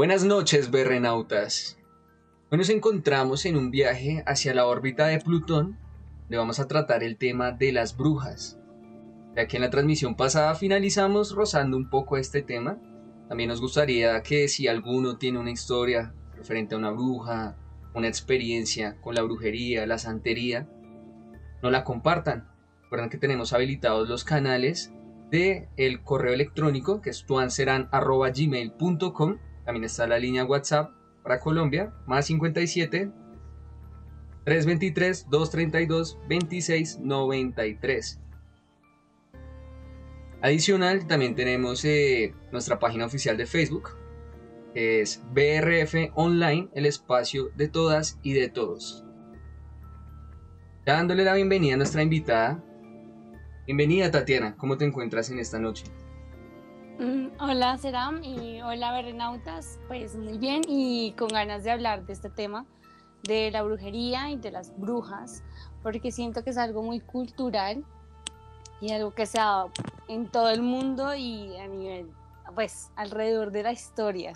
Buenas 0.00 0.24
noches, 0.24 0.70
berrenautas. 0.70 1.76
Hoy 2.50 2.56
nos 2.56 2.70
encontramos 2.70 3.44
en 3.44 3.58
un 3.58 3.70
viaje 3.70 4.24
hacia 4.26 4.54
la 4.54 4.64
órbita 4.64 5.06
de 5.06 5.20
Plutón, 5.20 5.78
donde 6.22 6.38
vamos 6.38 6.58
a 6.58 6.66
tratar 6.66 7.02
el 7.02 7.18
tema 7.18 7.52
de 7.52 7.70
las 7.70 7.98
brujas. 7.98 8.58
Ya 9.36 9.46
que 9.46 9.58
en 9.58 9.62
la 9.62 9.68
transmisión 9.68 10.16
pasada 10.16 10.54
finalizamos 10.54 11.34
rozando 11.34 11.76
un 11.76 11.90
poco 11.90 12.16
este 12.16 12.40
tema, 12.40 12.78
también 13.28 13.50
nos 13.50 13.60
gustaría 13.60 14.22
que 14.22 14.48
si 14.48 14.68
alguno 14.68 15.18
tiene 15.18 15.38
una 15.38 15.50
historia 15.50 16.14
referente 16.34 16.74
a 16.74 16.78
una 16.78 16.92
bruja, 16.92 17.58
una 17.94 18.08
experiencia 18.08 18.98
con 19.02 19.14
la 19.14 19.20
brujería, 19.20 19.86
la 19.86 19.98
santería, 19.98 20.66
no 21.62 21.70
la 21.70 21.84
compartan. 21.84 22.48
Recuerden 22.84 23.10
que 23.10 23.18
tenemos 23.18 23.52
habilitados 23.52 24.08
los 24.08 24.24
canales 24.24 24.94
de 25.30 25.68
el 25.76 26.02
correo 26.02 26.32
electrónico 26.32 27.02
que 27.02 27.10
es 27.10 27.26
tuanceran.gmail.com 27.26 29.36
también 29.70 29.84
está 29.84 30.08
la 30.08 30.18
línea 30.18 30.44
WhatsApp 30.44 30.90
para 31.22 31.38
Colombia, 31.38 31.94
más 32.04 32.26
57 32.26 33.12
323 34.42 35.30
232 35.30 36.18
2693. 36.28 38.20
Adicional, 40.42 41.06
también 41.06 41.36
tenemos 41.36 41.84
eh, 41.84 42.34
nuestra 42.50 42.80
página 42.80 43.06
oficial 43.06 43.36
de 43.36 43.46
Facebook, 43.46 43.90
que 44.74 45.02
es 45.02 45.22
BRF 45.32 46.10
Online, 46.16 46.68
el 46.74 46.84
espacio 46.84 47.50
de 47.54 47.68
todas 47.68 48.18
y 48.24 48.32
de 48.32 48.48
todos. 48.48 49.04
Dándole 50.84 51.22
la 51.22 51.34
bienvenida 51.34 51.74
a 51.74 51.76
nuestra 51.76 52.02
invitada. 52.02 52.60
Bienvenida 53.66 54.10
Tatiana, 54.10 54.56
¿cómo 54.56 54.76
te 54.76 54.84
encuentras 54.84 55.30
en 55.30 55.38
esta 55.38 55.60
noche? 55.60 55.84
Mm, 57.00 57.28
hola 57.40 57.78
Seram 57.78 58.22
y 58.22 58.60
hola 58.60 58.92
Berrenautas, 58.92 59.78
pues 59.88 60.16
muy 60.16 60.36
bien 60.36 60.60
y 60.68 61.12
con 61.12 61.28
ganas 61.28 61.64
de 61.64 61.70
hablar 61.70 62.04
de 62.04 62.12
este 62.12 62.28
tema 62.28 62.66
de 63.22 63.50
la 63.50 63.62
brujería 63.62 64.30
y 64.30 64.36
de 64.36 64.50
las 64.50 64.78
brujas, 64.78 65.42
porque 65.82 66.12
siento 66.12 66.44
que 66.44 66.50
es 66.50 66.58
algo 66.58 66.82
muy 66.82 67.00
cultural 67.00 67.86
y 68.82 68.92
algo 68.92 69.14
que 69.14 69.24
se 69.24 69.38
ha 69.40 69.64
en 70.08 70.26
todo 70.28 70.50
el 70.50 70.60
mundo 70.60 71.14
y 71.14 71.56
a 71.56 71.68
nivel, 71.68 72.10
pues, 72.54 72.90
alrededor 72.96 73.50
de 73.50 73.62
la 73.62 73.72
historia. 73.72 74.34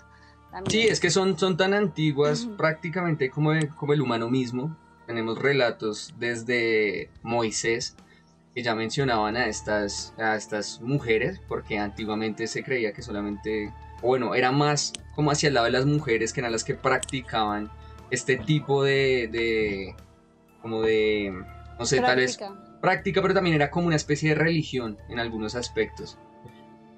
Sí, 0.67 0.87
es 0.87 0.99
que 0.99 1.11
son, 1.11 1.37
son 1.37 1.57
tan 1.57 1.75
antiguas 1.75 2.47
prácticamente 2.57 3.29
como 3.29 3.51
como 3.75 3.93
el 3.93 4.01
humano 4.01 4.27
mismo. 4.27 4.75
Tenemos 5.05 5.37
relatos 5.37 6.15
desde 6.17 7.11
Moisés 7.21 7.95
que 8.55 8.63
ya 8.63 8.73
mencionaban 8.73 9.35
a 9.35 9.47
estas, 9.47 10.13
a 10.17 10.35
estas 10.35 10.79
mujeres, 10.81 11.41
porque 11.45 11.77
antiguamente 11.77 12.47
se 12.47 12.63
creía 12.63 12.93
que 12.93 13.01
solamente, 13.01 13.73
bueno, 14.01 14.33
era 14.33 14.53
más 14.53 14.93
como 15.13 15.29
hacia 15.29 15.49
el 15.49 15.55
lado 15.55 15.65
de 15.65 15.73
las 15.73 15.85
mujeres 15.85 16.31
que 16.31 16.39
eran 16.39 16.53
las 16.53 16.63
que 16.63 16.73
practicaban 16.73 17.69
este 18.11 18.37
tipo 18.37 18.83
de, 18.83 19.27
de 19.29 19.95
como 20.61 20.81
de, 20.81 21.33
no 21.77 21.85
sé, 21.85 21.99
tal 21.99 22.15
vez 22.15 22.39
práctica, 22.79 23.21
pero 23.21 23.33
también 23.33 23.55
era 23.55 23.69
como 23.69 23.87
una 23.87 23.97
especie 23.97 24.29
de 24.29 24.35
religión 24.35 24.97
en 25.09 25.19
algunos 25.19 25.55
aspectos. 25.55 26.17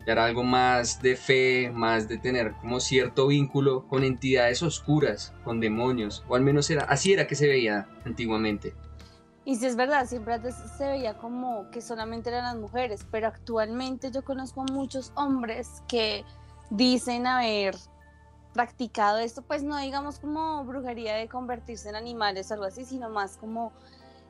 Era 0.05 0.25
algo 0.25 0.43
más 0.43 1.01
de 1.01 1.15
fe, 1.15 1.71
más 1.73 2.07
de 2.07 2.17
tener 2.17 2.53
como 2.61 2.79
cierto 2.79 3.27
vínculo 3.27 3.87
con 3.87 4.03
entidades 4.03 4.61
oscuras, 4.61 5.33
con 5.43 5.59
demonios, 5.59 6.23
o 6.27 6.35
al 6.35 6.43
menos 6.43 6.69
era 6.69 6.83
así 6.83 7.13
era 7.13 7.25
que 7.25 7.35
se 7.35 7.47
veía 7.47 7.87
antiguamente. 8.05 8.73
Y 9.47 9.55
si 9.55 9.65
es 9.65 9.77
verdad, 9.77 10.05
siempre 10.05 10.41
se 10.51 10.85
veía 10.85 11.17
como 11.17 11.71
que 11.71 11.81
solamente 11.81 12.27
eran 12.27 12.43
las 12.43 12.57
mujeres, 12.57 13.07
pero 13.09 13.27
actualmente 13.27 14.11
yo 14.11 14.25
conozco 14.25 14.59
a 14.59 14.65
muchos 14.73 15.13
hombres 15.15 15.83
que 15.87 16.25
dicen 16.69 17.25
haber 17.25 17.73
practicado 18.51 19.19
esto, 19.19 19.43
pues 19.43 19.63
no 19.63 19.77
digamos 19.77 20.19
como 20.19 20.65
brujería 20.65 21.15
de 21.15 21.29
convertirse 21.29 21.87
en 21.87 21.95
animales 21.95 22.51
o 22.51 22.55
algo 22.55 22.65
así, 22.65 22.83
sino 22.83 23.09
más 23.09 23.37
como 23.37 23.71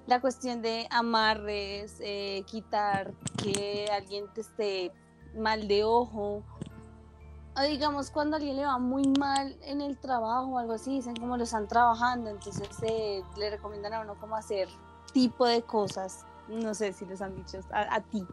la 0.05 0.21
cuestión 0.21 0.61
de 0.61 0.87
amarres, 0.91 1.95
eh, 1.99 2.43
quitar 2.45 3.11
que 3.41 3.89
alguien 3.91 4.31
te 4.35 4.41
esté 4.41 4.91
mal 5.33 5.67
de 5.67 5.83
ojo, 5.83 6.43
o 7.55 7.61
digamos 7.63 8.11
cuando 8.11 8.35
alguien 8.35 8.55
le 8.55 8.67
va 8.67 8.77
muy 8.77 9.07
mal 9.17 9.57
en 9.63 9.81
el 9.81 9.97
trabajo 9.97 10.51
o 10.51 10.57
algo 10.59 10.73
así, 10.73 10.91
dicen 10.91 11.15
como 11.15 11.37
lo 11.37 11.43
están 11.43 11.67
trabajando, 11.67 12.29
entonces 12.29 12.69
eh, 12.83 13.23
le 13.35 13.49
recomiendan 13.49 13.95
a 13.95 14.01
uno 14.01 14.13
cómo 14.19 14.35
hacer 14.35 14.69
tipo 15.17 15.47
de 15.47 15.63
cosas, 15.63 16.27
no 16.47 16.75
sé 16.75 16.93
si 16.93 17.03
les 17.07 17.23
han 17.23 17.35
dicho 17.35 17.59
a, 17.71 18.01
ti 18.01 18.23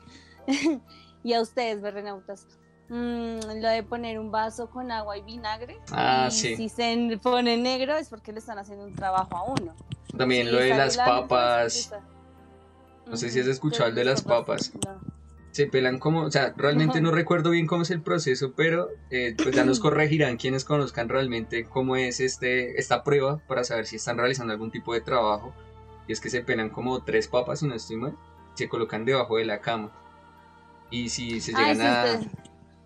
y 1.25 1.33
a 1.33 1.41
ustedes, 1.41 1.81
berrenautas. 1.81 2.47
Mm, 2.91 3.39
lo 3.63 3.69
de 3.71 3.83
poner 3.89 4.19
un 4.19 4.31
vaso 4.31 4.69
con 4.69 4.93
agua 4.93 5.17
y 5.17 5.23
vinagre. 5.23 5.79
Ah, 5.93 6.29
Si 6.31 6.69
se 6.69 7.19
pone 7.23 7.57
negro 7.57 7.97
es 7.97 8.11
porque 8.11 8.33
le 8.33 8.41
están 8.41 8.59
haciendo 8.59 8.85
un 8.85 8.95
trabajo 8.95 9.35
a 9.35 9.45
uno. 9.45 9.75
También 10.19 10.53
lo 10.53 10.59
de 10.59 10.75
las 10.75 10.99
papas. 10.99 11.91
No 13.07 13.17
sé 13.17 13.31
si 13.31 13.41
has 13.41 13.47
escuchado 13.47 13.89
el 13.89 13.95
de 13.95 14.05
las 14.05 14.21
papas. 14.21 14.71
Se 15.53 15.67
pelan 15.67 15.99
como, 15.99 16.25
o 16.25 16.31
sea, 16.31 16.53
realmente 16.55 17.01
no 17.01 17.13
recuerdo 17.13 17.51
bien 17.51 17.67
cómo 17.67 17.85
es 17.85 17.91
el 17.91 18.03
proceso, 18.03 18.53
pero 18.55 18.89
eh, 19.09 19.35
pues 19.43 19.57
ya 19.57 19.65
nos 19.65 19.81
corregirán 19.81 20.37
quienes 20.37 20.67
conozcan 20.67 21.09
realmente 21.09 21.65
cómo 21.65 21.97
es 21.97 22.21
este, 22.21 22.79
esta 22.79 23.03
prueba 23.05 23.39
para 23.47 23.65
saber 23.65 23.87
si 23.87 23.97
están 23.97 24.19
realizando 24.19 24.53
algún 24.53 24.71
tipo 24.71 24.93
de 24.93 25.01
trabajo. 25.01 25.55
Y 26.07 26.13
es 26.13 26.21
que 26.21 26.31
se 26.31 26.43
pelan 26.43 26.71
como 26.71 27.03
tres 27.03 27.29
papas, 27.29 27.61
si 27.61 27.67
no 27.67 27.75
estoy 27.75 27.97
mal, 27.97 28.17
se 28.55 28.69
colocan 28.69 29.05
debajo 29.05 29.37
de 29.37 29.45
la 29.45 29.61
cama. 29.61 29.93
Y 30.91 31.09
si 31.09 31.41
se 31.41 31.53
llegan 31.53 31.81
a... 31.81 32.21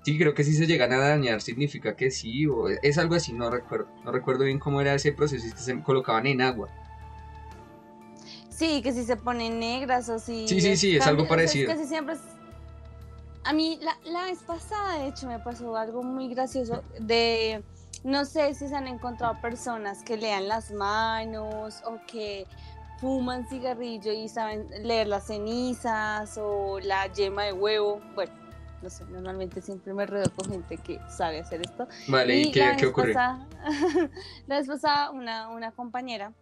Sí, 0.04 0.16
creo 0.16 0.32
que 0.32 0.44
si 0.44 0.54
se 0.54 0.66
llegan 0.66 0.92
a 0.92 0.98
dañar 0.98 1.42
significa 1.42 1.96
que 1.96 2.10
sí, 2.10 2.46
o 2.46 2.68
es 2.68 2.96
algo 2.96 3.14
así, 3.14 3.32
no 3.32 3.50
recuerdo. 3.50 3.88
No 4.04 4.12
recuerdo 4.12 4.44
bien 4.44 4.58
cómo 4.58 4.80
era 4.80 4.94
ese 4.94 5.12
proceso, 5.12 5.46
es 5.46 5.54
que 5.54 5.60
se 5.60 5.82
colocaban 5.82 6.26
en 6.26 6.40
agua. 6.40 6.68
Sí, 8.48 8.80
que 8.82 8.92
si 8.92 9.04
se 9.04 9.16
ponen 9.16 9.58
negras 9.58 10.08
o 10.08 10.18
si... 10.18 10.48
Sí, 10.48 10.60
sí, 10.60 10.76
sí, 10.76 10.96
es 10.96 11.06
algo 11.06 11.28
parecido. 11.28 11.70
casi 11.70 11.84
siempre 11.84 12.16
A 13.44 13.52
mí 13.52 13.78
la, 13.82 13.98
la 14.04 14.24
vez 14.24 14.38
pasada, 14.38 15.00
de 15.00 15.08
hecho, 15.08 15.26
me 15.26 15.38
pasó 15.40 15.76
algo 15.76 16.02
muy 16.02 16.28
gracioso 16.28 16.82
de... 17.00 17.62
No 18.04 18.24
sé 18.24 18.54
si 18.54 18.68
se 18.68 18.76
han 18.76 18.86
encontrado 18.86 19.40
personas 19.40 20.02
que 20.02 20.16
lean 20.16 20.48
las 20.48 20.70
manos 20.70 21.82
o 21.84 21.98
que 22.06 22.46
fuman 23.00 23.48
cigarrillo 23.48 24.12
y 24.12 24.28
saben 24.28 24.68
leer 24.82 25.06
las 25.06 25.26
cenizas 25.26 26.38
o 26.38 26.78
la 26.80 27.06
yema 27.12 27.44
de 27.44 27.52
huevo. 27.52 28.00
Bueno, 28.14 28.32
no 28.82 28.90
sé, 28.90 29.04
normalmente 29.06 29.60
siempre 29.60 29.94
me 29.94 30.06
rodeo 30.06 30.30
con 30.34 30.50
gente 30.50 30.76
que 30.78 31.00
sabe 31.08 31.40
hacer 31.40 31.62
esto. 31.62 31.88
Vale, 32.08 32.36
¿y, 32.36 32.52
qué, 32.52 32.74
¿qué 32.78 32.86
ocurre? 32.86 33.14
la 34.46 34.58
vez 34.58 34.66
pasada 34.66 35.10
una, 35.10 35.48
una 35.48 35.72
compañera 35.72 36.32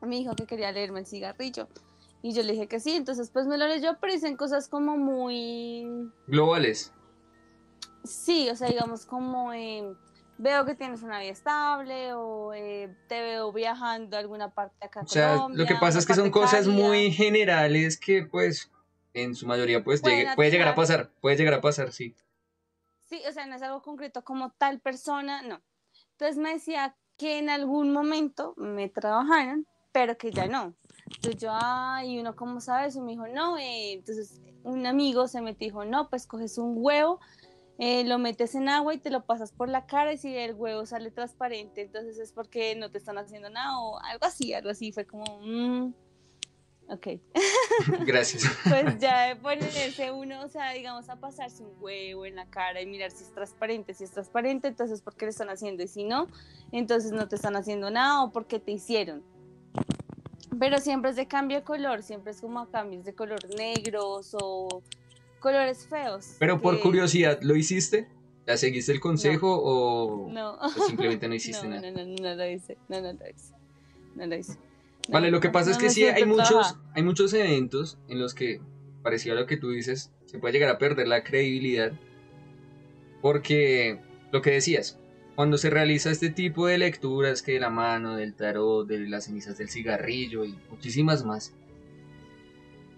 me 0.00 0.16
dijo 0.16 0.34
que 0.34 0.46
quería 0.46 0.72
leerme 0.72 1.00
el 1.00 1.06
cigarrillo. 1.06 1.68
Y 2.22 2.32
yo 2.34 2.42
le 2.42 2.52
dije 2.52 2.66
que 2.66 2.80
sí, 2.80 2.96
entonces 2.96 3.30
pues 3.30 3.46
me 3.46 3.56
lo 3.56 3.66
leyó, 3.66 3.96
pero 4.00 4.12
dicen 4.12 4.36
cosas 4.36 4.68
como 4.68 4.98
muy... 4.98 6.10
Globales. 6.26 6.92
Sí, 8.04 8.48
o 8.50 8.56
sea, 8.56 8.68
digamos 8.68 9.06
como 9.06 9.52
veo 10.40 10.64
que 10.64 10.74
tienes 10.74 11.02
una 11.02 11.20
vida 11.20 11.32
estable 11.32 12.14
o 12.14 12.54
eh, 12.54 12.94
te 13.08 13.20
veo 13.20 13.52
viajando 13.52 14.16
a 14.16 14.20
alguna 14.20 14.50
parte 14.50 14.86
acá. 14.86 15.02
O 15.02 15.06
sea, 15.06 15.46
lo 15.48 15.66
que 15.66 15.76
pasa 15.76 15.98
es 15.98 16.06
que 16.06 16.14
son 16.14 16.30
cosas 16.30 16.66
muy 16.66 17.12
generales 17.12 17.98
que 17.98 18.24
pues 18.24 18.70
en 19.12 19.34
su 19.34 19.46
mayoría 19.46 19.84
pues 19.84 20.00
puede 20.00 20.50
llegar 20.50 20.68
a 20.68 20.74
pasar, 20.74 21.10
puede 21.20 21.36
llegar 21.36 21.54
a 21.54 21.60
pasar, 21.60 21.92
sí. 21.92 22.14
Sí, 23.08 23.20
o 23.28 23.32
sea, 23.32 23.46
no 23.46 23.56
es 23.56 23.62
algo 23.62 23.82
concreto 23.82 24.22
como 24.22 24.52
tal 24.52 24.80
persona, 24.80 25.42
no. 25.42 25.60
Entonces 26.12 26.38
me 26.38 26.52
decía 26.52 26.96
que 27.16 27.38
en 27.38 27.50
algún 27.50 27.92
momento 27.92 28.54
me 28.56 28.88
trabajaron 28.88 29.66
pero 29.92 30.16
que 30.16 30.30
ya 30.30 30.46
no. 30.46 30.74
Entonces 31.06 31.40
yo, 31.40 31.50
ay, 31.52 32.18
uno, 32.18 32.36
¿cómo 32.36 32.60
sabes? 32.60 32.96
Y 32.96 33.00
me 33.00 33.12
dijo, 33.12 33.26
no, 33.26 33.58
eh, 33.58 33.92
entonces 33.94 34.40
un 34.62 34.86
amigo 34.86 35.26
se 35.26 35.40
me 35.40 35.54
dijo, 35.54 35.84
no, 35.84 36.08
pues 36.08 36.26
coges 36.26 36.58
un 36.58 36.74
huevo, 36.76 37.20
eh, 37.82 38.04
lo 38.04 38.18
metes 38.18 38.54
en 38.54 38.68
agua 38.68 38.92
y 38.92 38.98
te 38.98 39.08
lo 39.08 39.24
pasas 39.24 39.52
por 39.52 39.70
la 39.70 39.86
cara 39.86 40.12
y 40.12 40.18
si 40.18 40.36
el 40.36 40.52
huevo 40.52 40.84
sale 40.84 41.10
transparente, 41.10 41.80
entonces 41.80 42.18
es 42.18 42.30
porque 42.30 42.76
no 42.76 42.90
te 42.90 42.98
están 42.98 43.16
haciendo 43.16 43.48
nada 43.48 43.80
o 43.80 43.98
algo 44.00 44.26
así, 44.26 44.52
algo 44.52 44.68
así, 44.68 44.92
fue 44.92 45.06
como, 45.06 45.24
mmm, 45.40 45.94
ok. 46.90 47.06
Gracias. 48.04 48.44
pues 48.68 48.98
ya 48.98 49.28
de 49.28 49.36
ponerse 49.36 50.10
uno, 50.10 50.44
o 50.44 50.48
sea, 50.48 50.72
digamos, 50.72 51.08
a 51.08 51.16
pasarse 51.16 51.62
un 51.62 51.72
huevo 51.80 52.26
en 52.26 52.36
la 52.36 52.44
cara 52.50 52.82
y 52.82 52.86
mirar 52.86 53.12
si 53.12 53.24
es 53.24 53.32
transparente, 53.32 53.94
si 53.94 54.04
es 54.04 54.10
transparente, 54.10 54.68
entonces 54.68 55.00
porque 55.00 55.24
le 55.24 55.30
están 55.30 55.48
haciendo 55.48 55.82
y 55.82 55.88
si 55.88 56.04
no, 56.04 56.26
entonces 56.72 57.12
no 57.12 57.28
te 57.28 57.36
están 57.36 57.56
haciendo 57.56 57.90
nada 57.90 58.22
o 58.24 58.30
porque 58.30 58.60
te 58.60 58.72
hicieron. 58.72 59.24
Pero 60.58 60.80
siempre 60.80 61.12
es 61.12 61.16
de 61.16 61.26
cambio 61.26 61.56
de 61.56 61.64
color, 61.64 62.02
siempre 62.02 62.32
es 62.32 62.42
como 62.42 62.68
cambios 62.68 63.06
de 63.06 63.14
color 63.14 63.40
negros 63.56 64.36
o 64.38 64.82
colores 65.40 65.86
feos. 65.86 66.36
Pero 66.38 66.60
por 66.60 66.80
curiosidad, 66.80 67.40
¿lo 67.42 67.56
hiciste? 67.56 68.08
¿Ya 68.46 68.56
seguiste 68.56 68.92
el 68.92 69.00
consejo 69.00 69.60
o, 69.62 70.32
simplemente 70.86 71.28
no 71.28 71.34
hiciste 71.36 71.68
nada? 71.68 71.90
No, 71.90 71.90
no, 71.90 72.04
no, 72.04 72.22
no 72.22 72.34
lo 72.34 72.50
hice, 72.50 72.78
no, 72.88 73.00
no 73.00 73.12
lo 73.12 73.28
hice, 73.28 73.54
no 74.14 74.26
lo 74.26 74.36
hice. 74.36 74.56
vale, 75.08 75.30
lo 75.30 75.40
que 75.40 75.50
pasa 75.50 75.70
es 75.70 75.78
que 75.78 75.90
sí, 75.90 76.04
hay 76.04 76.24
muchos, 76.24 76.76
hay 76.94 77.02
muchos 77.02 77.32
eventos 77.34 77.98
en 78.08 78.20
los 78.20 78.34
que, 78.34 78.60
parecido 79.02 79.36
a 79.36 79.40
lo 79.40 79.46
que 79.46 79.56
tú 79.56 79.70
dices, 79.70 80.12
se 80.26 80.38
puede 80.38 80.52
llegar 80.52 80.70
a 80.70 80.78
perder 80.78 81.08
la 81.08 81.24
credibilidad 81.24 81.92
porque 83.20 84.00
lo 84.32 84.42
que 84.42 84.50
decías, 84.50 84.98
cuando 85.34 85.58
se 85.58 85.70
realiza 85.70 86.10
este 86.10 86.30
tipo 86.30 86.66
de 86.66 86.78
lecturas 86.78 87.42
que 87.42 87.52
de 87.52 87.60
la 87.60 87.70
mano, 87.70 88.16
del 88.16 88.34
tarot, 88.34 88.86
de 88.86 89.00
las 89.00 89.24
cenizas 89.24 89.58
del 89.58 89.68
cigarrillo 89.68 90.44
y 90.44 90.58
muchísimas 90.70 91.24
más, 91.24 91.54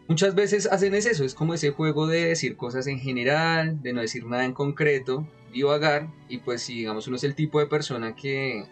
muchas 0.09 0.35
veces 0.35 0.67
hacen 0.67 0.95
es 0.95 1.07
eso, 1.07 1.25
es 1.25 1.35
como 1.35 1.55
ese 1.55 1.71
juego 1.71 2.07
de 2.07 2.27
decir 2.27 2.57
cosas 2.57 2.87
en 2.87 2.99
general, 2.99 3.83
de 3.83 3.93
no 3.93 4.01
decir 4.01 4.27
nada 4.27 4.45
en 4.45 4.53
concreto, 4.53 5.27
divagar, 5.53 6.09
y 6.29 6.39
pues 6.39 6.63
si 6.63 6.75
digamos 6.75 7.07
uno 7.07 7.17
es 7.17 7.25
el 7.25 7.35
tipo 7.35 7.61
de 7.61 7.67
persona 7.67 8.15
que 8.15 8.65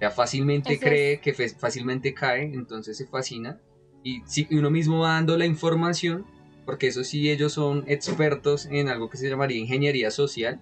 ya 0.00 0.10
fácilmente 0.10 0.78
cree, 0.78 1.20
que 1.20 1.32
fácilmente 1.32 2.14
cae, 2.14 2.44
entonces 2.44 2.96
se 2.96 3.06
fascina, 3.06 3.60
y 4.02 4.22
si 4.26 4.48
uno 4.50 4.70
mismo 4.70 5.00
va 5.00 5.14
dando 5.14 5.36
la 5.36 5.46
información, 5.46 6.26
porque 6.64 6.86
eso 6.86 7.04
sí 7.04 7.30
ellos 7.30 7.52
son 7.52 7.84
expertos 7.86 8.66
en 8.66 8.88
algo 8.88 9.10
que 9.10 9.18
se 9.18 9.28
llamaría 9.28 9.58
ingeniería 9.58 10.10
social, 10.10 10.60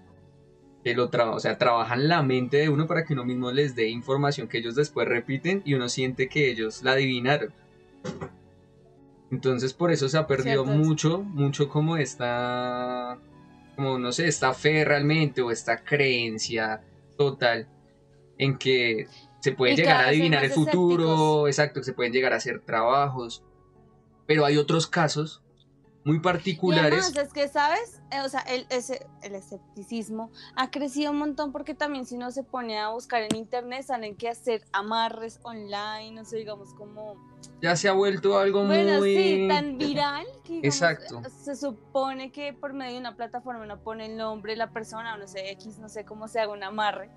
que 0.83 0.93
lo 0.93 1.09
o 1.09 1.39
sea, 1.39 1.57
trabajan 1.57 2.07
la 2.07 2.23
mente 2.23 2.57
de 2.57 2.69
uno 2.69 2.87
para 2.87 3.05
que 3.05 3.13
uno 3.13 3.25
mismo 3.25 3.51
les 3.51 3.75
dé 3.75 3.89
información 3.89 4.47
que 4.47 4.59
ellos 4.59 4.75
después 4.75 5.07
repiten 5.07 5.61
y 5.65 5.73
uno 5.73 5.89
siente 5.89 6.29
que 6.29 6.49
ellos 6.49 6.83
la 6.83 6.93
adivinaron. 6.93 7.53
Entonces 9.31 9.73
por 9.73 9.91
eso 9.91 10.09
se 10.09 10.17
ha 10.17 10.27
perdido 10.27 10.65
mucho, 10.65 11.19
mucho 11.19 11.69
como 11.69 11.97
esta, 11.97 13.19
como 13.75 13.99
no 13.99 14.11
sé, 14.11 14.27
esta 14.27 14.53
fe 14.53 14.83
realmente 14.83 15.41
o 15.41 15.51
esta 15.51 15.83
creencia 15.83 16.81
total 17.17 17.67
en 18.37 18.57
que 18.57 19.07
se 19.39 19.51
puede 19.51 19.75
llegar 19.75 20.05
a 20.05 20.07
adivinar 20.07 20.43
el 20.43 20.51
futuro, 20.51 21.47
exacto, 21.47 21.81
que 21.81 21.85
se 21.85 21.93
pueden 21.93 22.11
llegar 22.11 22.33
a 22.33 22.37
hacer 22.37 22.61
trabajos, 22.61 23.43
pero 24.25 24.45
hay 24.45 24.57
otros 24.57 24.87
casos 24.87 25.43
muy 26.09 26.19
particulares. 26.19 27.13
Y 27.15 27.19
es 27.19 27.31
que, 27.31 27.47
¿sabes? 27.47 28.01
Eh, 28.11 28.21
o 28.25 28.29
sea, 28.29 28.39
el, 28.41 28.65
ese, 28.69 29.05
el 29.21 29.35
escepticismo 29.35 30.31
ha 30.55 30.71
crecido 30.71 31.11
un 31.11 31.19
montón 31.19 31.51
porque 31.51 31.75
también 31.75 32.07
si 32.07 32.15
uno 32.15 32.31
se 32.31 32.41
pone 32.41 32.79
a 32.79 32.89
buscar 32.89 33.21
en 33.21 33.35
internet 33.35 33.83
salen 33.85 34.15
que 34.15 34.27
hacer 34.27 34.63
amarres 34.71 35.39
online, 35.43 36.11
no 36.13 36.25
sé, 36.25 36.37
digamos 36.37 36.73
como... 36.73 37.15
Ya 37.61 37.75
se 37.75 37.87
ha 37.87 37.93
vuelto 37.93 38.39
algo 38.39 38.65
bueno, 38.65 38.97
muy... 38.97 39.15
sí, 39.15 39.47
tan 39.47 39.77
viral 39.77 40.25
que 40.43 40.61
Exacto. 40.63 41.21
se 41.43 41.55
supone 41.55 42.31
que 42.31 42.53
por 42.53 42.73
medio 42.73 42.93
de 42.93 42.99
una 42.99 43.15
plataforma 43.15 43.63
uno 43.63 43.79
pone 43.79 44.07
el 44.07 44.17
nombre 44.17 44.53
de 44.53 44.57
la 44.57 44.71
persona, 44.71 45.13
o 45.13 45.17
no 45.17 45.27
sé, 45.27 45.51
X, 45.51 45.77
no 45.77 45.89
sé 45.89 46.05
cómo 46.05 46.27
se 46.27 46.39
haga 46.39 46.53
un 46.53 46.63
amarre, 46.63 47.11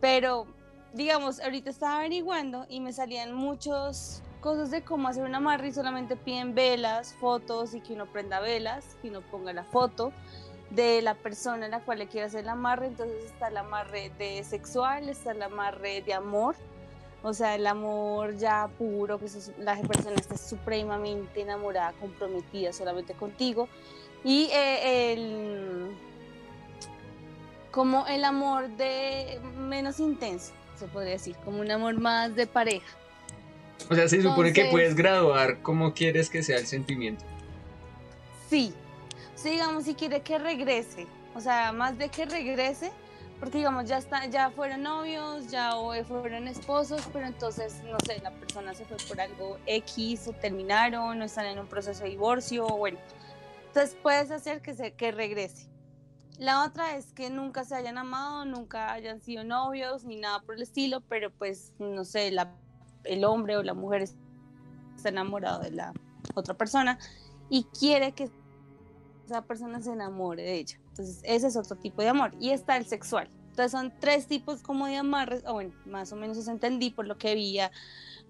pero 0.00 0.46
digamos, 0.94 1.40
ahorita 1.40 1.68
estaba 1.68 1.98
averiguando 1.98 2.64
y 2.70 2.80
me 2.80 2.94
salían 2.94 3.34
muchos 3.34 4.22
cosas 4.44 4.70
de 4.70 4.82
cómo 4.82 5.08
hacer 5.08 5.24
un 5.24 5.34
amarre 5.34 5.68
y 5.68 5.72
solamente 5.72 6.16
piden 6.16 6.54
velas, 6.54 7.14
fotos 7.14 7.72
y 7.72 7.80
que 7.80 7.94
uno 7.94 8.04
prenda 8.04 8.40
velas, 8.40 8.84
que 9.00 9.08
uno 9.08 9.22
ponga 9.22 9.54
la 9.54 9.64
foto 9.64 10.12
de 10.68 11.00
la 11.00 11.14
persona 11.14 11.64
a 11.64 11.68
la 11.70 11.80
cual 11.80 12.00
le 12.00 12.08
quiere 12.08 12.26
hacer 12.26 12.40
el 12.40 12.50
amarre. 12.50 12.88
Entonces 12.88 13.24
está 13.24 13.48
el 13.48 13.56
amarre 13.56 14.12
de 14.18 14.44
sexual, 14.44 15.08
está 15.08 15.30
el 15.30 15.42
amarre 15.42 16.02
de 16.02 16.12
amor, 16.12 16.56
o 17.22 17.32
sea, 17.32 17.54
el 17.54 17.66
amor 17.66 18.36
ya 18.36 18.68
puro, 18.76 19.18
que 19.18 19.28
la 19.60 19.80
persona 19.80 20.16
está 20.16 20.36
supremamente 20.36 21.40
enamorada, 21.40 21.94
comprometida 21.98 22.74
solamente 22.74 23.14
contigo. 23.14 23.66
Y 24.24 24.50
eh, 24.52 25.14
el, 25.14 25.96
como 27.70 28.06
el 28.08 28.26
amor 28.26 28.68
de 28.76 29.40
menos 29.56 30.00
intenso, 30.00 30.52
se 30.76 30.86
podría 30.86 31.12
decir, 31.12 31.34
como 31.46 31.62
un 31.62 31.70
amor 31.70 31.98
más 31.98 32.34
de 32.34 32.46
pareja. 32.46 33.03
O 33.90 33.94
sea, 33.94 34.08
se 34.08 34.22
supone 34.22 34.52
que 34.52 34.66
puedes 34.66 34.94
graduar 34.94 35.60
como 35.60 35.92
quieres 35.92 36.30
que 36.30 36.42
sea 36.42 36.58
el 36.58 36.66
sentimiento. 36.66 37.24
Sí. 38.48 38.72
sí, 39.34 39.50
digamos, 39.50 39.84
si 39.84 39.94
quiere 39.94 40.22
que 40.22 40.38
regrese, 40.38 41.06
o 41.34 41.40
sea, 41.40 41.72
más 41.72 41.98
de 41.98 42.08
que 42.08 42.24
regrese, 42.24 42.92
porque 43.40 43.58
digamos, 43.58 43.86
ya, 43.86 43.98
está, 43.98 44.26
ya 44.26 44.50
fueron 44.50 44.82
novios, 44.82 45.48
ya 45.50 45.72
fueron 46.06 46.48
esposos, 46.48 47.02
pero 47.12 47.26
entonces, 47.26 47.82
no 47.84 47.98
sé, 48.06 48.20
la 48.22 48.30
persona 48.30 48.74
se 48.74 48.84
fue 48.84 48.96
por 49.08 49.20
algo 49.20 49.58
X 49.66 50.28
o 50.28 50.32
terminaron 50.32 51.20
o 51.20 51.24
están 51.24 51.46
en 51.46 51.58
un 51.58 51.66
proceso 51.66 52.04
de 52.04 52.10
divorcio, 52.10 52.66
o 52.66 52.78
bueno. 52.78 52.98
Entonces 53.66 53.96
puedes 54.02 54.30
hacer 54.30 54.62
que, 54.62 54.74
se, 54.74 54.92
que 54.92 55.10
regrese. 55.10 55.68
La 56.38 56.64
otra 56.64 56.96
es 56.96 57.12
que 57.12 57.28
nunca 57.30 57.64
se 57.64 57.74
hayan 57.74 57.98
amado, 57.98 58.44
nunca 58.44 58.92
hayan 58.92 59.20
sido 59.20 59.44
novios 59.44 60.04
ni 60.04 60.16
nada 60.16 60.40
por 60.40 60.54
el 60.54 60.62
estilo, 60.62 61.00
pero 61.02 61.30
pues, 61.30 61.72
no 61.78 62.04
sé, 62.04 62.30
la 62.30 62.54
el 63.04 63.24
hombre 63.24 63.56
o 63.56 63.62
la 63.62 63.74
mujer 63.74 64.02
está 64.96 65.08
enamorado 65.08 65.60
de 65.62 65.70
la 65.70 65.92
otra 66.34 66.54
persona 66.54 66.98
y 67.48 67.64
quiere 67.78 68.12
que 68.12 68.30
esa 69.26 69.42
persona 69.42 69.80
se 69.80 69.92
enamore 69.92 70.42
de 70.42 70.54
ella. 70.54 70.78
Entonces, 70.90 71.20
ese 71.24 71.48
es 71.48 71.56
otro 71.56 71.76
tipo 71.76 72.02
de 72.02 72.08
amor. 72.08 72.32
Y 72.38 72.50
está 72.50 72.76
el 72.76 72.86
sexual. 72.86 73.28
Entonces, 73.50 73.72
son 73.72 73.92
tres 74.00 74.26
tipos 74.26 74.62
como 74.62 74.86
de 74.86 74.96
amarres, 74.96 75.44
o 75.46 75.54
bueno, 75.54 75.72
más 75.86 76.12
o 76.12 76.16
menos 76.16 76.36
eso 76.36 76.50
entendí 76.50 76.90
por 76.90 77.06
lo 77.06 77.16
que 77.18 77.34
veía, 77.34 77.70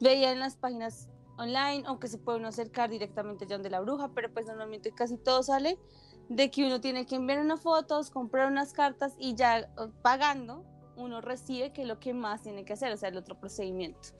veía 0.00 0.32
en 0.32 0.40
las 0.40 0.56
páginas 0.56 1.08
online, 1.36 1.82
aunque 1.86 2.08
se 2.08 2.18
puede 2.18 2.38
uno 2.38 2.48
acercar 2.48 2.90
directamente 2.90 3.46
ya 3.46 3.56
donde 3.56 3.70
la 3.70 3.80
bruja, 3.80 4.10
pero 4.14 4.32
pues 4.32 4.46
normalmente 4.46 4.92
casi 4.92 5.16
todo 5.16 5.42
sale 5.42 5.78
de 6.28 6.50
que 6.50 6.64
uno 6.64 6.80
tiene 6.80 7.06
que 7.06 7.16
enviar 7.16 7.40
unas 7.40 7.60
fotos, 7.60 8.10
comprar 8.10 8.50
unas 8.50 8.72
cartas 8.72 9.14
y 9.18 9.34
ya 9.34 9.68
pagando, 10.02 10.64
uno 10.96 11.20
recibe 11.20 11.72
que 11.72 11.82
es 11.82 11.88
lo 11.88 11.98
que 11.98 12.14
más 12.14 12.42
tiene 12.42 12.64
que 12.64 12.74
hacer, 12.74 12.92
o 12.92 12.96
sea, 12.96 13.08
el 13.08 13.16
otro 13.16 13.38
procedimiento 13.38 14.10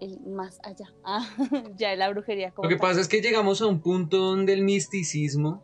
el 0.00 0.20
más 0.20 0.58
allá, 0.62 0.92
ah, 1.04 1.28
ya 1.76 1.94
la 1.96 2.10
brujería. 2.10 2.52
Lo 2.62 2.68
que 2.68 2.76
pasa 2.76 3.00
es 3.00 3.08
que 3.08 3.20
llegamos 3.20 3.62
a 3.62 3.66
un 3.66 3.80
punto 3.80 4.18
donde 4.18 4.52
el 4.52 4.62
misticismo 4.62 5.62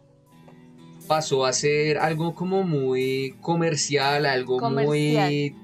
pasó 1.07 1.45
a 1.45 1.53
ser 1.53 1.99
algo 1.99 2.35
como 2.35 2.63
muy 2.63 3.37
comercial, 3.41 4.27
algo 4.27 4.59
muy 4.71 5.55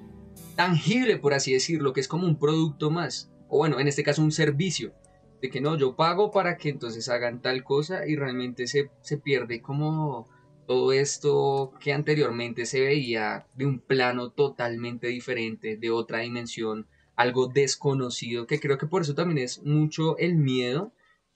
tangible, 0.56 1.16
por 1.16 1.32
así 1.34 1.52
decirlo, 1.52 1.92
que 1.92 2.00
es 2.00 2.08
como 2.08 2.26
un 2.26 2.38
producto 2.38 2.90
más, 2.90 3.30
o 3.48 3.58
bueno, 3.58 3.80
en 3.80 3.88
este 3.88 4.02
caso 4.02 4.22
un 4.22 4.32
servicio, 4.32 4.92
de 5.40 5.48
que 5.48 5.60
no, 5.60 5.76
yo 5.78 5.96
pago 5.96 6.30
para 6.30 6.56
que 6.58 6.68
entonces 6.68 7.08
hagan 7.08 7.40
tal 7.40 7.64
cosa 7.64 8.06
y 8.06 8.16
realmente 8.16 8.66
se, 8.66 8.90
se 9.00 9.16
pierde 9.16 9.62
como 9.62 10.28
todo 10.66 10.92
esto 10.92 11.72
que 11.80 11.92
anteriormente 11.92 12.66
se 12.66 12.80
veía 12.80 13.46
de 13.54 13.66
un 13.66 13.80
plano 13.80 14.30
totalmente 14.30 15.08
diferente, 15.08 15.76
de 15.76 15.90
otra 15.90 16.18
dimensión, 16.18 16.86
algo 17.20 17.48
desconocido, 17.48 18.46
que 18.46 18.60
creo 18.60 18.78
que 18.78 18.86
por 18.86 19.02
eso 19.02 19.14
también 19.14 19.44
es 19.44 19.62
mucho 19.62 20.16
el 20.16 20.36
miedo 20.36 20.90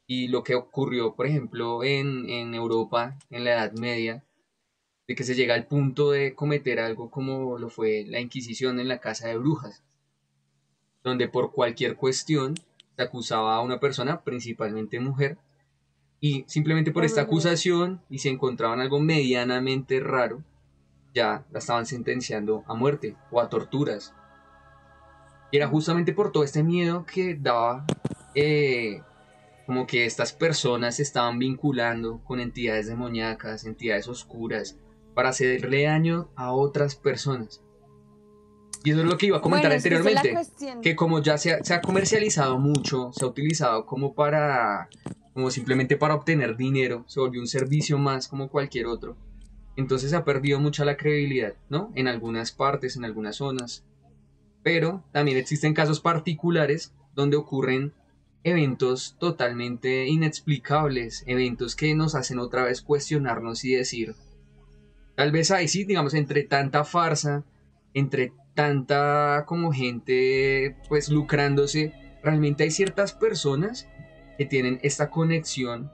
y 0.06 0.28
lo 0.28 0.42
que 0.42 0.54
ocurrió, 0.54 1.14
por 1.14 1.26
ejemplo, 1.26 1.84
en, 1.84 2.31
en 2.31 2.54
Europa 2.54 3.19
en 3.28 3.44
la 3.44 3.52
Edad 3.52 3.72
Media, 3.72 4.25
de 5.06 5.14
que 5.14 5.25
se 5.25 5.34
llega 5.34 5.54
al 5.54 5.66
punto 5.66 6.10
de 6.10 6.34
cometer 6.34 6.81
algo 6.81 7.10
como 7.10 7.58
lo 7.58 7.69
fue 7.69 8.06
la 8.08 8.20
Inquisición 8.20 8.81
en 8.81 8.88
la 8.88 8.98
Casa 8.98 9.28
de 9.28 9.37
Brujas, 9.37 9.85
donde 11.02 11.28
por 11.28 11.52
cualquier 11.52 11.97
cuestión 11.97 12.54
se 12.97 13.02
acusaba 13.02 13.54
a 13.54 13.61
una 13.61 13.78
persona, 13.78 14.23
principalmente 14.23 15.00
mujer, 15.00 15.37
y 16.18 16.44
simplemente 16.47 16.92
por 16.92 17.04
esta 17.04 17.20
acusación 17.20 18.00
y 18.09 18.20
si 18.20 18.30
encontraban 18.30 18.80
algo 18.80 19.00
medianamente 19.00 20.00
raro, 20.00 20.42
ya 21.12 21.44
la 21.52 21.59
estaban 21.59 21.85
sentenciando 21.85 22.64
a 22.66 22.75
muerte 22.75 23.16
o 23.30 23.42
a 23.42 23.50
torturas 23.50 24.14
y 25.54 25.56
era 25.56 25.68
justamente 25.68 26.12
por 26.12 26.32
todo 26.32 26.42
este 26.42 26.64
miedo 26.64 27.06
que 27.06 27.37
daba 27.37 27.87
eh, 28.34 29.02
como 29.66 29.87
que 29.87 30.04
estas 30.04 30.32
personas 30.32 30.96
se 30.96 31.04
estaban 31.04 31.38
vinculando 31.38 32.20
con 32.25 32.40
entidades 32.40 32.88
demoníacas, 32.88 33.64
entidades 33.64 34.08
oscuras, 34.08 34.76
para 35.14 35.28
hacerle 35.28 35.84
daño 35.84 36.28
a 36.34 36.52
otras 36.52 36.96
personas. 36.96 37.62
Y 38.82 38.90
eso 38.90 39.02
es 39.02 39.06
lo 39.06 39.16
que 39.16 39.26
iba 39.26 39.37
a 39.37 39.42
comentar 39.42 39.70
anteriormente, 39.70 40.37
que 40.82 40.96
como 40.96 41.23
ya 41.23 41.38
se 41.38 41.52
ha, 41.52 41.80
comercializado 41.80 42.58
mucho, 42.58 43.12
se 43.12 43.25
ha 43.25 43.28
utilizado 43.28 43.87
como 43.87 44.12
para, 44.12 44.88
como 45.34 45.52
simplemente 45.52 45.96
para 45.96 46.16
obtener 46.16 46.56
dinero, 46.56 47.04
se 47.06 47.20
volvió 47.20 47.40
un 47.40 47.46
servicio 47.46 47.96
más 47.96 48.26
como 48.26 48.49
cualquier 48.49 48.87
otro. 48.87 49.16
Entonces 49.76 50.11
se 50.11 50.16
ha 50.16 50.25
perdido 50.25 50.58
mucha 50.58 50.84
la 50.84 50.96
credibilidad, 50.96 51.54
¿no? 51.68 51.92
En 51.94 52.08
algunas 52.08 52.50
partes, 52.50 52.96
en 52.96 53.04
algunas 53.04 53.37
zonas 53.37 53.84
pero 54.64 55.04
también 55.12 55.37
existen 55.37 55.75
casos 55.75 56.00
particulares 56.00 56.92
donde 57.14 57.37
ocurren 57.37 57.92
eventos 58.42 59.14
totalmente 59.21 60.06
inexplicables, 60.06 61.23
eventos 61.26 61.76
que 61.76 61.94
nos 61.94 62.14
hacen 62.16 62.40
otra 62.40 62.64
vez 62.64 62.83
cuestionarnos 62.83 63.64
y 63.64 63.75
decir, 63.75 64.16
tal 65.14 65.30
vez 65.30 65.50
ahí 65.50 65.68
sí, 65.68 65.85
digamos, 65.85 66.14
entre 66.14 66.42
tanta 66.42 66.85
farsa, 66.85 67.44
entre 67.92 68.33
tanta 68.54 69.44
como 69.47 69.73
gente 69.73 70.76
pues 70.88 71.11
lucrándose, 71.11 71.92
realmente 72.23 72.64
hay 72.64 72.71
ciertas 72.71 73.12
personas 73.12 73.87
que 74.38 74.47
tienen 74.47 74.80
esta 74.83 75.11
conexión 75.11 75.92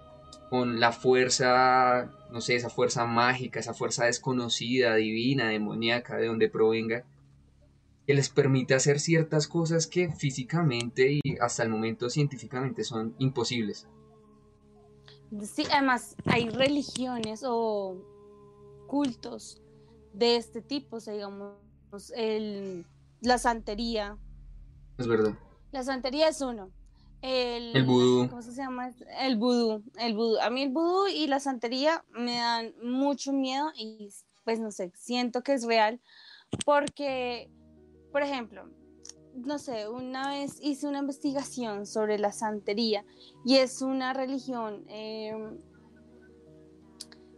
con 0.49 0.81
la 0.81 0.93
fuerza, 0.93 2.11
no 2.31 2.41
sé, 2.41 2.55
esa 2.55 2.71
fuerza 2.71 3.05
mágica, 3.05 3.61
esa 3.61 3.75
fuerza 3.75 4.07
desconocida, 4.07 4.95
divina, 4.95 5.49
demoníaca, 5.49 6.17
de 6.17 6.27
donde 6.27 6.49
provenga, 6.49 7.05
que 8.11 8.15
les 8.15 8.29
permite 8.29 8.75
hacer 8.75 8.99
ciertas 8.99 9.47
cosas 9.47 9.87
que 9.87 10.11
físicamente 10.11 11.21
y 11.23 11.39
hasta 11.41 11.63
el 11.63 11.69
momento 11.69 12.11
científicamente 12.11 12.83
son 12.83 13.15
imposibles. 13.19 13.87
Sí, 15.45 15.63
además 15.71 16.17
hay 16.25 16.49
religiones 16.49 17.45
o 17.47 18.03
cultos 18.89 19.63
de 20.13 20.35
este 20.35 20.61
tipo, 20.61 20.97
o 20.97 21.01
sea, 21.01 21.15
digamos, 21.15 21.55
el 22.17 22.85
la 23.21 23.39
santería. 23.39 24.19
Es 24.99 25.07
verdad. 25.07 25.39
La 25.71 25.85
santería 25.85 26.27
es 26.31 26.41
uno. 26.41 26.73
El, 27.23 27.77
el 27.77 27.85
vudú. 27.85 28.29
¿Cómo 28.29 28.43
se 28.43 28.53
llama? 28.53 28.91
El 29.21 29.37
vudú. 29.37 29.85
El 30.01 30.17
vudú. 30.17 30.41
A 30.41 30.51
mí 30.51 30.63
el 30.63 30.71
vudú 30.71 31.07
y 31.07 31.29
la 31.29 31.39
santería 31.39 32.05
me 32.11 32.39
dan 32.39 32.75
mucho 32.83 33.33
miedo 33.33 33.71
y 33.77 34.09
pues 34.43 34.59
no 34.59 34.73
sé, 34.73 34.91
siento 34.97 35.45
que 35.45 35.53
es 35.53 35.65
real 35.65 36.01
porque, 36.65 37.51
por 38.13 38.23
ejemplo, 38.23 38.69
no 39.35 39.59
sé, 39.59 39.89
una 39.89 40.31
vez 40.31 40.59
hice 40.61 40.87
una 40.87 40.99
investigación 40.99 41.87
sobre 41.87 42.19
la 42.19 42.33
santería 42.33 43.05
y 43.45 43.57
es 43.57 43.83
una 43.83 44.13
religión 44.13 44.85
em, 44.89 45.59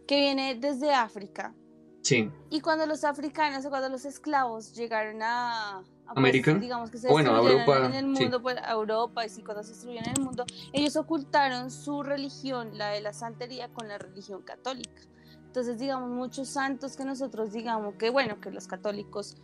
que 0.07 0.17
viene 0.17 0.55
desde 0.55 0.93
África. 0.93 1.53
Sí. 2.01 2.29
Y 2.49 2.59
cuando 2.59 2.85
los 2.85 3.03
africanos 3.03 3.65
o 3.65 3.69
cuando 3.69 3.87
los 3.87 4.03
esclavos 4.03 4.73
llegaron 4.75 5.21
a, 5.21 5.83
pues, 6.05 6.17
América, 6.17 6.53
digamos 6.55 6.91
que 6.91 6.97
se 6.97 7.07
bueno, 7.07 7.37
Europa, 7.37 7.85
en 7.85 7.93
el 7.93 8.07
mundo, 8.07 8.41
pues, 8.41 8.57
a 8.57 8.71
Europa, 8.71 9.25
y 9.25 9.41
cuando 9.41 9.63
se 9.63 9.69
destruyeron 9.69 10.09
en 10.09 10.17
el 10.17 10.23
mundo, 10.23 10.45
ellos 10.73 10.97
ocultaron 10.97 11.71
su 11.71 12.03
religión, 12.03 12.77
la 12.77 12.89
de 12.89 12.99
la 12.99 13.13
santería, 13.13 13.69
con 13.69 13.87
la 13.87 13.97
religión 13.97 14.41
católica. 14.41 15.01
Entonces, 15.45 15.77
digamos, 15.77 16.09
muchos 16.09 16.49
santos 16.49 16.97
que 16.97 17.05
nosotros 17.05 17.53
digamos 17.53 17.95
que, 17.95 18.09
bueno, 18.09 18.41
que 18.41 18.51
los 18.51 18.67
católicos 18.67 19.37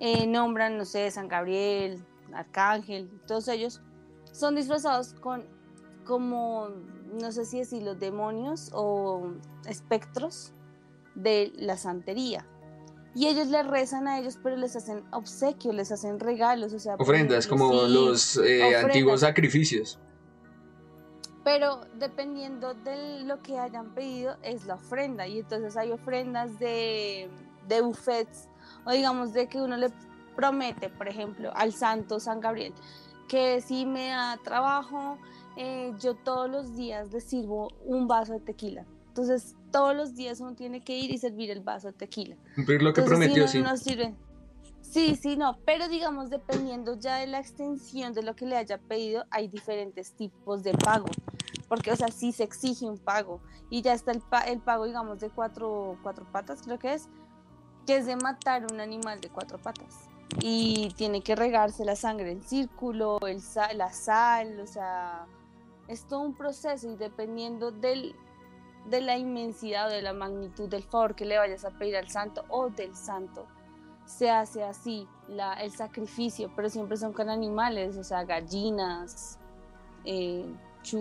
eh, 0.00 0.26
nombran, 0.26 0.78
no 0.78 0.84
sé, 0.84 1.10
San 1.10 1.28
Gabriel, 1.28 2.04
Arcángel, 2.32 3.10
todos 3.26 3.48
ellos, 3.48 3.80
son 4.32 4.54
disfrazados 4.54 5.14
con 5.14 5.44
como, 6.04 6.68
no 7.20 7.32
sé 7.32 7.44
si 7.44 7.58
decir 7.58 7.82
los 7.82 7.98
demonios 7.98 8.70
o 8.72 9.32
espectros 9.66 10.52
de 11.14 11.52
la 11.56 11.76
santería. 11.76 12.46
Y 13.14 13.28
ellos 13.28 13.48
les 13.48 13.66
rezan 13.66 14.08
a 14.08 14.18
ellos, 14.18 14.38
pero 14.42 14.56
les 14.56 14.76
hacen 14.76 15.02
obsequios, 15.10 15.74
les 15.74 15.90
hacen 15.90 16.20
regalos, 16.20 16.74
o 16.74 16.78
sea... 16.78 16.96
Ofrendas, 16.96 17.46
como 17.46 17.72
los 17.72 18.36
eh, 18.36 18.76
antiguos 18.76 19.20
sacrificios. 19.20 19.98
Pero 21.42 21.80
dependiendo 21.94 22.74
de 22.74 23.20
lo 23.24 23.40
que 23.40 23.58
hayan 23.58 23.94
pedido, 23.94 24.36
es 24.42 24.66
la 24.66 24.74
ofrenda. 24.74 25.26
Y 25.26 25.38
entonces 25.38 25.78
hay 25.78 25.92
ofrendas 25.92 26.58
de, 26.58 27.30
de 27.66 27.80
buffets, 27.80 28.48
o 28.86 28.92
digamos 28.92 29.32
de 29.32 29.48
que 29.48 29.60
uno 29.60 29.76
le 29.76 29.90
promete, 30.34 30.88
por 30.88 31.08
ejemplo, 31.08 31.50
al 31.54 31.72
santo 31.72 32.20
San 32.20 32.40
Gabriel, 32.40 32.72
que 33.28 33.60
si 33.60 33.84
me 33.84 34.08
da 34.08 34.38
trabajo, 34.42 35.18
eh, 35.56 35.92
yo 35.98 36.14
todos 36.14 36.48
los 36.48 36.76
días 36.76 37.12
le 37.12 37.20
sirvo 37.20 37.72
un 37.84 38.06
vaso 38.06 38.34
de 38.34 38.40
tequila. 38.40 38.86
Entonces, 39.08 39.56
todos 39.72 39.96
los 39.96 40.14
días 40.14 40.40
uno 40.40 40.54
tiene 40.54 40.82
que 40.82 40.96
ir 40.96 41.10
y 41.10 41.18
servir 41.18 41.50
el 41.50 41.60
vaso 41.60 41.88
de 41.88 41.94
tequila. 41.94 42.36
Cumplir 42.54 42.82
lo 42.82 42.92
que 42.92 43.02
prometió, 43.02 43.48
sí. 43.48 43.62
Sí, 44.82 45.16
sí, 45.16 45.36
no, 45.36 45.58
pero 45.64 45.88
digamos, 45.88 46.30
dependiendo 46.30 46.96
ya 46.98 47.16
de 47.16 47.26
la 47.26 47.40
extensión 47.40 48.12
de 48.12 48.22
lo 48.22 48.36
que 48.36 48.46
le 48.46 48.56
haya 48.56 48.78
pedido, 48.78 49.24
hay 49.30 49.48
diferentes 49.48 50.12
tipos 50.12 50.62
de 50.62 50.72
pago. 50.74 51.06
Porque, 51.68 51.90
o 51.90 51.96
sea, 51.96 52.08
sí 52.08 52.30
se 52.30 52.44
exige 52.44 52.86
un 52.86 52.96
pago. 52.96 53.40
Y 53.68 53.82
ya 53.82 53.92
está 53.94 54.12
el, 54.12 54.22
el 54.46 54.60
pago, 54.60 54.84
digamos, 54.84 55.18
de 55.18 55.28
cuatro, 55.30 55.98
cuatro 56.02 56.24
patas, 56.30 56.62
creo 56.62 56.78
que 56.78 56.94
es, 56.94 57.08
que 57.86 57.96
es 57.96 58.06
de 58.06 58.16
matar 58.16 58.66
un 58.70 58.80
animal 58.80 59.20
de 59.20 59.28
cuatro 59.28 59.58
patas 59.58 60.06
y 60.40 60.92
tiene 60.96 61.22
que 61.22 61.36
regarse 61.36 61.84
la 61.84 61.96
sangre 61.96 62.32
en 62.32 62.42
círculo, 62.42 63.18
el 63.26 63.40
la 63.76 63.92
sal, 63.92 64.60
o 64.60 64.66
sea, 64.66 65.26
es 65.88 66.04
todo 66.04 66.20
un 66.20 66.34
proceso 66.34 66.90
y 66.90 66.96
dependiendo 66.96 67.70
del, 67.70 68.14
de 68.86 69.00
la 69.00 69.16
inmensidad 69.16 69.86
o 69.86 69.90
de 69.90 70.02
la 70.02 70.12
magnitud 70.12 70.68
del 70.68 70.82
favor 70.82 71.14
que 71.14 71.24
le 71.24 71.38
vayas 71.38 71.64
a 71.64 71.70
pedir 71.70 71.96
al 71.96 72.08
santo 72.08 72.44
o 72.48 72.68
del 72.70 72.94
santo, 72.96 73.46
se 74.04 74.30
hace 74.30 74.62
así 74.62 75.08
la, 75.28 75.54
el 75.54 75.70
sacrificio, 75.72 76.50
pero 76.54 76.68
siempre 76.68 76.96
son 76.96 77.12
con 77.12 77.28
animales, 77.28 77.96
o 77.96 78.04
sea, 78.04 78.24
gallinas, 78.24 79.38
eh, 80.04 80.44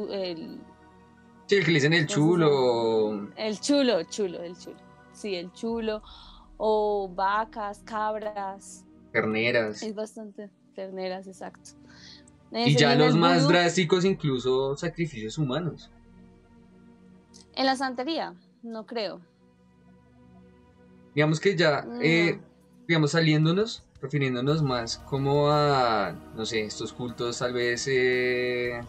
el... 0.10 0.62
Sí, 1.48 1.58
el 1.58 1.66
que 1.66 1.72
le 1.72 1.76
dicen 1.76 1.94
el 1.94 2.08
chulo. 2.08 3.30
El 3.36 3.60
chulo, 3.60 4.02
chulo, 4.04 4.42
el 4.42 4.58
chulo. 4.58 4.78
Sí, 5.14 5.36
el 5.36 5.54
chulo. 5.54 6.02
O 6.58 7.10
vacas, 7.14 7.82
cabras, 7.84 8.86
Terneras. 9.16 9.82
Es 9.82 9.96
bastante 9.96 10.50
terneras, 10.76 11.26
exacto. 11.26 11.72
y 12.52 12.76
ya 12.76 12.96
los 12.96 13.16
más 13.16 13.48
drásticos, 13.48 14.04
incluso 14.04 14.76
sacrificios 14.76 15.38
humanos. 15.38 15.90
En 17.56 17.66
la 17.66 17.78
santería, 17.78 18.36
no 18.62 18.86
creo. 18.86 19.22
Digamos 21.16 21.40
que 21.40 21.56
ya, 21.56 21.88
eh, 22.02 22.42
digamos, 22.90 23.12
saliéndonos, 23.12 23.86
refiriéndonos 24.02 24.62
más 24.62 24.98
como 24.98 25.50
a, 25.50 26.14
no 26.36 26.46
sé, 26.46 26.66
estos 26.66 26.92
cultos 26.92 27.40
tal 27.40 27.54
vez 27.54 27.88
eh, 27.88 28.82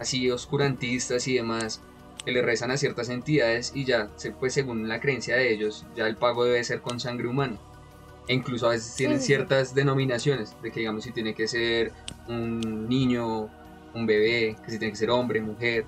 así 0.00 0.28
oscurantistas 0.32 1.28
y 1.28 1.34
demás, 1.34 1.80
que 2.24 2.32
le 2.32 2.42
rezan 2.42 2.70
a 2.70 2.76
ciertas 2.76 3.08
entidades 3.08 3.72
y 3.74 3.84
ya, 3.84 4.08
pues 4.40 4.54
según 4.54 4.88
la 4.88 5.00
creencia 5.00 5.36
de 5.36 5.52
ellos, 5.52 5.84
ya 5.94 6.06
el 6.06 6.16
pago 6.16 6.44
debe 6.44 6.62
ser 6.64 6.80
con 6.80 7.00
sangre 7.00 7.28
humana. 7.28 7.58
E 8.26 8.34
incluso 8.34 8.66
a 8.66 8.70
veces 8.70 8.94
tienen 8.94 9.20
ciertas 9.20 9.74
denominaciones, 9.74 10.56
de 10.62 10.72
que 10.72 10.80
digamos 10.80 11.04
si 11.04 11.12
tiene 11.12 11.34
que 11.34 11.46
ser 11.46 11.92
un 12.26 12.88
niño, 12.88 13.50
un 13.94 14.06
bebé, 14.06 14.56
que 14.64 14.70
si 14.70 14.78
tiene 14.78 14.92
que 14.92 14.98
ser 14.98 15.10
hombre, 15.10 15.42
mujer. 15.42 15.84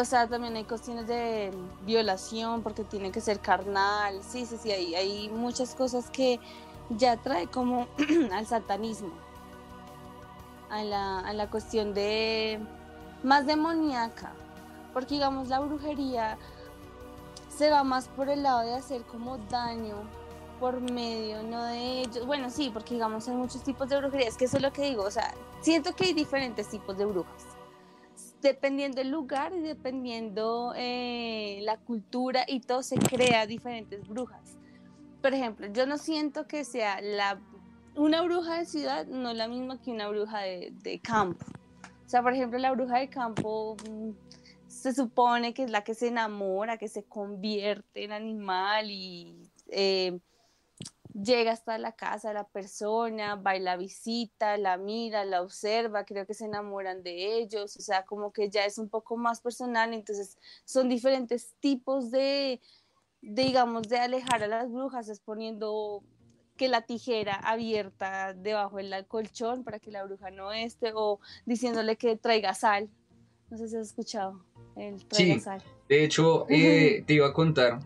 O 0.00 0.04
sea, 0.04 0.26
también 0.26 0.56
hay 0.56 0.64
cuestiones 0.64 1.06
de 1.06 1.52
violación 1.86 2.62
porque 2.62 2.82
tiene 2.82 3.12
que 3.12 3.20
ser 3.20 3.38
carnal. 3.38 4.20
Sí, 4.28 4.44
sí, 4.44 4.56
sí, 4.60 4.72
hay, 4.72 4.94
hay 4.96 5.28
muchas 5.28 5.76
cosas 5.76 6.10
que 6.10 6.40
ya 6.90 7.16
trae 7.16 7.46
como 7.46 7.86
al 8.32 8.46
satanismo, 8.46 9.12
a 10.70 10.82
la, 10.82 11.20
a 11.20 11.32
la 11.32 11.48
cuestión 11.48 11.94
de 11.94 12.58
más 13.22 13.46
demoníaca, 13.46 14.32
porque 14.92 15.14
digamos 15.14 15.48
la 15.48 15.60
brujería 15.60 16.38
se 17.48 17.70
va 17.70 17.84
más 17.84 18.08
por 18.08 18.28
el 18.28 18.42
lado 18.42 18.60
de 18.60 18.74
hacer 18.74 19.02
como 19.02 19.38
daño 19.50 19.96
por 20.60 20.80
medio, 20.80 21.42
no 21.42 21.64
de 21.64 22.02
ellos. 22.02 22.26
Bueno, 22.26 22.50
sí, 22.50 22.70
porque 22.72 22.94
digamos 22.94 23.26
hay 23.28 23.34
muchos 23.34 23.62
tipos 23.62 23.88
de 23.88 23.96
brujería, 23.96 24.28
es 24.28 24.36
que 24.36 24.44
eso 24.44 24.58
es 24.58 24.62
lo 24.62 24.72
que 24.72 24.82
digo, 24.82 25.02
o 25.02 25.10
sea, 25.10 25.34
siento 25.60 25.96
que 25.96 26.04
hay 26.04 26.12
diferentes 26.12 26.68
tipos 26.68 26.96
de 26.96 27.06
brujas. 27.06 27.46
Dependiendo 28.42 29.00
el 29.00 29.10
lugar 29.10 29.52
y 29.52 29.60
dependiendo 29.60 30.72
eh, 30.76 31.60
la 31.62 31.76
cultura 31.78 32.44
y 32.46 32.60
todo, 32.60 32.82
se 32.82 32.96
crea 32.96 33.46
diferentes 33.46 34.06
brujas. 34.06 34.56
Por 35.20 35.34
ejemplo, 35.34 35.66
yo 35.66 35.86
no 35.86 35.98
siento 35.98 36.46
que 36.46 36.64
sea 36.64 37.00
la, 37.02 37.38
una 37.96 38.22
bruja 38.22 38.58
de 38.58 38.64
ciudad, 38.64 39.06
no 39.06 39.34
la 39.34 39.48
misma 39.48 39.80
que 39.80 39.90
una 39.90 40.08
bruja 40.08 40.40
de, 40.40 41.00
campo. 41.02 41.44
O 42.06 42.08
sea, 42.08 42.22
por 42.22 42.32
ejemplo, 42.32 42.58
la 42.58 42.72
bruja 42.72 42.98
de 42.98 43.08
campo 43.08 43.76
mm, 43.88 44.10
se 44.70 44.94
supone 44.94 45.52
que 45.52 45.64
es 45.64 45.70
la 45.70 45.82
que 45.82 45.94
se 45.94 46.06
enamora, 46.06 46.78
que 46.78 46.88
se 46.88 47.02
convierte 47.02 48.04
en 48.04 48.12
animal 48.12 48.88
y 48.88 49.50
eh, 49.66 50.20
llega 51.12 51.50
hasta 51.50 51.76
la 51.76 51.92
casa 51.92 52.28
de 52.28 52.34
la 52.34 52.46
persona, 52.46 53.34
va 53.34 53.56
y 53.56 53.60
la 53.60 53.76
visita, 53.76 54.56
la 54.58 54.76
mira, 54.76 55.24
la 55.24 55.42
observa, 55.42 56.04
creo 56.04 56.24
que 56.24 56.34
se 56.34 56.44
enamoran 56.44 57.02
de 57.02 57.38
ellos, 57.38 57.76
o 57.76 57.80
sea, 57.80 58.04
como 58.04 58.32
que 58.32 58.48
ya 58.48 58.64
es 58.64 58.78
un 58.78 58.88
poco 58.88 59.16
más 59.16 59.40
personal, 59.40 59.92
entonces 59.92 60.38
son 60.64 60.88
diferentes 60.88 61.52
tipos 61.58 62.12
de, 62.12 62.60
digamos, 63.22 63.88
de 63.88 63.98
alejar 63.98 64.44
a 64.44 64.46
las 64.46 64.70
brujas, 64.70 65.08
es 65.08 65.18
poniendo 65.18 66.04
que 66.56 66.68
la 66.68 66.82
tijera 66.82 67.34
abierta 67.34 68.34
debajo 68.34 68.76
del 68.76 69.06
colchón 69.08 69.64
para 69.64 69.80
que 69.80 69.90
la 69.90 70.04
bruja 70.04 70.30
no 70.30 70.52
esté, 70.52 70.92
o 70.94 71.18
diciéndole 71.44 71.96
que 71.96 72.16
traiga 72.16 72.54
sal. 72.54 72.88
No 73.50 73.58
sé 73.58 73.68
si 73.68 73.76
has 73.76 73.88
escuchado 73.88 74.44
el 74.76 75.00
sí, 75.10 75.40
De 75.88 76.04
hecho, 76.04 76.46
eh, 76.50 77.02
te 77.06 77.14
iba 77.14 77.26
a 77.26 77.32
contar 77.32 77.80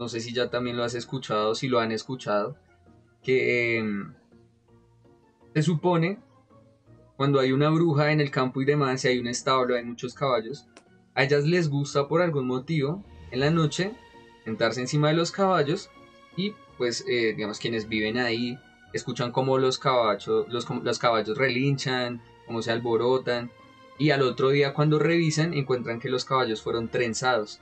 no 0.00 0.08
sé 0.08 0.20
si 0.20 0.32
ya 0.32 0.48
también 0.48 0.78
lo 0.78 0.82
has 0.82 0.94
escuchado, 0.94 1.54
si 1.54 1.68
lo 1.68 1.78
han 1.78 1.92
escuchado, 1.92 2.56
que 3.22 3.76
em, 3.76 4.14
se 5.52 5.62
supone 5.62 6.18
cuando 7.16 7.38
hay 7.38 7.52
una 7.52 7.68
bruja 7.68 8.10
en 8.10 8.22
el 8.22 8.30
campo 8.30 8.62
y 8.62 8.64
demás, 8.64 9.02
si 9.02 9.08
hay 9.08 9.18
un 9.18 9.26
establo, 9.26 9.76
hay 9.76 9.84
muchos 9.84 10.14
caballos, 10.14 10.66
a 11.14 11.22
ellas 11.22 11.44
les 11.44 11.68
gusta 11.68 12.08
por 12.08 12.22
algún 12.22 12.46
motivo 12.46 13.04
en 13.30 13.40
la 13.40 13.50
noche 13.50 13.92
sentarse 14.46 14.80
encima 14.80 15.08
de 15.08 15.14
los 15.14 15.32
caballos 15.32 15.90
y 16.34 16.54
pues 16.78 17.04
eh, 17.06 17.34
digamos 17.34 17.58
quienes 17.58 17.86
viven 17.86 18.16
ahí 18.16 18.58
escuchan 18.94 19.32
cómo 19.32 19.58
los 19.58 19.78
caballos, 19.78 20.48
los, 20.48 20.66
los 20.70 20.98
caballos 20.98 21.36
relinchan, 21.36 22.22
cómo 22.46 22.62
se 22.62 22.72
alborotan 22.72 23.50
y 24.00 24.10
al 24.10 24.22
otro 24.22 24.48
día 24.48 24.74
cuando 24.74 24.98
revisan 24.98 25.54
encuentran 25.54 26.00
que 26.00 26.08
los 26.08 26.24
caballos 26.24 26.62
fueron 26.62 26.88
trenzados 26.88 27.60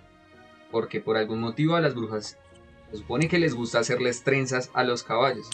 porque 0.70 1.00
por 1.00 1.16
algún 1.16 1.40
motivo 1.40 1.76
a 1.76 1.80
las 1.80 1.94
brujas 1.94 2.38
se 2.90 2.96
supone 2.96 3.28
que 3.28 3.38
les 3.38 3.54
gusta 3.54 3.80
hacerles 3.80 4.22
trenzas 4.22 4.70
a 4.72 4.82
los 4.82 5.02
caballos. 5.02 5.50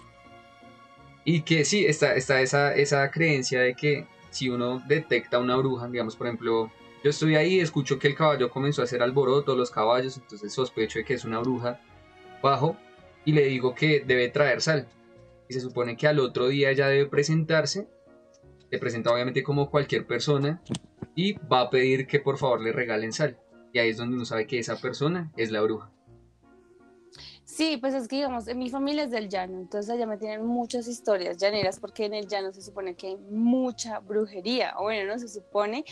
Y 1.25 1.43
que 1.43 1.65
sí, 1.65 1.85
está, 1.87 2.15
está 2.15 2.41
esa, 2.41 2.75
esa 2.75 3.11
creencia 3.11 3.61
de 3.61 3.75
que 3.75 4.07
si 4.31 4.51
uno 4.51 4.83
detecta 4.87 5.39
una 5.39 5.57
bruja, 5.57 5.89
digamos 5.89 6.17
por 6.17 6.27
ejemplo, 6.27 6.71
yo 7.03 7.11
estoy 7.11 7.37
ahí, 7.37 7.61
escucho 7.61 7.99
que 7.99 8.09
el 8.09 8.15
caballo 8.15 8.51
comenzó 8.51 8.83
a 8.83 8.85
hacer 8.85 9.03
alboroto, 9.03 9.57
los 9.57 9.71
caballos, 9.71 10.17
entonces 10.17 10.53
sospecho 10.53 10.99
de 10.99 11.05
que 11.05 11.15
es 11.15 11.25
una 11.25 11.41
bruja, 11.41 11.81
bajo 12.43 12.77
y 13.25 13.33
le 13.33 13.47
digo 13.47 13.75
que 13.75 14.01
debe 14.01 14.29
traer 14.29 14.61
sal. 14.61 14.89
y 15.49 15.55
se 15.55 15.61
supone 15.61 15.97
que 15.97 16.07
al 16.07 16.21
otro 16.21 16.49
día 16.49 16.73
ya 16.73 16.89
debe 16.89 17.07
presentarse. 17.07 17.89
Se 18.75 18.81
presenta 18.81 19.13
obviamente 19.13 19.45
como 19.45 19.71
cualquier 19.71 20.05
persona 20.05 20.61
y 21.15 21.35
va 21.35 21.61
a 21.61 21.71
pedir 21.71 22.09
que 22.09 22.19
por 22.19 22.39
favor 22.39 22.61
le 22.61 22.73
regalen 22.73 23.13
sal. 23.13 23.39
Y 23.73 23.79
ahí 23.79 23.91
es 23.91 23.99
donde 23.99 24.17
uno 24.17 24.25
sabe 24.25 24.49
que 24.49 24.59
esa 24.59 24.81
persona 24.81 25.31
es 25.37 25.53
la 25.53 25.61
bruja. 25.61 25.93
Sí, 27.45 27.77
pues 27.77 27.95
es 27.95 28.09
que 28.09 28.17
digamos, 28.17 28.49
en 28.49 28.59
mi 28.59 28.71
familia 28.71 29.05
es 29.05 29.13
del 29.13 29.29
llano, 29.29 29.61
entonces 29.61 29.89
allá 29.93 30.09
me 30.09 30.17
tienen 30.17 30.45
muchas 30.45 30.89
historias 30.89 31.37
llaneras 31.37 31.79
porque 31.79 32.07
en 32.07 32.15
el 32.15 32.27
llano 32.27 32.53
se 32.53 32.63
supone 32.63 32.97
que 32.97 33.07
hay 33.07 33.17
mucha 33.17 34.01
brujería, 34.01 34.75
o 34.77 34.83
bueno, 34.83 35.13
no 35.13 35.21
se 35.21 35.29
supone, 35.29 35.85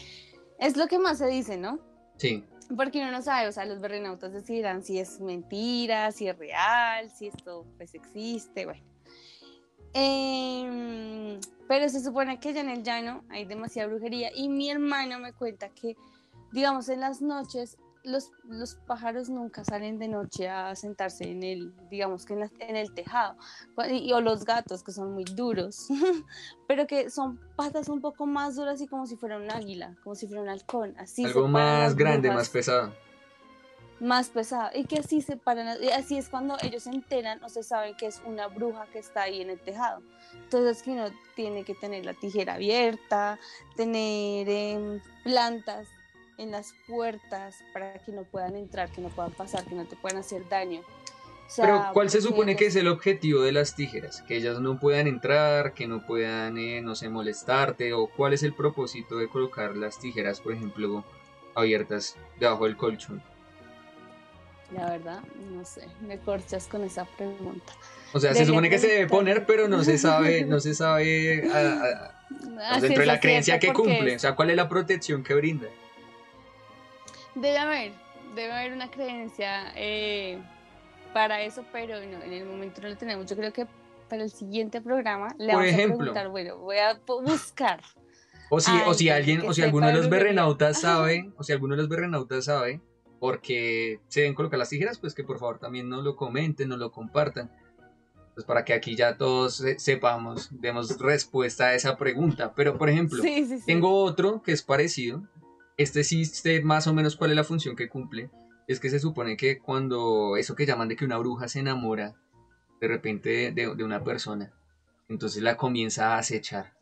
es 0.58 0.76
lo 0.76 0.88
que 0.88 0.98
más 0.98 1.18
se 1.18 1.28
dice, 1.28 1.56
¿no? 1.56 1.78
Sí. 2.16 2.44
Porque 2.76 2.98
uno 2.98 3.12
no 3.12 3.22
sabe, 3.22 3.46
o 3.46 3.52
sea, 3.52 3.64
los 3.64 3.80
berrenautas 3.80 4.32
decidirán 4.32 4.82
si 4.82 4.98
es 4.98 5.20
mentira, 5.20 6.10
si 6.10 6.26
es 6.26 6.36
real, 6.36 7.08
si 7.10 7.28
esto 7.28 7.64
pues 7.76 7.94
existe, 7.94 8.64
bueno. 8.64 8.91
Em, 9.94 11.40
pero 11.68 11.88
se 11.88 12.02
supone 12.02 12.40
que 12.40 12.50
allá 12.50 12.62
en 12.62 12.70
el 12.70 12.82
llano 12.82 13.24
hay 13.28 13.44
demasiada 13.44 13.88
brujería 13.88 14.30
y 14.34 14.48
mi 14.48 14.70
hermano 14.70 15.18
me 15.18 15.32
cuenta 15.32 15.68
que, 15.68 15.96
digamos, 16.52 16.88
en 16.88 17.00
las 17.00 17.20
noches 17.20 17.76
los, 18.04 18.32
los 18.48 18.74
pájaros 18.86 19.28
nunca 19.28 19.64
salen 19.64 19.98
de 19.98 20.08
noche 20.08 20.48
a 20.48 20.74
sentarse 20.74 21.30
en 21.30 21.42
el, 21.42 21.72
digamos 21.88 22.26
que 22.26 22.34
en, 22.34 22.76
el 22.76 22.92
tejado, 22.94 23.36
y, 23.88 24.12
o 24.12 24.20
los 24.20 24.44
gatos 24.44 24.82
que 24.82 24.92
son 24.92 25.12
muy 25.12 25.24
duros, 25.24 25.86
pero 26.66 26.86
que 26.86 27.10
son 27.10 27.38
patas 27.56 27.88
un 27.88 28.00
poco 28.00 28.26
más 28.26 28.56
duras 28.56 28.80
y 28.80 28.88
como 28.88 29.06
si 29.06 29.16
fuera 29.16 29.36
un 29.36 29.50
águila, 29.50 29.96
como 30.02 30.14
si 30.14 30.26
fuera 30.26 30.42
un 30.42 30.48
halcón, 30.48 30.94
así. 30.98 31.24
Algo 31.24 31.46
más 31.48 31.94
grande, 31.94 32.30
más 32.30 32.48
pesado. 32.48 32.92
Más 34.02 34.30
pesado, 34.30 34.68
y 34.74 34.84
que 34.84 34.98
así 34.98 35.22
se 35.22 35.36
paran, 35.36 35.78
y 35.80 35.88
así 35.90 36.18
es 36.18 36.28
cuando 36.28 36.56
ellos 36.60 36.82
se 36.82 36.90
enteran 36.90 37.42
o 37.44 37.48
se 37.48 37.62
saben 37.62 37.94
que 37.94 38.06
es 38.06 38.20
una 38.26 38.48
bruja 38.48 38.86
que 38.92 38.98
está 38.98 39.22
ahí 39.22 39.40
en 39.40 39.48
el 39.48 39.60
tejado. 39.60 40.02
Entonces 40.34 40.82
que 40.82 40.90
uno 40.90 41.06
tiene 41.36 41.62
que 41.62 41.76
tener 41.76 42.04
la 42.04 42.14
tijera 42.14 42.54
abierta, 42.54 43.38
tener 43.76 44.48
em, 44.50 45.00
plantas 45.22 45.86
en 46.36 46.50
las 46.50 46.74
puertas 46.88 47.62
para 47.72 47.94
que 47.94 48.10
no 48.10 48.24
puedan 48.24 48.56
entrar, 48.56 48.90
que 48.90 49.00
no 49.00 49.08
puedan 49.08 49.30
pasar, 49.30 49.64
que 49.66 49.76
no 49.76 49.84
te 49.84 49.94
puedan 49.94 50.18
hacer 50.18 50.48
daño. 50.48 50.82
Pero 51.56 51.90
¿cuál 51.92 52.10
se 52.10 52.20
supone 52.20 52.56
que 52.56 52.66
es 52.66 52.76
el 52.76 52.88
objetivo 52.88 53.42
de 53.42 53.52
las 53.52 53.76
tijeras? 53.76 54.22
Que 54.22 54.36
ellas 54.36 54.58
no 54.58 54.80
puedan 54.80 55.06
entrar, 55.06 55.74
que 55.74 55.86
no 55.86 56.04
puedan, 56.04 56.58
eh, 56.58 56.80
no 56.80 56.96
sé, 56.96 57.08
molestarte, 57.08 57.92
o 57.92 58.08
cuál 58.08 58.32
es 58.32 58.42
el 58.42 58.52
propósito 58.52 59.18
de 59.18 59.28
colocar 59.28 59.76
las 59.76 59.98
tijeras, 59.98 60.40
por 60.40 60.54
ejemplo, 60.54 61.04
abiertas 61.54 62.16
debajo 62.40 62.64
del 62.64 62.76
colchón. 62.76 63.22
La 64.74 64.90
verdad, 64.90 65.20
no 65.52 65.64
sé, 65.64 65.86
me 66.00 66.18
corchas 66.18 66.66
con 66.66 66.82
esa 66.82 67.04
pregunta. 67.04 67.72
O 68.12 68.20
sea, 68.20 68.34
se 68.34 68.46
supone 68.46 68.70
que 68.70 68.78
se 68.78 68.88
debe 68.88 69.06
poner, 69.06 69.46
pero 69.46 69.68
no 69.68 69.84
se 69.84 69.98
sabe, 69.98 70.44
no 70.44 70.60
se 70.60 70.74
sabe 70.74 71.42
dentro 72.80 73.00
de 73.00 73.06
la 73.06 73.20
creencia 73.20 73.58
que 73.58 73.72
cumple. 73.72 74.16
O 74.16 74.18
sea, 74.18 74.34
¿cuál 74.34 74.50
es 74.50 74.56
la 74.56 74.68
protección 74.68 75.22
que 75.22 75.34
brinda? 75.34 75.68
Debe 77.34 77.58
haber, 77.58 77.92
debe 78.34 78.52
haber 78.52 78.72
una 78.72 78.90
creencia 78.90 79.72
eh, 79.76 80.38
para 81.12 81.42
eso, 81.42 81.64
pero 81.72 81.98
en 81.98 82.32
el 82.32 82.44
momento 82.44 82.80
no 82.82 82.88
lo 82.88 82.96
tenemos. 82.96 83.26
Yo 83.26 83.36
creo 83.36 83.52
que 83.52 83.66
para 84.12 84.24
el 84.24 84.30
siguiente 84.30 84.82
programa 84.82 85.34
le 85.38 85.54
vamos 85.54 85.72
a 85.72 85.76
preguntar, 85.76 86.28
bueno, 86.28 86.58
voy 86.58 86.76
a 86.76 87.00
buscar. 87.06 87.80
O 88.50 88.60
si, 88.60 88.70
o 88.86 88.92
si 88.92 89.08
alguien, 89.08 89.40
o 89.48 89.54
si 89.54 89.62
alguno 89.62 89.86
de 89.86 89.94
los 89.94 90.10
berrenautas 90.10 90.82
sabe, 90.82 91.30
o 91.38 91.42
si 91.42 91.52
alguno 91.52 91.74
de 91.74 91.80
los 91.80 91.88
berrenautas 91.88 92.44
sabe, 92.44 92.82
porque 93.22 94.00
se 94.08 94.22
deben 94.22 94.34
colocar 94.34 94.58
las 94.58 94.70
tijeras, 94.70 94.98
pues 94.98 95.14
que 95.14 95.22
por 95.22 95.38
favor 95.38 95.60
también 95.60 95.88
nos 95.88 96.02
lo 96.02 96.16
comenten, 96.16 96.68
nos 96.68 96.80
lo 96.80 96.90
compartan. 96.90 97.52
Pues 98.34 98.44
para 98.44 98.64
que 98.64 98.72
aquí 98.72 98.96
ya 98.96 99.16
todos 99.16 99.62
sepamos, 99.76 100.48
demos 100.60 100.98
respuesta 100.98 101.66
a 101.66 101.74
esa 101.76 101.96
pregunta. 101.96 102.52
Pero 102.56 102.76
por 102.76 102.90
ejemplo, 102.90 103.22
tengo 103.64 104.02
otro 104.02 104.42
que 104.42 104.50
es 104.50 104.64
parecido, 104.64 105.22
este 105.76 106.02
sí 106.02 106.24
sé 106.24 106.62
más 106.62 106.88
o 106.88 106.94
menos 106.94 107.14
cuál 107.14 107.30
es 107.30 107.36
la 107.36 107.44
función 107.44 107.76
que 107.76 107.88
cumple. 107.88 108.28
Es 108.66 108.80
que 108.80 108.90
se 108.90 108.98
supone 108.98 109.36
que 109.36 109.60
cuando 109.60 110.36
eso 110.36 110.56
que 110.56 110.66
llaman 110.66 110.88
de 110.88 110.96
que 110.96 111.04
una 111.04 111.18
bruja 111.18 111.46
se 111.46 111.60
enamora 111.60 112.16
de 112.80 112.88
repente 112.88 113.52
de, 113.52 113.84
una 113.84 114.02
persona, 114.02 114.52
entonces 115.08 115.44
la 115.44 115.56
comienza 115.56 116.16
a 116.16 116.18
acechar. 116.18 116.74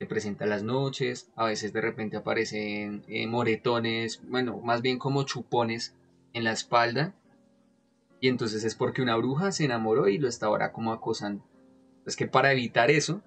Se 0.00 0.06
presenta 0.06 0.46
las 0.46 0.62
noches, 0.62 1.28
a 1.34 1.46
veces 1.46 1.72
de 1.72 1.80
repente 1.80 2.16
aparecen 2.16 3.02
eh, 3.08 3.26
moretones, 3.26 4.20
bueno, 4.28 4.58
más 4.58 4.80
bien 4.80 4.96
como 4.96 5.24
chupones 5.24 5.96
en 6.34 6.44
la 6.44 6.52
espalda. 6.52 7.14
Y 8.20 8.28
entonces 8.28 8.62
es 8.62 8.76
porque 8.76 9.02
una 9.02 9.16
bruja 9.16 9.50
se 9.50 9.64
enamoró 9.64 10.06
y 10.06 10.18
lo 10.18 10.28
está 10.28 10.46
ahora 10.46 10.70
como 10.70 10.92
acosando. 10.92 11.44
Es 12.06 12.14
que 12.14 12.28
para 12.28 12.52
evitar 12.52 12.92
eso, 12.92 13.22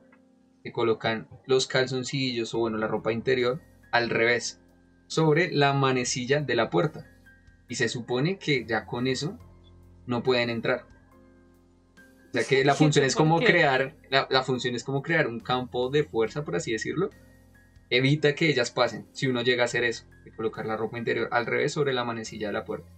se 0.64 0.72
colocan 0.72 1.28
los 1.46 1.68
calzoncillos 1.68 2.54
o 2.54 2.60
bueno, 2.60 2.78
la 2.78 2.88
ropa 2.88 3.12
interior 3.12 3.60
al 3.92 4.10
revés 4.10 4.62
sobre 5.08 5.52
la 5.52 5.74
manecilla 5.74 6.40
de 6.40 6.56
la 6.56 6.70
puerta. 6.70 7.06
Y 7.68 7.76
se 7.76 7.90
supone 7.90 8.38
que 8.38 8.66
ya 8.66 8.86
con 8.86 9.08
eso 9.08 9.38
no 10.06 10.24
pueden 10.24 10.50
entrar. 10.50 10.91
O 12.32 12.34
sea 12.34 12.44
que 12.46 12.64
la 12.64 12.76
función 12.76 13.04
es 13.04 13.16
como 13.16 13.40
crear, 13.40 13.94
la, 14.10 14.44
función 14.44 14.74
es 14.74 14.86
como 14.86 15.02
crear 15.02 15.28
un 15.28 15.42
campo 15.42 15.90
de 15.90 16.06
fuerza, 16.06 16.46
por 16.46 16.56
así 16.56 16.72
decirlo. 16.72 17.10
Evita 17.90 18.36
que 18.36 18.48
ellas 18.48 18.72
pasen, 18.72 19.06
si 19.12 19.28
uno 19.28 19.42
llega 19.42 19.64
a 19.64 19.66
hacer 19.66 19.84
eso, 19.84 20.06
de 20.24 20.32
colocar 20.32 20.66
la 20.66 20.78
ropa 20.78 20.98
interior 20.98 21.28
al 21.32 21.46
revés 21.46 21.74
sobre 21.74 21.92
la 21.92 22.06
manecilla 22.06 22.48
de 22.48 22.54
la 22.54 22.64
puerta. 22.64 22.90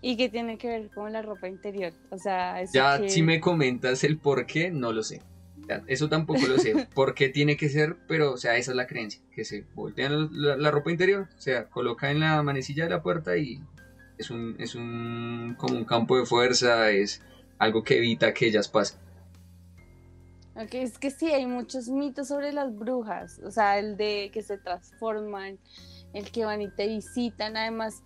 ¿Y 0.00 0.16
qué 0.16 0.30
tiene 0.30 0.56
que 0.56 0.68
ver 0.68 0.90
con 0.94 1.12
la 1.12 1.20
ropa 1.20 1.48
interior? 1.48 1.92
O 2.08 2.16
sea, 2.16 2.64
ya 2.64 3.06
si 3.08 3.22
me 3.22 3.40
comentas 3.40 4.02
el 4.04 4.16
por 4.16 4.46
qué, 4.46 4.70
no 4.70 4.92
lo 4.92 5.02
sé. 5.02 5.20
Eso 5.86 6.08
tampoco 6.08 6.46
lo 6.46 6.58
sé. 6.58 6.88
¿Por 6.94 7.14
qué 7.14 7.28
tiene 7.28 7.56
que 7.56 7.68
ser? 7.68 7.96
Pero, 8.08 8.32
o 8.32 8.36
sea, 8.36 8.56
esa 8.56 8.72
es 8.72 8.76
la 8.76 8.86
creencia. 8.86 9.20
Que 9.34 9.44
se 9.44 9.64
voltean 9.74 10.30
la, 10.32 10.70
ropa 10.70 10.90
interior, 10.90 11.28
o 11.36 11.40
sea, 11.40 11.68
coloca 11.68 12.10
en 12.10 12.20
la 12.20 12.42
manecilla 12.42 12.84
de 12.84 12.90
la 12.90 13.02
puerta 13.02 13.36
y 13.36 13.60
es 14.18 14.30
un, 14.30 14.56
es 14.58 14.74
un, 14.74 15.54
como 15.58 15.76
un 15.76 15.84
campo 15.84 16.18
de 16.18 16.26
fuerza, 16.26 16.90
es 16.90 17.22
algo 17.60 17.84
que 17.84 17.98
evita 17.98 18.34
que 18.34 18.48
ellas 18.48 18.68
pasen. 18.68 18.98
Ok, 20.56 20.74
es 20.74 20.98
que 20.98 21.12
sí, 21.12 21.30
hay 21.30 21.46
muchos 21.46 21.88
mitos 21.88 22.26
sobre 22.26 22.52
las 22.52 22.76
brujas. 22.76 23.38
O 23.44 23.52
sea, 23.52 23.78
el 23.78 23.96
de 23.96 24.30
que 24.32 24.42
se 24.42 24.58
transforman, 24.58 25.60
el 26.12 26.32
que 26.32 26.44
van 26.44 26.60
y 26.60 26.68
te 26.68 26.88
visitan. 26.88 27.56
Además, 27.56 28.02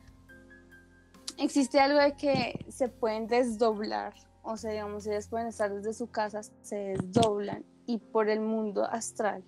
existe 1.38 1.80
algo 1.80 1.98
de 1.98 2.14
que 2.14 2.66
se 2.68 2.88
pueden 2.88 3.26
desdoblar 3.26 4.12
o 4.44 4.58
sea, 4.58 4.72
digamos, 4.72 5.06
ellas 5.06 5.26
pueden 5.26 5.46
estar 5.46 5.72
desde 5.72 5.94
su 5.94 6.06
casa, 6.08 6.42
se 6.60 6.76
desdoblan 6.76 7.64
y 7.86 7.96
por 7.96 8.28
el 8.28 8.40
mundo 8.40 8.84
astral 8.84 9.42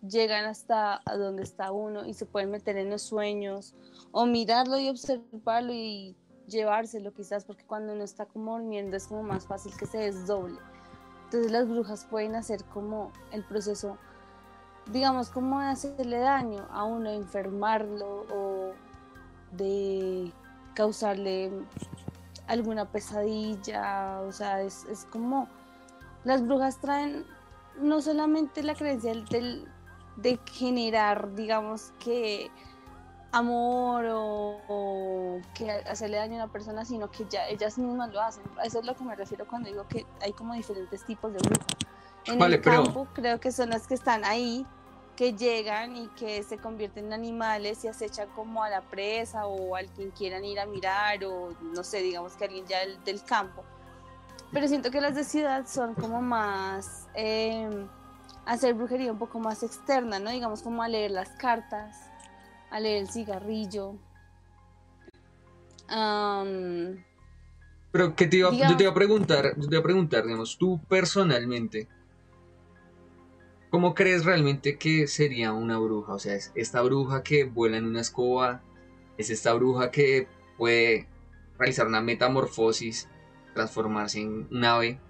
llegan 0.00 0.46
hasta 0.46 1.02
donde 1.18 1.42
está 1.42 1.70
uno 1.70 2.06
y 2.06 2.14
se 2.14 2.24
pueden 2.24 2.50
meter 2.50 2.76
en 2.78 2.88
los 2.88 3.02
sueños 3.02 3.74
o 4.12 4.24
mirarlo 4.24 4.78
y 4.78 4.88
observarlo 4.88 5.72
y 5.72 6.16
llevárselo 6.46 7.12
quizás 7.12 7.44
porque 7.44 7.64
cuando 7.64 7.92
uno 7.92 8.04
está 8.04 8.26
como 8.26 8.52
durmiendo 8.58 8.96
es 8.96 9.06
como 9.06 9.22
más 9.22 9.46
fácil 9.46 9.72
que 9.76 9.86
se 9.86 9.98
desdoble. 9.98 10.58
Entonces 11.24 11.50
las 11.50 11.68
brujas 11.68 12.04
pueden 12.04 12.34
hacer 12.36 12.64
como 12.64 13.10
el 13.32 13.44
proceso, 13.44 13.98
digamos, 14.92 15.30
como 15.30 15.60
de 15.60 15.66
hacerle 15.66 16.18
daño 16.18 16.66
a 16.70 16.84
uno, 16.84 17.10
enfermarlo 17.10 18.26
o 18.32 18.72
de 19.52 20.32
causarle 20.74 21.50
alguna 22.46 22.84
pesadilla, 22.90 24.20
o 24.20 24.30
sea, 24.30 24.62
es, 24.62 24.86
como 25.10 25.48
las 26.24 26.46
brujas 26.46 26.78
traen 26.78 27.24
no 27.80 28.00
solamente 28.00 28.62
la 28.62 28.74
creencia 28.74 29.12
del, 29.12 29.68
de 30.16 30.38
generar, 30.52 31.34
digamos, 31.34 31.92
que 31.98 32.50
amor 33.36 34.04
o, 34.08 35.40
que 35.54 35.70
hacerle 35.70 36.16
daño 36.16 36.34
a 36.34 36.44
una 36.44 36.52
persona, 36.52 36.84
sino 36.84 37.10
que 37.10 37.26
ya 37.28 37.46
ellas 37.48 37.78
mismas 37.78 38.12
lo 38.12 38.20
hacen. 38.20 38.42
Eso 38.64 38.80
es 38.80 38.86
lo 38.86 38.94
que 38.94 39.04
me 39.04 39.14
refiero 39.14 39.46
cuando 39.46 39.68
digo 39.68 39.86
que 39.88 40.06
hay 40.20 40.32
como 40.32 40.54
diferentes 40.54 41.04
tipos 41.04 41.32
de 41.32 41.38
brujas. 41.38 41.66
En 42.26 42.42
el 42.42 42.60
campo 42.60 43.06
creo 43.12 43.38
que 43.38 43.52
son 43.52 43.70
las 43.70 43.86
que 43.86 43.94
están 43.94 44.24
ahí 44.24 44.66
que 45.16 45.32
llegan 45.32 45.96
y 45.96 46.08
que 46.08 46.42
se 46.42 46.58
convierten 46.58 47.06
en 47.06 47.12
animales 47.14 47.82
y 47.84 47.88
acechan 47.88 48.28
como 48.36 48.62
a 48.62 48.68
la 48.68 48.82
presa 48.82 49.46
o 49.46 49.74
al 49.74 49.86
quien 49.88 50.10
quieran 50.10 50.44
ir 50.44 50.60
a 50.60 50.66
mirar 50.66 51.24
o 51.24 51.54
no 51.62 51.82
sé, 51.82 52.02
digamos 52.02 52.34
que 52.34 52.44
alguien 52.44 52.66
ya 52.66 52.78
del, 53.04 53.22
campo. 53.24 53.64
Pero 54.52 54.68
siento 54.68 54.90
que 54.90 55.00
las 55.00 55.14
de 55.14 55.24
ciudad 55.24 55.66
son 55.66 55.94
como 55.94 56.20
más 56.20 57.08
eh, 57.14 57.86
hacer 58.44 58.74
brujería 58.74 59.10
un 59.10 59.18
poco 59.18 59.40
más 59.40 59.62
externa, 59.62 60.18
¿no? 60.18 60.30
Digamos 60.30 60.62
como 60.62 60.82
a 60.82 60.88
leer 60.88 61.10
las 61.10 61.30
cartas, 61.30 62.05
a 62.70 62.80
leer 62.80 63.02
el 63.02 63.08
cigarrillo. 63.08 63.94
Pero 67.92 68.16
que 68.16 68.26
te 68.26 68.36
iba, 68.38 68.50
yo 68.50 68.76
te 68.76 68.82
iba 68.82 68.92
a 68.92 68.94
preguntar, 68.94 69.54
yo 69.56 69.68
te 69.68 69.74
iba 69.74 69.80
a 69.80 69.84
preguntar, 69.84 70.24
digamos, 70.24 70.58
tú 70.58 70.80
personalmente, 70.88 71.88
¿Cómo 73.76 73.94
crees 73.94 74.24
realmente 74.24 74.78
que 74.78 75.06
sería 75.06 75.52
una 75.52 75.78
bruja? 75.78 76.14
O 76.14 76.18
sea, 76.18 76.34
es 76.34 76.52
esta 76.54 76.80
bruja 76.82 77.22
que 77.22 77.44
vuela 77.44 77.76
en 77.76 77.84
una 77.84 78.00
escoba, 78.00 78.62
es 79.18 79.28
esta 79.28 79.52
bruja 79.54 79.90
que 79.90 80.28
puede 80.56 81.08
realizar 81.58 81.86
una 81.86 82.00
metamorfosis, 82.00 83.08
transformarse 83.54 84.20
en 84.20 84.48
un 84.50 84.64
ave, 84.64 85.00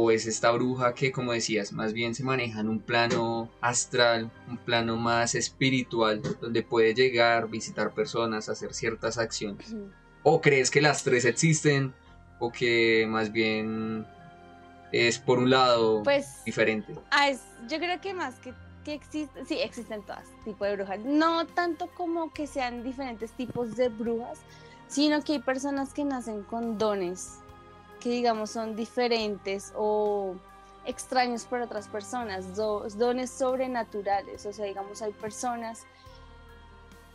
o 0.00 0.12
es 0.12 0.26
esta 0.26 0.52
bruja 0.52 0.94
que, 0.94 1.10
como 1.10 1.32
decías, 1.32 1.72
más 1.72 1.92
bien 1.92 2.14
se 2.14 2.22
maneja 2.22 2.60
en 2.60 2.68
un 2.68 2.78
plano 2.78 3.50
astral, 3.60 4.30
un 4.46 4.56
plano 4.56 4.96
más 4.96 5.34
espiritual, 5.34 6.22
donde 6.40 6.62
puede 6.62 6.94
llegar, 6.94 7.48
visitar 7.48 7.92
personas, 7.92 8.48
hacer 8.48 8.74
ciertas 8.74 9.18
acciones? 9.18 9.74
¿O 10.22 10.40
crees 10.40 10.70
que 10.70 10.80
las 10.80 11.02
tres 11.02 11.24
existen 11.24 11.92
o 12.38 12.52
que 12.52 13.06
más 13.08 13.32
bien 13.32 14.06
es 14.92 15.18
por 15.18 15.38
un 15.38 15.50
lado 15.50 16.04
pues, 16.04 16.44
diferente? 16.44 16.94
Ah, 17.10 17.32
yo 17.68 17.78
creo 17.78 18.00
que 18.00 18.14
más 18.14 18.36
que, 18.36 18.54
que 18.84 18.94
existen, 18.94 19.46
sí, 19.46 19.58
existen 19.58 20.02
todas 20.02 20.26
tipos 20.44 20.68
de 20.68 20.76
brujas. 20.76 21.00
No 21.00 21.44
tanto 21.44 21.88
como 21.96 22.32
que 22.32 22.46
sean 22.46 22.84
diferentes 22.84 23.32
tipos 23.32 23.74
de 23.74 23.88
brujas, 23.88 24.38
sino 24.86 25.24
que 25.24 25.32
hay 25.32 25.38
personas 25.40 25.92
que 25.92 26.04
nacen 26.04 26.44
con 26.44 26.78
dones 26.78 27.40
que 27.98 28.10
digamos 28.10 28.50
son 28.50 28.76
diferentes 28.76 29.72
o 29.76 30.34
extraños 30.84 31.44
para 31.44 31.64
otras 31.64 31.88
personas, 31.88 32.56
dones 32.56 33.30
sobrenaturales, 33.30 34.46
o 34.46 34.52
sea, 34.52 34.64
digamos 34.64 35.02
hay 35.02 35.12
personas 35.12 35.84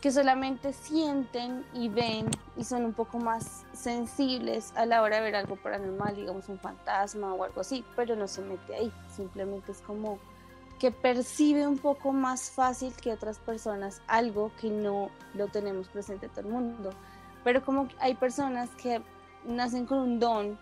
que 0.00 0.12
solamente 0.12 0.72
sienten 0.74 1.64
y 1.72 1.88
ven 1.88 2.26
y 2.56 2.64
son 2.64 2.84
un 2.84 2.92
poco 2.92 3.18
más 3.18 3.64
sensibles 3.72 4.72
a 4.76 4.84
la 4.84 5.02
hora 5.02 5.16
de 5.16 5.22
ver 5.22 5.34
algo 5.34 5.56
paranormal, 5.56 6.14
digamos 6.14 6.48
un 6.48 6.58
fantasma 6.58 7.34
o 7.34 7.42
algo 7.42 7.62
así, 7.62 7.84
pero 7.96 8.14
no 8.14 8.28
se 8.28 8.42
mete 8.42 8.74
ahí, 8.74 8.92
simplemente 9.16 9.72
es 9.72 9.80
como 9.80 10.18
que 10.78 10.90
percibe 10.90 11.66
un 11.66 11.78
poco 11.78 12.12
más 12.12 12.50
fácil 12.50 12.92
que 12.94 13.12
otras 13.12 13.38
personas 13.38 14.02
algo 14.06 14.52
que 14.60 14.68
no 14.68 15.08
lo 15.32 15.48
tenemos 15.48 15.88
presente 15.88 16.28
todo 16.28 16.40
el 16.40 16.48
mundo. 16.48 16.90
Pero 17.42 17.64
como 17.64 17.88
hay 17.98 18.14
personas 18.14 18.68
que 18.70 19.00
nacen 19.44 19.86
con 19.86 19.98
un 19.98 20.20
don 20.20 20.58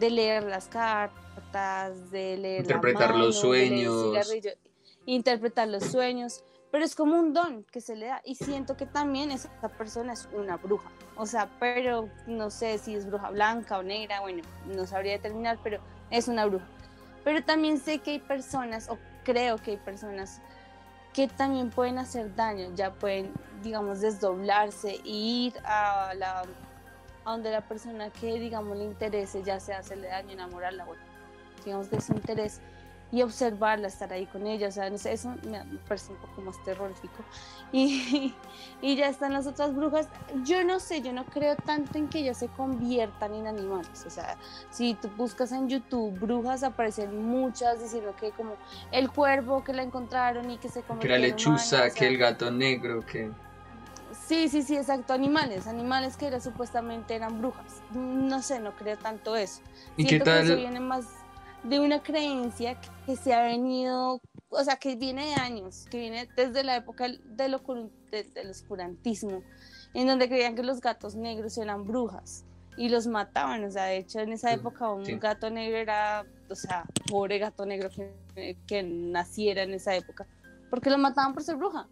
de 0.00 0.10
leer 0.10 0.44
las 0.44 0.66
cartas, 0.66 2.10
de 2.10 2.38
leer 2.38 2.62
interpretar 2.62 3.14
los 3.14 3.38
sueños, 3.38 4.16
interpretar 5.04 5.68
los 5.68 5.84
sueños, 5.84 6.42
pero 6.72 6.84
es 6.84 6.94
como 6.94 7.18
un 7.18 7.32
don 7.34 7.64
que 7.64 7.80
se 7.80 7.94
le 7.94 8.06
da 8.06 8.22
y 8.24 8.34
siento 8.34 8.76
que 8.76 8.86
también 8.86 9.30
esa 9.30 9.50
persona 9.68 10.14
es 10.14 10.28
una 10.32 10.56
bruja, 10.56 10.90
o 11.16 11.26
sea, 11.26 11.50
pero 11.60 12.08
no 12.26 12.50
sé 12.50 12.78
si 12.78 12.94
es 12.94 13.06
bruja 13.06 13.30
blanca 13.30 13.78
o 13.78 13.82
negra, 13.82 14.20
bueno, 14.20 14.42
no 14.66 14.86
sabría 14.86 15.12
determinar, 15.12 15.58
pero 15.62 15.80
es 16.10 16.28
una 16.28 16.46
bruja. 16.46 16.66
Pero 17.22 17.44
también 17.44 17.78
sé 17.78 17.98
que 17.98 18.12
hay 18.12 18.18
personas, 18.18 18.88
o 18.88 18.96
creo 19.24 19.58
que 19.58 19.72
hay 19.72 19.76
personas 19.76 20.40
que 21.12 21.28
también 21.28 21.68
pueden 21.68 21.98
hacer 21.98 22.34
daño, 22.34 22.74
ya 22.74 22.92
pueden, 22.94 23.32
digamos, 23.62 24.00
desdoblarse 24.00 24.92
e 24.92 25.02
ir 25.04 25.54
a 25.64 26.14
la 26.14 26.44
a 27.30 27.32
donde 27.32 27.50
la 27.50 27.62
persona 27.62 28.10
que, 28.10 28.38
digamos, 28.38 28.76
le 28.76 28.84
interese, 28.84 29.42
ya 29.42 29.60
sea 29.60 29.78
hacerle 29.78 30.08
daño, 30.08 30.32
enamorarla, 30.32 30.84
bueno, 30.84 31.02
digamos 31.64 31.90
de 31.90 32.00
su 32.00 32.12
interés, 32.12 32.60
y 33.12 33.22
observarla, 33.22 33.88
estar 33.88 34.12
ahí 34.12 34.26
con 34.26 34.46
ella, 34.46 34.68
o 34.68 34.70
sea, 34.70 34.86
eso 34.86 35.34
me, 35.48 35.64
parece 35.88 36.12
un 36.12 36.18
poco 36.18 36.42
más 36.42 36.62
terrorífico. 36.64 37.16
Y, 37.72 38.34
y, 38.82 38.96
ya 38.96 39.08
están 39.08 39.32
las 39.32 39.46
otras 39.46 39.76
brujas. 39.76 40.08
Yo 40.42 40.64
no 40.64 40.80
sé, 40.80 41.02
yo 41.02 41.12
no 41.12 41.24
creo 41.24 41.54
tanto 41.54 41.98
en 41.98 42.08
que 42.08 42.18
ellas 42.18 42.38
se 42.38 42.48
conviertan 42.48 43.32
en 43.32 43.46
animales. 43.46 44.04
O 44.04 44.10
sea, 44.10 44.36
si 44.70 44.94
tú 44.94 45.08
buscas 45.16 45.52
en 45.52 45.68
YouTube 45.68 46.18
brujas, 46.18 46.64
aparecen 46.64 47.22
muchas 47.22 47.80
diciendo 47.80 48.12
que 48.18 48.32
como 48.32 48.56
el 48.90 49.08
cuervo 49.08 49.62
que 49.62 49.72
la 49.72 49.84
encontraron 49.84 50.50
y 50.50 50.58
que 50.58 50.68
se 50.68 50.82
convirtió 50.82 51.14
Que 51.14 51.20
la 51.20 51.28
lechuza, 51.28 51.90
que 51.90 52.08
el 52.08 52.18
gato 52.18 52.50
negro, 52.50 53.06
que... 53.06 53.30
Sí, 54.26 54.48
sí, 54.48 54.62
sí, 54.62 54.76
exacto, 54.76 55.12
animales, 55.12 55.66
animales 55.66 56.16
que 56.16 56.26
era, 56.26 56.40
supuestamente 56.40 57.14
eran 57.14 57.40
brujas. 57.40 57.82
No 57.92 58.42
sé, 58.42 58.60
no 58.60 58.74
creo 58.76 58.98
tanto 58.98 59.36
eso. 59.36 59.60
¿Y 59.96 60.06
qué 60.06 60.18
tal? 60.18 60.40
Que 60.40 60.46
eso 60.46 60.56
viene 60.56 60.80
más 60.80 61.06
de 61.62 61.80
una 61.80 62.02
creencia 62.02 62.80
que 63.06 63.16
se 63.16 63.34
ha 63.34 63.42
venido, 63.42 64.20
o 64.48 64.64
sea, 64.64 64.76
que 64.76 64.96
viene 64.96 65.26
de 65.26 65.34
años, 65.34 65.86
que 65.90 65.98
viene 65.98 66.28
desde 66.36 66.64
la 66.64 66.76
época 66.76 67.06
del, 67.08 67.54
oscurantismo, 67.54 69.42
en 69.94 70.06
donde 70.06 70.28
creían 70.28 70.54
que 70.54 70.62
los 70.62 70.80
gatos 70.80 71.14
negros 71.14 71.58
eran 71.58 71.86
brujas 71.86 72.44
y 72.76 72.88
los 72.88 73.06
mataban. 73.06 73.64
O 73.64 73.70
sea, 73.70 73.84
de 73.84 73.98
hecho, 73.98 74.20
en 74.20 74.32
esa 74.32 74.52
época 74.52 74.90
un 74.90 75.04
gato 75.20 75.50
negro 75.50 75.76
era, 75.76 76.24
o 76.48 76.54
sea, 76.54 76.84
pobre 77.08 77.38
gato 77.38 77.66
negro 77.66 77.90
que, 77.90 78.56
que 78.66 78.82
naciera 78.82 79.62
en 79.62 79.74
esa 79.74 79.94
época, 79.94 80.26
porque 80.70 80.90
lo 80.90 80.98
mataban 80.98 81.34
por 81.34 81.42
ser 81.42 81.56
bruja. 81.56 81.88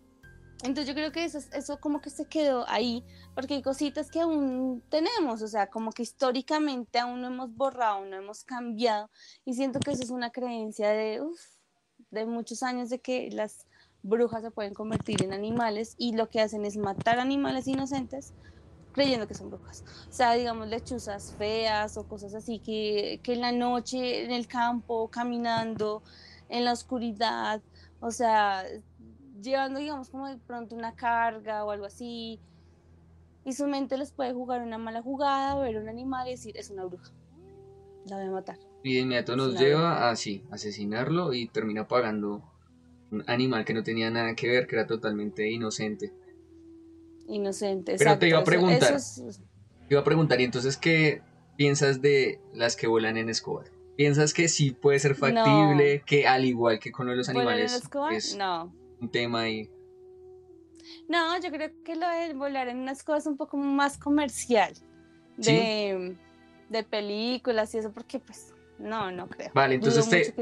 Entonces 0.64 0.86
yo 0.88 0.94
creo 0.94 1.12
que 1.12 1.24
eso, 1.24 1.38
eso 1.52 1.78
como 1.78 2.00
que 2.00 2.10
se 2.10 2.24
quedó 2.24 2.68
ahí, 2.68 3.04
porque 3.34 3.54
hay 3.54 3.62
cositas 3.62 4.10
que 4.10 4.20
aún 4.20 4.82
tenemos, 4.88 5.40
o 5.40 5.46
sea, 5.46 5.68
como 5.68 5.92
que 5.92 6.02
históricamente 6.02 6.98
aún 6.98 7.20
no 7.20 7.28
hemos 7.28 7.54
borrado, 7.54 8.04
no 8.04 8.16
hemos 8.16 8.42
cambiado, 8.42 9.08
y 9.44 9.54
siento 9.54 9.78
que 9.78 9.92
eso 9.92 10.02
es 10.02 10.10
una 10.10 10.30
creencia 10.30 10.88
de, 10.90 11.22
de 12.10 12.26
muchos 12.26 12.64
años 12.64 12.90
de 12.90 12.98
que 12.98 13.30
las 13.30 13.66
brujas 14.02 14.42
se 14.42 14.50
pueden 14.50 14.74
convertir 14.74 15.22
en 15.22 15.32
animales 15.32 15.94
y 15.96 16.16
lo 16.16 16.28
que 16.28 16.40
hacen 16.40 16.64
es 16.64 16.76
matar 16.76 17.20
animales 17.20 17.68
inocentes 17.68 18.32
creyendo 18.92 19.28
que 19.28 19.34
son 19.34 19.50
brujas. 19.50 19.84
O 20.08 20.12
sea, 20.12 20.32
digamos, 20.32 20.66
lechuzas 20.66 21.34
feas 21.38 21.96
o 21.96 22.08
cosas 22.08 22.34
así 22.34 22.58
que, 22.58 23.20
que 23.22 23.34
en 23.34 23.42
la 23.42 23.52
noche, 23.52 24.24
en 24.24 24.32
el 24.32 24.48
campo, 24.48 25.08
caminando, 25.08 26.02
en 26.48 26.64
la 26.64 26.72
oscuridad, 26.72 27.62
o 28.00 28.10
sea, 28.10 28.64
llevando, 29.40 29.80
digamos, 29.80 30.10
como 30.10 30.28
de 30.28 30.36
pronto 30.38 30.74
una 30.74 30.94
carga 30.94 31.64
o 31.64 31.70
algo 31.70 31.86
así, 31.86 32.40
y 33.44 33.52
su 33.52 33.66
mente 33.66 33.96
les 33.96 34.12
puede 34.12 34.32
jugar 34.32 34.62
una 34.62 34.78
mala 34.78 35.02
jugada 35.02 35.56
o 35.56 35.60
ver 35.60 35.76
un 35.78 35.88
animal 35.88 36.28
y 36.28 36.32
decir, 36.32 36.56
es 36.56 36.70
una 36.70 36.84
bruja, 36.84 37.12
la 38.06 38.16
voy 38.16 38.26
a 38.26 38.30
matar. 38.30 38.58
Y 38.82 38.94
de 38.94 39.00
inmediato 39.00 39.36
nos 39.36 39.58
lleva 39.58 40.10
a, 40.10 40.16
sí, 40.16 40.44
asesinarlo 40.50 41.34
y 41.34 41.48
termina 41.48 41.88
pagando 41.88 42.42
un 43.10 43.24
animal 43.26 43.64
que 43.64 43.74
no 43.74 43.82
tenía 43.82 44.10
nada 44.10 44.34
que 44.34 44.48
ver, 44.48 44.66
que 44.66 44.76
era 44.76 44.86
totalmente 44.86 45.50
inocente. 45.50 46.12
Inocente, 47.26 47.96
Pero 47.98 48.18
te 48.18 48.28
iba 48.28 48.38
a 48.38 48.44
preguntar, 48.44 48.96
te 48.96 49.94
iba 49.94 50.00
a 50.00 50.04
preguntar, 50.04 50.40
y 50.40 50.44
entonces, 50.44 50.76
¿qué 50.76 51.22
piensas 51.56 52.00
de 52.00 52.40
las 52.54 52.76
que 52.76 52.86
vuelan 52.86 53.16
en 53.16 53.28
escobar? 53.28 53.66
¿Piensas 53.96 54.32
que 54.32 54.48
sí 54.48 54.70
puede 54.70 54.98
ser 55.00 55.16
factible, 55.16 56.02
que 56.06 56.28
al 56.28 56.44
igual 56.44 56.78
que 56.78 56.92
con 56.92 57.14
los 57.14 57.28
animales, 57.28 57.72
en 57.72 57.82
escobar? 57.82 58.14
no 58.36 58.87
un 59.00 59.08
tema 59.08 59.40
ahí. 59.42 59.70
No, 61.08 61.40
yo 61.40 61.50
creo 61.50 61.70
que 61.84 61.96
lo 61.96 62.08
de 62.08 62.34
volar 62.34 62.68
en 62.68 62.78
unas 62.78 63.02
cosas 63.02 63.26
un 63.26 63.36
poco 63.36 63.56
más 63.56 63.98
comercial, 63.98 64.72
de, 65.36 66.16
de 66.68 66.82
películas 66.82 67.74
y 67.74 67.78
eso, 67.78 67.92
porque 67.92 68.18
pues 68.18 68.52
no, 68.78 69.10
no 69.10 69.28
creo. 69.28 69.50
Vale, 69.54 69.74
entonces 69.74 70.08
te, 70.08 70.32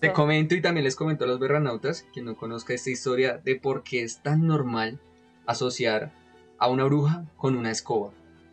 te, 0.00 0.12
comento 0.12 0.54
y 0.54 0.60
también 0.60 0.84
les 0.84 0.96
comento 0.96 1.24
a 1.24 1.28
los 1.28 1.38
berranautas, 1.38 2.06
que 2.12 2.22
no 2.22 2.36
conozca 2.36 2.74
esta 2.74 2.90
historia, 2.90 3.38
de 3.38 3.56
por 3.56 3.82
qué 3.82 4.02
es 4.02 4.22
tan 4.22 4.46
normal 4.46 4.98
asociar 5.46 6.12
a 6.58 6.68
una 6.68 6.84
bruja 6.84 7.24
con 7.36 7.56
una 7.56 7.70
escoba, 7.70 8.12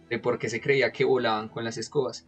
de 0.10 0.20
por 0.20 0.38
qué 0.38 0.50
se 0.50 0.62
creía 0.62 0.92
que 0.92 1.06
volaban 1.06 1.50
con 1.50 1.64
las 1.64 1.78
escobas. 1.78 2.26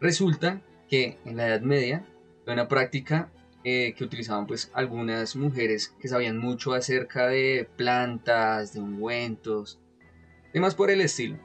Resulta 0.00 0.60
que 0.88 1.18
en 1.24 1.36
la 1.36 1.46
Edad 1.46 1.60
Media 1.60 2.04
fue 2.44 2.54
una 2.54 2.66
práctica 2.66 3.30
eh, 3.64 3.94
que 3.96 4.02
utilizaban 4.02 4.48
pues 4.48 4.72
algunas 4.74 5.36
mujeres 5.36 5.94
que 6.00 6.08
sabían 6.08 6.36
mucho 6.36 6.74
acerca 6.74 7.28
de 7.28 7.68
plantas, 7.76 8.74
de 8.74 8.80
ungüentos, 8.80 9.78
demás 10.52 10.74
por 10.74 10.90
el 10.90 11.00
estilo. 11.00 11.38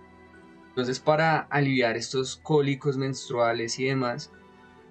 Entonces 0.70 1.00
para 1.00 1.42
aliviar 1.42 1.96
estos 1.96 2.38
cólicos 2.38 2.98
menstruales 2.98 3.78
y 3.78 3.86
demás, 3.86 4.32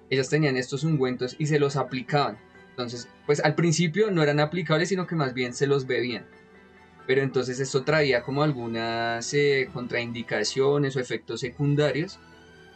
ellas 0.09 0.29
tenían 0.29 0.55
estos 0.55 0.85
ungüentos 0.85 1.35
y 1.37 1.47
se 1.47 1.59
los 1.59 1.75
aplicaban. 1.75 2.37
Entonces, 2.69 3.09
pues 3.25 3.43
al 3.43 3.55
principio 3.55 4.09
no 4.09 4.23
eran 4.23 4.39
aplicables, 4.39 4.87
sino 4.87 5.05
que 5.05 5.15
más 5.15 5.33
bien 5.33 5.53
se 5.53 5.67
los 5.67 5.85
bebían. 5.85 6.25
Pero 7.07 7.23
entonces 7.23 7.59
esto 7.59 7.83
traía 7.83 8.21
como 8.21 8.43
algunas 8.43 9.33
eh, 9.33 9.69
contraindicaciones 9.73 10.95
o 10.95 10.99
efectos 10.99 11.41
secundarios. 11.41 12.19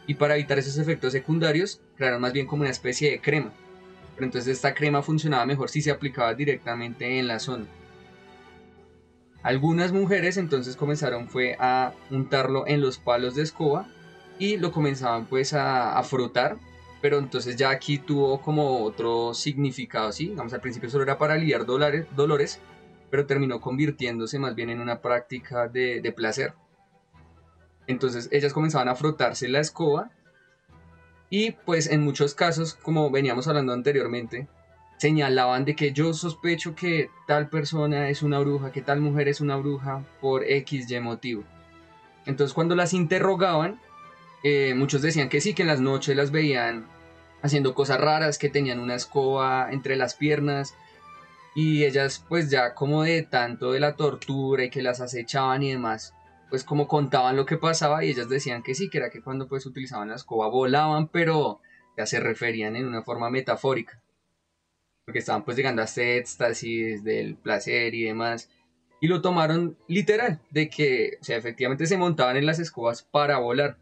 Y 0.06 0.14
para 0.14 0.34
evitar 0.34 0.58
esos 0.58 0.76
efectos 0.76 1.12
secundarios, 1.12 1.80
crearon 1.96 2.20
más 2.20 2.32
bien 2.32 2.46
como 2.46 2.62
una 2.62 2.70
especie 2.70 3.10
de 3.10 3.20
crema 3.20 3.52
pero 4.14 4.26
entonces 4.26 4.56
esta 4.56 4.74
crema 4.74 5.02
funcionaba 5.02 5.46
mejor 5.46 5.68
si 5.68 5.82
se 5.82 5.90
aplicaba 5.90 6.34
directamente 6.34 7.18
en 7.18 7.28
la 7.28 7.38
zona. 7.38 7.66
Algunas 9.42 9.92
mujeres 9.92 10.36
entonces 10.36 10.76
comenzaron 10.76 11.28
fue 11.28 11.56
a 11.58 11.94
untarlo 12.10 12.66
en 12.66 12.80
los 12.80 12.98
palos 12.98 13.34
de 13.34 13.42
escoba 13.42 13.88
y 14.38 14.56
lo 14.56 14.70
comenzaban 14.70 15.26
pues 15.26 15.52
a, 15.52 16.00
frotar, 16.04 16.58
pero 17.00 17.18
entonces 17.18 17.56
ya 17.56 17.70
aquí 17.70 17.98
tuvo 17.98 18.40
como 18.40 18.84
otro 18.84 19.34
significado, 19.34 20.12
¿sí? 20.12 20.32
Vamos, 20.36 20.52
al 20.52 20.60
principio 20.60 20.90
solo 20.90 21.04
era 21.04 21.18
para 21.18 21.34
aliviar 21.34 21.66
dolores 21.66 22.60
pero 23.10 23.26
terminó 23.26 23.60
convirtiéndose 23.60 24.38
más 24.38 24.54
bien 24.54 24.70
en 24.70 24.80
una 24.80 25.02
práctica 25.02 25.68
de, 25.68 26.00
de 26.00 26.12
placer. 26.12 26.54
Entonces 27.86 28.30
ellas 28.32 28.54
comenzaban 28.54 28.88
a 28.88 28.94
frotarse 28.94 29.48
la 29.48 29.60
escoba 29.60 30.10
y 31.32 31.52
pues 31.52 31.86
en 31.86 32.02
muchos 32.02 32.34
casos, 32.34 32.74
como 32.74 33.10
veníamos 33.10 33.48
hablando 33.48 33.72
anteriormente, 33.72 34.48
señalaban 34.98 35.64
de 35.64 35.74
que 35.74 35.92
yo 35.92 36.12
sospecho 36.12 36.74
que 36.74 37.08
tal 37.26 37.48
persona 37.48 38.10
es 38.10 38.22
una 38.22 38.38
bruja, 38.38 38.70
que 38.70 38.82
tal 38.82 39.00
mujer 39.00 39.28
es 39.28 39.40
una 39.40 39.56
bruja 39.56 40.04
por 40.20 40.44
X, 40.44 40.90
Y 40.90 41.00
motivo. 41.00 41.42
Entonces 42.26 42.52
cuando 42.52 42.74
las 42.74 42.92
interrogaban, 42.92 43.80
eh, 44.44 44.74
muchos 44.76 45.00
decían 45.00 45.30
que 45.30 45.40
sí, 45.40 45.54
que 45.54 45.62
en 45.62 45.68
las 45.68 45.80
noches 45.80 46.14
las 46.14 46.32
veían 46.32 46.84
haciendo 47.40 47.74
cosas 47.74 47.98
raras, 47.98 48.36
que 48.36 48.50
tenían 48.50 48.78
una 48.78 48.96
escoba 48.96 49.72
entre 49.72 49.96
las 49.96 50.12
piernas 50.12 50.74
y 51.54 51.84
ellas 51.84 52.22
pues 52.28 52.50
ya 52.50 52.74
como 52.74 53.04
de 53.04 53.22
tanto 53.22 53.72
de 53.72 53.80
la 53.80 53.96
tortura 53.96 54.64
y 54.64 54.70
que 54.70 54.82
las 54.82 55.00
acechaban 55.00 55.62
y 55.62 55.70
demás, 55.70 56.12
pues 56.52 56.64
como 56.64 56.86
contaban 56.86 57.34
lo 57.34 57.46
que 57.46 57.56
pasaba 57.56 58.04
y 58.04 58.10
ellas 58.10 58.28
decían 58.28 58.62
que 58.62 58.74
sí, 58.74 58.90
que 58.90 58.98
era 58.98 59.08
que 59.08 59.22
cuando 59.22 59.48
pues 59.48 59.64
utilizaban 59.64 60.10
la 60.10 60.16
escoba 60.16 60.48
volaban, 60.48 61.08
pero 61.08 61.62
ya 61.96 62.04
se 62.04 62.20
referían 62.20 62.76
en 62.76 62.84
una 62.84 63.02
forma 63.02 63.30
metafórica, 63.30 64.02
porque 65.06 65.20
estaban 65.20 65.46
pues 65.46 65.56
llegando 65.56 65.80
a 65.80 65.86
este 65.86 66.18
éxtasis 66.18 67.04
del 67.04 67.36
placer 67.36 67.94
y 67.94 68.04
demás, 68.04 68.50
y 69.00 69.08
lo 69.08 69.22
tomaron 69.22 69.78
literal, 69.88 70.40
de 70.50 70.68
que, 70.68 71.16
o 71.22 71.24
sea, 71.24 71.38
efectivamente 71.38 71.86
se 71.86 71.96
montaban 71.96 72.36
en 72.36 72.44
las 72.44 72.58
escobas 72.58 73.02
para 73.02 73.38
volar. 73.38 73.78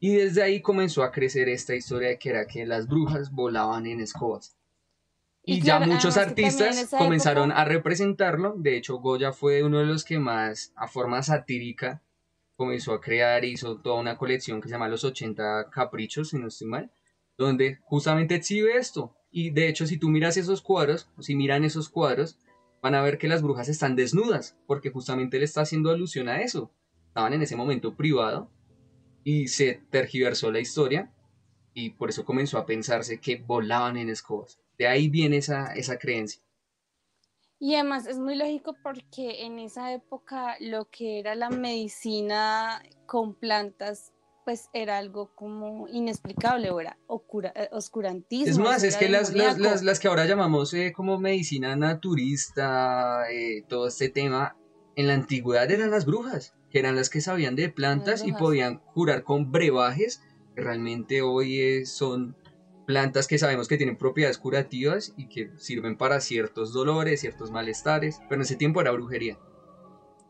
Y 0.00 0.16
desde 0.16 0.42
ahí 0.42 0.60
comenzó 0.60 1.02
a 1.02 1.12
crecer 1.12 1.48
esta 1.48 1.74
historia 1.74 2.10
de 2.10 2.18
que 2.18 2.28
era 2.28 2.46
que 2.46 2.66
las 2.66 2.88
brujas 2.88 3.32
volaban 3.32 3.86
en 3.86 4.00
escobas. 4.00 4.54
Y, 5.46 5.60
ya 5.60 5.78
muchos 5.80 6.16
artistas 6.16 6.88
comenzaron 6.90 7.52
a 7.52 7.64
representarlo. 7.64 8.54
De 8.56 8.76
hecho, 8.76 8.98
Goya 8.98 9.32
fue 9.32 9.62
uno 9.62 9.78
de 9.78 9.86
los 9.86 10.04
que 10.04 10.18
más, 10.18 10.72
a 10.74 10.88
forma 10.88 11.22
satírica, 11.22 12.02
comenzó 12.56 12.94
a 12.94 13.00
crear, 13.00 13.44
hizo 13.44 13.76
toda 13.78 14.00
una 14.00 14.16
colección 14.16 14.60
que 14.60 14.68
se 14.68 14.74
llama 14.74 14.88
Los 14.88 15.04
80 15.04 15.70
Caprichos, 15.70 16.30
si 16.30 16.38
no 16.38 16.48
estoy 16.48 16.68
mal, 16.68 16.90
donde 17.36 17.78
justamente 17.82 18.36
exhibe 18.36 18.76
esto. 18.76 19.14
Y 19.30 19.50
de 19.50 19.68
hecho, 19.68 19.86
si 19.86 19.98
tú 19.98 20.08
miras 20.08 20.36
esos 20.36 20.62
cuadros, 20.62 21.10
o 21.16 21.22
si 21.22 21.34
miran 21.34 21.64
esos 21.64 21.88
cuadros, 21.88 22.38
van 22.80 22.94
a 22.94 23.02
ver 23.02 23.18
que 23.18 23.28
las 23.28 23.42
brujas 23.42 23.68
están 23.68 23.96
desnudas, 23.96 24.56
porque 24.66 24.90
justamente 24.90 25.36
él 25.36 25.42
está 25.42 25.62
haciendo 25.62 25.90
alusión 25.90 26.28
a 26.28 26.40
eso. 26.42 26.70
Estaban 27.08 27.32
en 27.32 27.42
ese 27.42 27.56
momento 27.56 27.96
privado 27.96 28.50
y 29.24 29.48
se 29.48 29.82
tergiversó 29.90 30.52
la 30.52 30.60
historia 30.60 31.10
y 31.72 31.90
por 31.90 32.10
eso 32.10 32.24
comenzó 32.24 32.58
a 32.58 32.66
pensarse 32.66 33.20
que 33.20 33.36
volaban 33.36 33.96
en 33.96 34.10
escobas. 34.10 34.60
De 34.78 34.86
ahí 34.86 35.08
viene 35.08 35.38
esa, 35.38 35.72
esa 35.74 35.98
creencia. 35.98 36.42
Y 37.58 37.74
además 37.76 38.06
es 38.06 38.18
muy 38.18 38.34
lógico 38.34 38.76
porque 38.82 39.44
en 39.44 39.58
esa 39.58 39.92
época 39.92 40.56
lo 40.60 40.90
que 40.90 41.20
era 41.20 41.34
la 41.34 41.50
medicina 41.50 42.82
con 43.06 43.34
plantas 43.34 44.12
pues 44.44 44.68
era 44.74 44.98
algo 44.98 45.34
como 45.34 45.88
inexplicable 45.88 46.70
o 46.70 46.80
era 46.80 46.98
eh, 47.54 47.68
oscurantismo. 47.72 48.50
Es 48.50 48.58
más, 48.58 48.82
es 48.82 48.96
que 48.96 49.08
las, 49.08 49.32
las, 49.32 49.82
las, 49.82 49.98
que 49.98 50.08
ahora 50.08 50.26
llamamos 50.26 50.74
eh, 50.74 50.92
como 50.94 51.18
medicina 51.18 51.74
naturista, 51.76 53.24
eh, 53.30 53.64
todo 53.68 53.88
este 53.88 54.10
tema, 54.10 54.56
en 54.96 55.06
la 55.06 55.14
antigüedad 55.14 55.70
eran 55.70 55.90
las 55.90 56.04
brujas, 56.04 56.54
que 56.70 56.78
eran 56.78 56.96
las 56.96 57.08
que 57.08 57.20
sabían 57.20 57.56
de 57.56 57.70
plantas 57.70 58.26
y 58.26 58.32
podían 58.32 58.80
curar 58.92 59.24
con 59.24 59.50
brebajes, 59.50 60.22
que 60.54 60.60
realmente 60.60 61.22
hoy 61.22 61.86
son 61.86 62.36
plantas 62.86 63.26
que 63.26 63.38
sabemos 63.38 63.68
que 63.68 63.76
tienen 63.76 63.96
propiedades 63.96 64.38
curativas 64.38 65.14
y 65.16 65.28
que 65.28 65.50
sirven 65.56 65.96
para 65.96 66.20
ciertos 66.20 66.72
dolores, 66.72 67.20
ciertos 67.20 67.50
malestares, 67.50 68.20
pero 68.28 68.36
en 68.36 68.42
ese 68.42 68.56
tiempo 68.56 68.80
era 68.80 68.90
brujería. 68.90 69.38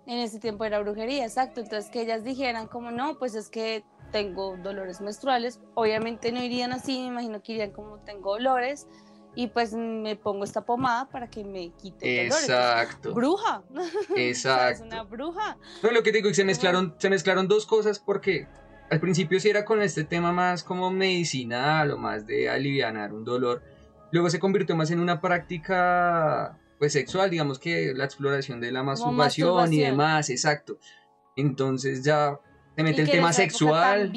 En 0.06 0.18
ese 0.18 0.38
tiempo 0.38 0.64
era 0.64 0.80
brujería, 0.80 1.24
exacto. 1.24 1.60
Entonces 1.60 1.90
que 1.90 2.02
ellas 2.02 2.24
dijeran 2.24 2.66
como 2.66 2.90
no, 2.90 3.18
pues 3.18 3.34
es 3.34 3.48
que 3.48 3.84
tengo 4.12 4.56
dolores 4.56 5.00
menstruales, 5.00 5.60
obviamente 5.74 6.30
no 6.30 6.42
irían 6.42 6.72
así, 6.72 7.00
me 7.00 7.06
imagino 7.06 7.42
que 7.42 7.52
irían 7.52 7.72
como 7.72 7.98
tengo 7.98 8.34
dolores 8.34 8.86
y 9.34 9.48
pues 9.48 9.72
me 9.74 10.14
pongo 10.16 10.44
esta 10.44 10.64
pomada 10.64 11.08
para 11.08 11.28
que 11.28 11.44
me 11.44 11.72
quite 11.72 12.22
el 12.22 12.28
dolor. 12.28 12.42
Exacto. 12.42 13.14
bruja. 13.14 13.62
Exacto. 14.16 14.84
es 14.84 14.92
una 14.92 15.02
bruja. 15.02 15.58
No, 15.82 15.90
lo 15.90 16.02
que 16.02 16.12
te 16.12 16.18
digo, 16.18 16.32
se 16.32 16.44
mezclaron, 16.44 16.94
se 16.98 17.10
mezclaron 17.10 17.48
dos 17.48 17.66
cosas 17.66 17.98
porque 17.98 18.46
al 18.90 19.00
principio 19.00 19.40
sí 19.40 19.48
era 19.48 19.64
con 19.64 19.82
este 19.82 20.04
tema 20.04 20.32
más 20.32 20.62
como 20.62 20.90
medicinal 20.90 21.90
o 21.90 21.98
más 21.98 22.26
de 22.26 22.48
aliviar 22.48 23.12
un 23.12 23.24
dolor. 23.24 23.62
Luego 24.10 24.30
se 24.30 24.38
convirtió 24.38 24.76
más 24.76 24.90
en 24.90 25.00
una 25.00 25.20
práctica 25.20 26.58
pues 26.78 26.92
sexual, 26.92 27.30
digamos 27.30 27.58
que 27.58 27.94
la 27.94 28.04
exploración 28.04 28.60
de 28.60 28.72
la 28.72 28.82
masturbación, 28.82 29.72
y 29.72 29.80
demás, 29.80 30.30
exacto. 30.30 30.78
Entonces 31.36 32.04
ya 32.04 32.38
se 32.76 32.82
mete 32.82 33.02
el 33.02 33.10
tema 33.10 33.32
sexual. 33.32 34.12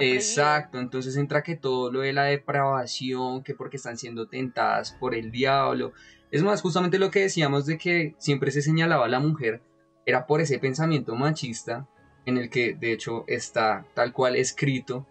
exacto, 0.00 0.78
entonces 0.78 1.16
entra 1.16 1.42
que 1.42 1.56
todo 1.56 1.90
lo 1.90 2.00
de 2.00 2.12
la 2.12 2.24
depravación, 2.24 3.42
que 3.42 3.54
porque 3.54 3.76
están 3.76 3.96
siendo 3.96 4.28
tentadas 4.28 4.92
por 4.92 5.14
el 5.14 5.30
diablo. 5.30 5.92
Es 6.30 6.42
más, 6.42 6.62
justamente 6.62 6.98
lo 6.98 7.10
que 7.10 7.20
decíamos 7.20 7.66
de 7.66 7.78
que 7.78 8.14
siempre 8.18 8.50
se 8.50 8.62
señalaba 8.62 9.06
a 9.06 9.08
la 9.08 9.20
mujer, 9.20 9.62
era 10.06 10.26
por 10.26 10.40
ese 10.40 10.58
pensamiento 10.58 11.14
machista 11.14 11.86
en 12.26 12.38
el 12.38 12.50
que 12.50 12.74
de 12.74 12.92
hecho 12.92 13.24
está 13.26 13.86
tal 13.94 14.12
cual 14.12 14.36
escrito 14.36 15.06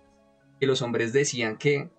que 0.59 0.67
los 0.67 0.81
hombres 0.81 1.13
decían 1.13 1.57
que 1.57 1.89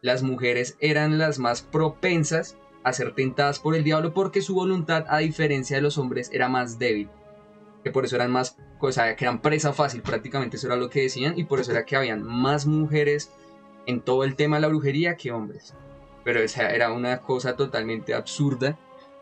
las 0.00 0.22
mujeres 0.22 0.76
eran 0.80 1.18
las 1.18 1.38
más 1.38 1.62
propensas 1.62 2.56
a 2.82 2.92
ser 2.92 3.14
tentadas 3.14 3.58
por 3.58 3.74
el 3.74 3.84
diablo 3.84 4.12
porque 4.12 4.42
su 4.42 4.54
voluntad, 4.54 5.06
a 5.08 5.18
diferencia 5.18 5.76
de 5.76 5.82
los 5.82 5.96
hombres, 5.96 6.30
era 6.32 6.48
más 6.48 6.78
débil. 6.78 7.08
Que 7.82 7.90
por 7.90 8.04
eso 8.04 8.16
eran 8.16 8.30
más, 8.30 8.56
o 8.78 8.88
que 8.88 9.24
eran 9.24 9.40
presa 9.40 9.72
fácil, 9.72 10.02
prácticamente 10.02 10.56
eso 10.56 10.66
era 10.66 10.76
lo 10.76 10.90
que 10.90 11.02
decían, 11.02 11.38
y 11.38 11.44
por 11.44 11.60
eso 11.60 11.72
era 11.72 11.86
que 11.86 11.96
habían 11.96 12.22
más 12.22 12.66
mujeres 12.66 13.32
en 13.86 14.00
todo 14.00 14.24
el 14.24 14.36
tema 14.36 14.56
de 14.56 14.62
la 14.62 14.68
brujería 14.68 15.16
que 15.16 15.32
hombres. 15.32 15.74
Pero 16.22 16.40
esa 16.40 16.70
era 16.70 16.92
una 16.92 17.20
cosa 17.20 17.56
totalmente 17.56 18.14
absurda 18.14 18.78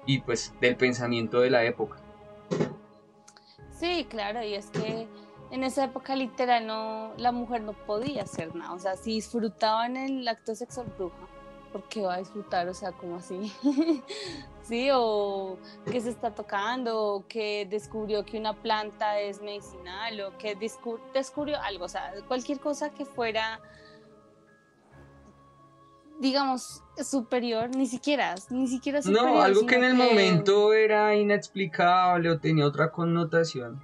y 0.06 0.20
pues 0.20 0.52
del 0.60 0.76
pensamiento 0.76 1.40
de 1.40 1.50
la 1.50 1.64
época. 1.64 1.98
Sí, 3.70 4.06
claro, 4.08 4.42
y 4.44 4.54
es 4.54 4.66
que 4.66 5.06
en 5.52 5.64
esa 5.64 5.84
época 5.84 6.16
literal 6.16 6.66
no, 6.66 7.12
la 7.18 7.30
mujer 7.30 7.60
no 7.60 7.74
podía 7.74 8.22
hacer 8.22 8.56
nada, 8.56 8.72
o 8.72 8.78
sea, 8.78 8.96
si 8.96 9.12
disfrutaban 9.12 9.98
el 9.98 10.26
acto 10.26 10.54
sexual 10.54 10.86
bruja, 10.96 11.28
¿por 11.70 11.86
qué 11.88 12.00
va 12.00 12.14
a 12.14 12.18
disfrutar? 12.18 12.68
O 12.68 12.74
sea, 12.74 12.92
como 12.92 13.16
así? 13.16 13.52
¿Sí? 14.62 14.88
O 14.94 15.58
que 15.84 16.00
se 16.00 16.08
está 16.08 16.34
tocando, 16.34 16.98
o 16.98 17.26
que 17.28 17.66
descubrió 17.68 18.24
que 18.24 18.38
una 18.38 18.54
planta 18.54 19.20
es 19.20 19.42
medicinal, 19.42 20.22
o 20.22 20.38
que 20.38 20.56
descubrió 21.12 21.60
algo, 21.60 21.84
o 21.84 21.88
sea, 21.88 22.14
cualquier 22.26 22.58
cosa 22.58 22.90
que 22.90 23.04
fuera 23.04 23.60
digamos, 26.18 26.84
superior, 27.02 27.74
ni 27.74 27.86
siquiera, 27.86 28.36
ni 28.48 28.68
siquiera 28.68 29.02
superior. 29.02 29.32
No, 29.32 29.42
algo 29.42 29.66
que 29.66 29.74
en 29.74 29.82
el 29.82 29.94
momento 29.94 30.72
era 30.72 31.16
inexplicable 31.16 32.30
o 32.30 32.38
tenía 32.38 32.64
otra 32.64 32.92
connotación 32.92 33.82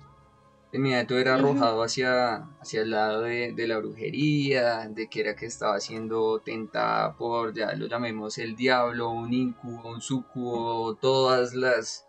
inmediato 0.73 1.19
era 1.19 1.35
arrojado 1.35 1.83
hacia, 1.83 2.47
hacia 2.61 2.83
el 2.83 2.91
lado 2.91 3.23
de, 3.23 3.67
la 3.67 3.79
brujería, 3.79 4.89
de 4.89 5.09
que 5.09 5.21
era 5.21 5.35
que 5.35 5.47
estaba 5.47 5.81
siendo 5.81 6.41
tentada 6.41 7.17
por, 7.17 7.55
ya 7.55 7.73
lo 7.75 7.87
llamemos 7.87 8.39
el 8.39 8.57
diablo, 8.57 9.11
un 9.11 9.33
incubo, 9.33 9.91
un 9.91 10.01
sucubo, 10.01 10.95
todas 10.97 11.55
las 11.55 12.05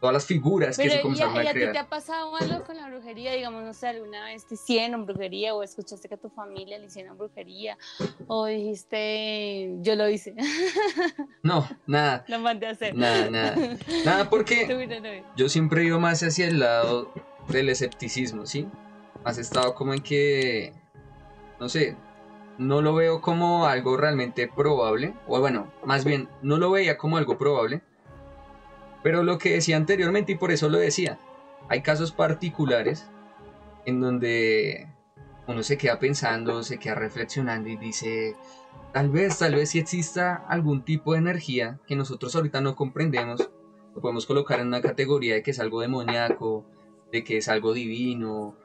todas 0.00 0.14
las 0.14 0.26
figuras 0.26 0.76
que 0.76 0.88
se 0.88 1.00
comenzaron 1.00 1.36
a, 1.36 1.40
crear. 1.40 1.56
¿Y 1.56 1.62
a 1.62 1.66
ti 1.66 1.72
te 1.72 1.78
ha 1.78 1.88
pasado 1.88 2.36
algo 2.36 2.64
con 2.64 2.76
la 2.76 2.88
brujería? 2.88 3.32
Digamos, 3.32 3.64
no 3.64 3.74
sé, 3.74 3.88
alguna 3.88 4.26
vez 4.26 4.46
te 4.46 4.54
hicieron 4.54 5.06
brujería 5.06 5.54
o 5.54 5.62
escuchaste 5.62 6.08
que 6.08 6.14
a 6.14 6.18
tu 6.18 6.30
familia 6.30 6.78
le 6.78 6.86
hicieron 6.86 7.18
brujería 7.18 7.76
o 8.26 8.46
dijiste, 8.46 9.74
yo 9.80 9.96
lo 9.96 10.08
hice. 10.08 10.34
No, 11.42 11.66
nada. 11.86 12.24
Lo 12.28 12.38
mandé 12.38 12.66
a 12.66 12.70
hacer. 12.70 12.94
Nada, 12.94 13.30
nada. 13.30 13.56
Nada 14.04 14.30
porque 14.30 15.24
yo 15.36 15.48
siempre 15.48 15.82
he 15.82 15.84
ido 15.86 15.98
más 15.98 16.22
hacia 16.22 16.46
el 16.46 16.58
lado 16.58 17.12
del 17.48 17.68
escepticismo, 17.68 18.46
¿sí? 18.46 18.68
Has 19.24 19.38
estado 19.38 19.74
como 19.74 19.94
en 19.94 20.00
que, 20.00 20.72
no 21.58 21.68
sé, 21.68 21.96
no 22.58 22.82
lo 22.82 22.94
veo 22.94 23.20
como 23.20 23.66
algo 23.66 23.96
realmente 23.96 24.48
probable, 24.48 25.14
o 25.26 25.40
bueno, 25.40 25.72
más 25.84 26.04
bien, 26.04 26.28
no 26.42 26.58
lo 26.58 26.70
veía 26.70 26.98
como 26.98 27.16
algo 27.16 27.38
probable, 27.38 27.82
pero 29.02 29.22
lo 29.22 29.38
que 29.38 29.52
decía 29.52 29.76
anteriormente, 29.76 30.32
y 30.32 30.34
por 30.34 30.50
eso 30.50 30.68
lo 30.68 30.78
decía, 30.78 31.18
hay 31.68 31.82
casos 31.82 32.12
particulares 32.12 33.06
en 33.86 34.00
donde 34.00 34.88
uno 35.46 35.62
se 35.62 35.78
queda 35.78 35.98
pensando, 35.98 36.62
se 36.62 36.78
queda 36.78 36.96
reflexionando 36.96 37.68
y 37.68 37.76
dice, 37.76 38.36
tal 38.92 39.08
vez, 39.10 39.38
tal 39.38 39.54
vez 39.54 39.70
si 39.70 39.78
exista 39.78 40.34
algún 40.48 40.84
tipo 40.84 41.12
de 41.12 41.18
energía 41.18 41.78
que 41.86 41.96
nosotros 41.96 42.34
ahorita 42.36 42.60
no 42.60 42.76
comprendemos, 42.76 43.48
lo 43.94 44.00
podemos 44.00 44.26
colocar 44.26 44.60
en 44.60 44.66
una 44.66 44.82
categoría 44.82 45.34
de 45.34 45.42
que 45.42 45.52
es 45.52 45.60
algo 45.60 45.80
demoníaco, 45.80 46.66
de 47.12 47.24
que 47.24 47.38
es 47.38 47.48
algo 47.48 47.72
divino, 47.72 48.56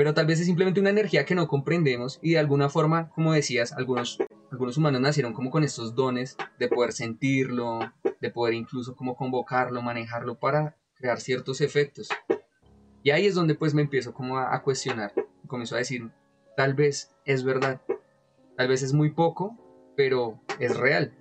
pero 0.00 0.14
tal 0.14 0.24
vez 0.24 0.40
es 0.40 0.46
simplemente 0.46 0.80
una 0.80 0.88
energía 0.88 1.26
que 1.26 1.34
no 1.34 1.46
comprendemos 1.46 2.18
y 2.22 2.30
de 2.30 2.38
alguna 2.38 2.70
forma, 2.70 3.10
como 3.10 3.34
decías, 3.34 3.74
algunos, 3.74 4.18
algunos 4.50 4.78
humanos 4.78 5.02
nacieron 5.02 5.34
como 5.34 5.50
con 5.50 5.62
estos 5.62 5.94
dones 5.94 6.38
de 6.58 6.68
poder 6.68 6.92
sentirlo, 6.92 7.80
de 8.18 8.30
poder 8.30 8.54
incluso 8.54 8.96
como 8.96 9.14
convocarlo, 9.14 9.82
manejarlo 9.82 10.38
para 10.38 10.78
crear 10.94 11.20
ciertos 11.20 11.60
efectos. 11.60 12.08
Y 13.02 13.10
ahí 13.10 13.26
es 13.26 13.34
donde 13.34 13.54
pues 13.54 13.74
me 13.74 13.82
empiezo 13.82 14.14
como 14.14 14.38
a, 14.38 14.54
a 14.54 14.62
cuestionar, 14.62 15.12
comienzo 15.46 15.74
a 15.74 15.80
decir, 15.80 16.10
tal 16.56 16.72
vez 16.72 17.14
es 17.26 17.44
verdad, 17.44 17.82
tal 18.56 18.68
vez 18.68 18.82
es 18.82 18.94
muy 18.94 19.10
poco, 19.10 19.58
pero 19.98 20.40
es 20.58 20.78
real. 20.78 21.12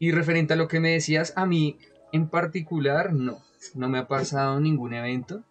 Y 0.00 0.10
referente 0.10 0.54
a 0.54 0.56
lo 0.56 0.66
que 0.66 0.80
me 0.80 0.90
decías, 0.90 1.32
a 1.36 1.46
mí 1.46 1.78
en 2.12 2.28
particular 2.28 3.12
no 3.12 3.44
no 3.74 3.88
me 3.88 3.98
ha 3.98 4.08
pasado 4.08 4.60
ningún 4.60 4.94
evento, 4.94 5.44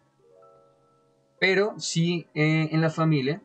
pero 1.40 1.78
sí 1.78 2.26
eh, 2.34 2.68
en 2.70 2.80
la 2.80 2.90
familia 2.90 3.42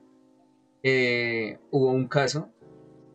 eh, 0.84 1.60
hubo 1.72 1.92
un 1.92 2.08
caso 2.08 2.50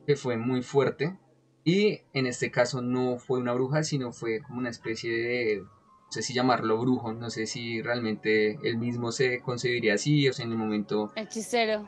que 0.06 0.16
fue 0.16 0.36
muy 0.36 0.62
fuerte 0.62 1.16
y 1.64 2.00
en 2.12 2.26
este 2.26 2.50
caso 2.50 2.82
no 2.82 3.18
fue 3.18 3.38
una 3.38 3.52
bruja, 3.52 3.84
sino 3.84 4.12
fue 4.12 4.40
como 4.40 4.58
una 4.58 4.70
especie 4.70 5.10
de, 5.12 5.58
no 5.60 6.10
sé 6.10 6.22
si 6.22 6.34
llamarlo 6.34 6.78
brujo, 6.78 7.12
no 7.12 7.30
sé 7.30 7.46
si 7.46 7.80
realmente 7.80 8.58
él 8.64 8.78
mismo 8.78 9.12
se 9.12 9.40
concebiría 9.40 9.94
así, 9.94 10.28
o 10.28 10.32
sea, 10.32 10.44
en 10.44 10.52
el 10.52 10.58
momento... 10.58 11.12
Hechicero. 11.14 11.86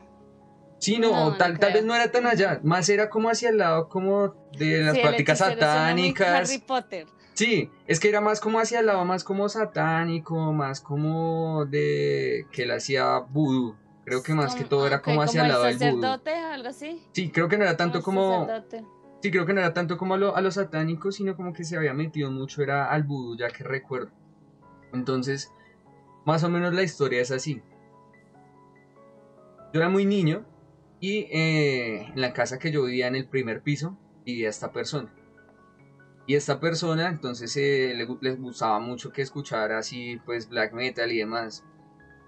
Sí, 0.79 0.99
no, 0.99 1.37
tal, 1.37 1.59
tal 1.59 1.73
vez 1.73 1.85
no 1.85 1.95
era 1.95 2.13
tan 2.13 2.27
allá, 2.27 2.61
más 2.63 2.89
era 2.89 3.09
como 3.09 3.31
hacia 3.31 3.49
el 3.49 3.59
lado 3.59 3.89
como 3.89 4.35
de 4.59 4.83
las 4.83 4.99
prácticas 4.99 5.39
satánicas. 5.39 6.51
Harry 6.51 6.59
Potter. 6.59 7.07
Sí, 7.35 7.71
es 7.87 7.99
que 7.99 8.09
era 8.09 8.21
más 8.21 8.41
como 8.41 8.61
hacia 8.61 8.81
el 8.81 8.87
lado, 8.87 9.05
más 9.05 9.25
como 9.25 9.49
satánico, 9.49 10.53
más 10.53 10.81
como 10.81 11.67
de 11.67 12.47
que 12.53 12.63
él 12.63 12.71
hacía 12.71 13.19
vudú. 13.19 13.77
Creo 14.05 14.23
que 14.23 14.35
más 14.35 14.55
que 14.55 14.65
todo 14.65 14.87
era 14.87 15.03
como 15.03 15.23
hacia 15.23 15.43
el 15.43 15.49
lado 15.49 15.65
del 15.65 15.77
vudú. 15.77 16.03
sacerdote, 16.03 16.35
algo 16.35 16.69
así? 16.69 17.03
Sí, 17.13 17.31
creo 17.31 17.49
que 17.49 17.59
no 17.59 17.65
era 17.65 17.77
tanto 17.77 18.03
como... 18.03 18.47
Sí, 19.21 19.31
creo 19.31 19.47
que 19.47 19.55
no 19.55 19.61
era 19.61 19.73
tanto 19.73 19.97
como 19.97 20.15
a 20.15 20.17
lo, 20.19 20.37
a 20.37 20.43
los 20.43 20.55
satánicos, 20.55 21.17
sino 21.17 21.35
como 21.35 21.55
que 21.55 21.65
se 21.65 21.77
había 21.77 21.95
metido 21.95 22.31
mucho 22.31 22.63
era 22.63 22.91
al 22.91 23.05
vudú, 23.05 23.37
ya 23.37 23.49
que 23.49 23.65
recuerdo. 23.65 24.11
Entonces, 24.93 25.51
más 26.25 26.45
o 26.45 26.51
menos 26.51 26.75
la 26.75 26.83
historia 26.83 27.21
es 27.21 27.31
así. 27.31 27.63
Yo 29.73 29.81
era 29.81 29.89
muy 29.89 30.05
niño 30.05 30.45
y 31.01 31.27
eh, 31.33 32.07
en 32.15 32.21
la 32.21 32.33
casa 32.33 32.59
que 32.59 32.71
yo 32.71 32.85
vivía 32.85 33.09
en 33.09 33.17
el 33.17 33.27
primer 33.27 33.63
piso 33.63 33.99
vivía 34.25 34.51
esta 34.51 34.73
persona. 34.73 35.13
Y 36.27 36.35
esta 36.35 36.59
persona 36.59 37.09
entonces 37.09 37.57
eh, 37.57 37.93
le, 37.95 38.09
les 38.21 38.41
gustaba 38.41 38.79
mucho 38.81 39.13
que 39.13 39.23
escuchara 39.23 39.79
así 39.79 40.19
pues 40.25 40.49
black 40.49 40.73
metal 40.73 41.13
y 41.13 41.19
demás. 41.19 41.65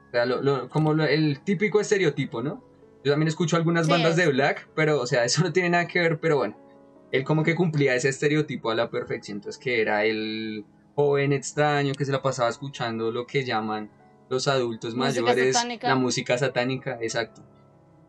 O 0.08 0.10
sea, 0.10 0.26
como 0.68 0.92
el 0.92 1.40
típico 1.40 1.80
estereotipo, 1.80 2.42
¿no? 2.42 2.62
Yo 3.04 3.12
también 3.12 3.28
escucho 3.28 3.56
algunas 3.56 3.88
bandas 3.88 4.16
de 4.16 4.26
black, 4.26 4.68
pero 4.74 5.00
o 5.00 5.06
sea, 5.06 5.24
eso 5.26 5.42
no 5.42 5.52
tiene 5.52 5.70
nada 5.70 5.86
que 5.86 6.00
ver, 6.00 6.20
pero 6.20 6.36
bueno 6.36 6.66
él 7.12 7.24
como 7.24 7.42
que 7.42 7.54
cumplía 7.54 7.94
ese 7.94 8.08
estereotipo 8.08 8.70
a 8.70 8.74
la 8.74 8.90
perfección, 8.90 9.38
entonces 9.38 9.60
que 9.60 9.80
era 9.80 10.04
el 10.04 10.64
joven 10.94 11.32
extraño 11.32 11.92
que 11.94 12.04
se 12.04 12.12
la 12.12 12.22
pasaba 12.22 12.48
escuchando 12.48 13.10
lo 13.10 13.26
que 13.26 13.44
llaman 13.44 13.90
los 14.28 14.48
adultos 14.48 14.94
mayores, 14.94 15.56
la 15.82 15.94
música 15.94 16.36
satánica, 16.36 16.98
exacto. 17.00 17.42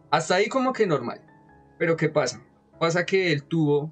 Hasta 0.09 0.35
ahí 0.35 0.47
como 0.47 0.73
que 0.73 0.87
normal. 0.87 1.21
Pero 1.77 1.95
¿qué 1.95 2.09
pasa? 2.09 2.41
Pasa 2.79 3.05
que 3.05 3.31
él 3.31 3.43
tuvo 3.43 3.91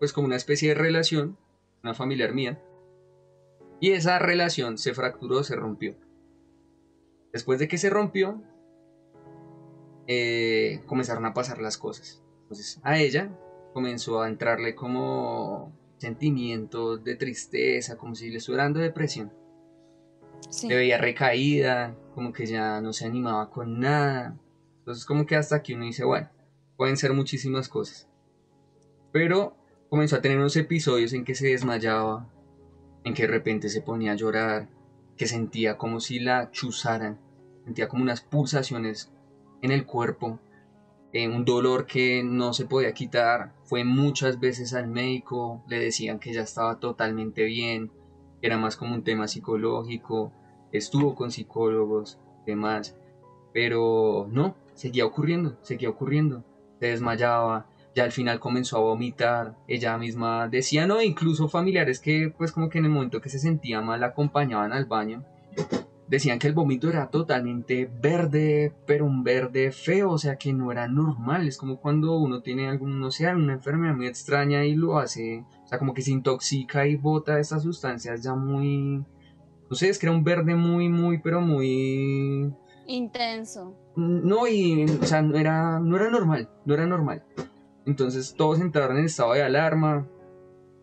pues 0.00 0.12
como 0.12 0.26
una 0.26 0.36
especie 0.36 0.70
de 0.70 0.74
relación, 0.74 1.36
una 1.84 1.94
familiar 1.94 2.34
mía, 2.34 2.60
y 3.80 3.92
esa 3.92 4.18
relación 4.18 4.78
se 4.78 4.94
fracturó, 4.94 5.44
se 5.44 5.54
rompió. 5.54 5.94
Después 7.32 7.60
de 7.60 7.68
que 7.68 7.78
se 7.78 7.90
rompió, 7.90 8.42
eh, 10.06 10.82
comenzaron 10.86 11.24
a 11.26 11.34
pasar 11.34 11.60
las 11.60 11.78
cosas. 11.78 12.22
Entonces 12.42 12.80
a 12.82 12.98
ella 12.98 13.30
comenzó 13.72 14.22
a 14.22 14.28
entrarle 14.28 14.74
como 14.74 15.72
sentimientos 15.98 17.04
de 17.04 17.14
tristeza, 17.14 17.96
como 17.96 18.14
si 18.14 18.30
le 18.30 18.38
estuviera 18.38 18.64
dando 18.64 18.80
depresión. 18.80 19.32
Se 20.48 20.66
veía 20.66 20.96
recaída, 20.98 21.94
como 22.14 22.32
que 22.32 22.46
ya 22.46 22.80
no 22.80 22.92
se 22.92 23.04
animaba 23.04 23.50
con 23.50 23.80
nada. 23.80 24.36
Entonces 24.78 25.04
como 25.04 25.26
que 25.26 25.36
hasta 25.36 25.56
aquí 25.56 25.74
uno 25.74 25.84
dice, 25.84 26.04
bueno, 26.04 26.30
pueden 26.76 26.96
ser 26.96 27.12
muchísimas 27.12 27.68
cosas. 27.68 28.08
Pero 29.12 29.59
comenzó 29.90 30.16
a 30.16 30.22
tener 30.22 30.38
unos 30.38 30.56
episodios 30.56 31.12
en 31.12 31.24
que 31.24 31.34
se 31.34 31.48
desmayaba, 31.48 32.26
en 33.04 33.12
que 33.12 33.22
de 33.22 33.28
repente 33.28 33.68
se 33.68 33.82
ponía 33.82 34.12
a 34.12 34.16
llorar, 34.16 34.68
que 35.16 35.26
sentía 35.26 35.76
como 35.76 36.00
si 36.00 36.20
la 36.20 36.50
chuzaran, 36.50 37.18
sentía 37.64 37.88
como 37.88 38.02
unas 38.02 38.22
pulsaciones 38.22 39.12
en 39.60 39.72
el 39.72 39.84
cuerpo 39.84 40.40
eh, 41.12 41.28
un 41.28 41.44
dolor 41.44 41.86
que 41.86 42.22
no 42.22 42.52
se 42.52 42.66
podía 42.66 42.92
quitar. 42.92 43.52
Fue 43.64 43.84
muchas 43.84 44.38
veces 44.38 44.74
al 44.74 44.86
médico, 44.86 45.62
le 45.68 45.78
decían 45.80 46.20
que 46.20 46.32
ya 46.32 46.42
estaba 46.42 46.78
totalmente 46.78 47.44
bien, 47.44 47.90
era 48.42 48.56
más 48.56 48.76
como 48.76 48.94
un 48.94 49.02
tema 49.02 49.26
psicológico, 49.26 50.32
estuvo 50.72 51.14
con 51.16 51.32
psicólogos, 51.32 52.18
demás, 52.46 52.96
pero 53.52 54.28
no, 54.30 54.54
seguía 54.74 55.04
ocurriendo, 55.04 55.58
seguía 55.62 55.90
ocurriendo, 55.90 56.44
se 56.78 56.86
desmayaba, 56.86 57.66
ya 58.00 58.04
al 58.04 58.12
final 58.12 58.40
comenzó 58.40 58.78
a 58.78 58.80
vomitar, 58.80 59.56
ella 59.68 59.98
misma 59.98 60.48
decía, 60.48 60.86
no, 60.86 61.02
incluso 61.02 61.48
familiares 61.48 62.00
que 62.00 62.32
pues 62.36 62.50
como 62.50 62.70
que 62.70 62.78
en 62.78 62.86
el 62.86 62.90
momento 62.90 63.20
que 63.20 63.28
se 63.28 63.38
sentía 63.38 63.82
mal 63.82 64.02
acompañaban 64.02 64.72
al 64.72 64.86
baño 64.86 65.22
decían 66.08 66.38
que 66.38 66.46
el 66.46 66.54
vómito 66.54 66.88
era 66.88 67.10
totalmente 67.10 67.90
verde, 68.00 68.72
pero 68.86 69.04
un 69.04 69.22
verde 69.22 69.70
feo, 69.70 70.12
o 70.12 70.18
sea 70.18 70.36
que 70.36 70.54
no 70.54 70.72
era 70.72 70.88
normal, 70.88 71.46
es 71.46 71.58
como 71.58 71.78
cuando 71.78 72.16
uno 72.16 72.40
tiene 72.40 72.68
algún, 72.68 72.98
no 72.98 73.10
sé, 73.10 73.32
una 73.32 73.52
enfermedad 73.52 73.94
muy 73.94 74.06
extraña 74.06 74.64
y 74.64 74.74
lo 74.74 74.98
hace, 74.98 75.44
o 75.62 75.68
sea, 75.68 75.78
como 75.78 75.92
que 75.92 76.02
se 76.02 76.10
intoxica 76.12 76.86
y 76.86 76.96
bota 76.96 77.38
estas 77.38 77.62
sustancias 77.62 78.22
ya 78.22 78.34
muy, 78.34 79.04
no 79.68 79.76
sé, 79.76 79.90
es 79.90 79.98
que 79.98 80.06
era 80.06 80.16
un 80.16 80.24
verde 80.24 80.54
muy, 80.54 80.88
muy, 80.88 81.18
pero 81.18 81.42
muy... 81.42 82.50
Intenso. 82.88 83.76
No, 83.94 84.48
y, 84.48 84.84
o 84.84 85.04
sea, 85.04 85.20
no 85.20 85.36
era, 85.36 85.78
no 85.78 85.96
era 85.96 86.10
normal, 86.10 86.48
no 86.64 86.74
era 86.74 86.86
normal. 86.86 87.22
Entonces 87.86 88.34
todos 88.36 88.60
entraron 88.60 88.98
en 88.98 89.06
estado 89.06 89.32
de 89.32 89.42
alarma, 89.42 90.06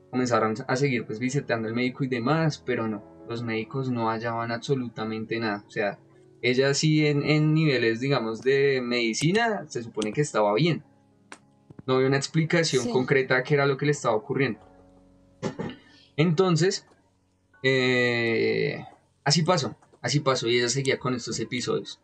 comenzaron 0.10 0.56
a 0.68 0.76
seguir 0.76 1.06
pues 1.06 1.20
visitando 1.20 1.68
al 1.68 1.74
médico 1.74 2.04
y 2.04 2.08
demás, 2.08 2.62
pero 2.66 2.88
no, 2.88 3.04
los 3.28 3.44
médicos 3.44 3.90
no 3.90 4.10
hallaban 4.10 4.52
absolutamente 4.52 5.40
nada. 5.40 5.64
O 5.68 5.70
sea, 5.70 6.00
ella 6.42 6.74
sí 6.74 7.06
en, 7.06 7.54
niveles, 7.54 8.00
digamos, 8.00 8.42
de 8.42 8.82
medicina 8.82 9.66
se 9.68 9.84
supone 9.84 10.14
que 10.14 10.22
estaba 10.22 10.54
bien. 10.54 10.84
No 11.86 11.96
había 11.96 12.08
una 12.08 12.18
explicación 12.18 12.90
concreta 12.90 13.38
a 13.38 13.44
qué 13.44 13.54
era 13.54 13.66
lo 13.66 13.78
que 13.78 13.86
le 13.86 13.92
estaba 13.92 14.16
ocurriendo. 14.16 14.60
Entonces, 16.16 16.86
eh, 17.64 18.84
así 19.24 19.44
pasó, 19.44 19.76
así 20.02 20.20
pasó 20.20 20.48
y 20.48 20.58
ella 20.58 20.70
seguía 20.70 21.00
con 21.00 21.14
estos 21.14 21.40
episodios. 21.40 22.00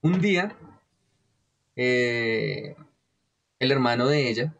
Un 0.00 0.20
día, 0.20 0.56
eh, 1.76 2.74
el 3.58 3.72
hermano 3.72 4.06
de 4.08 4.28
ella 4.28 4.54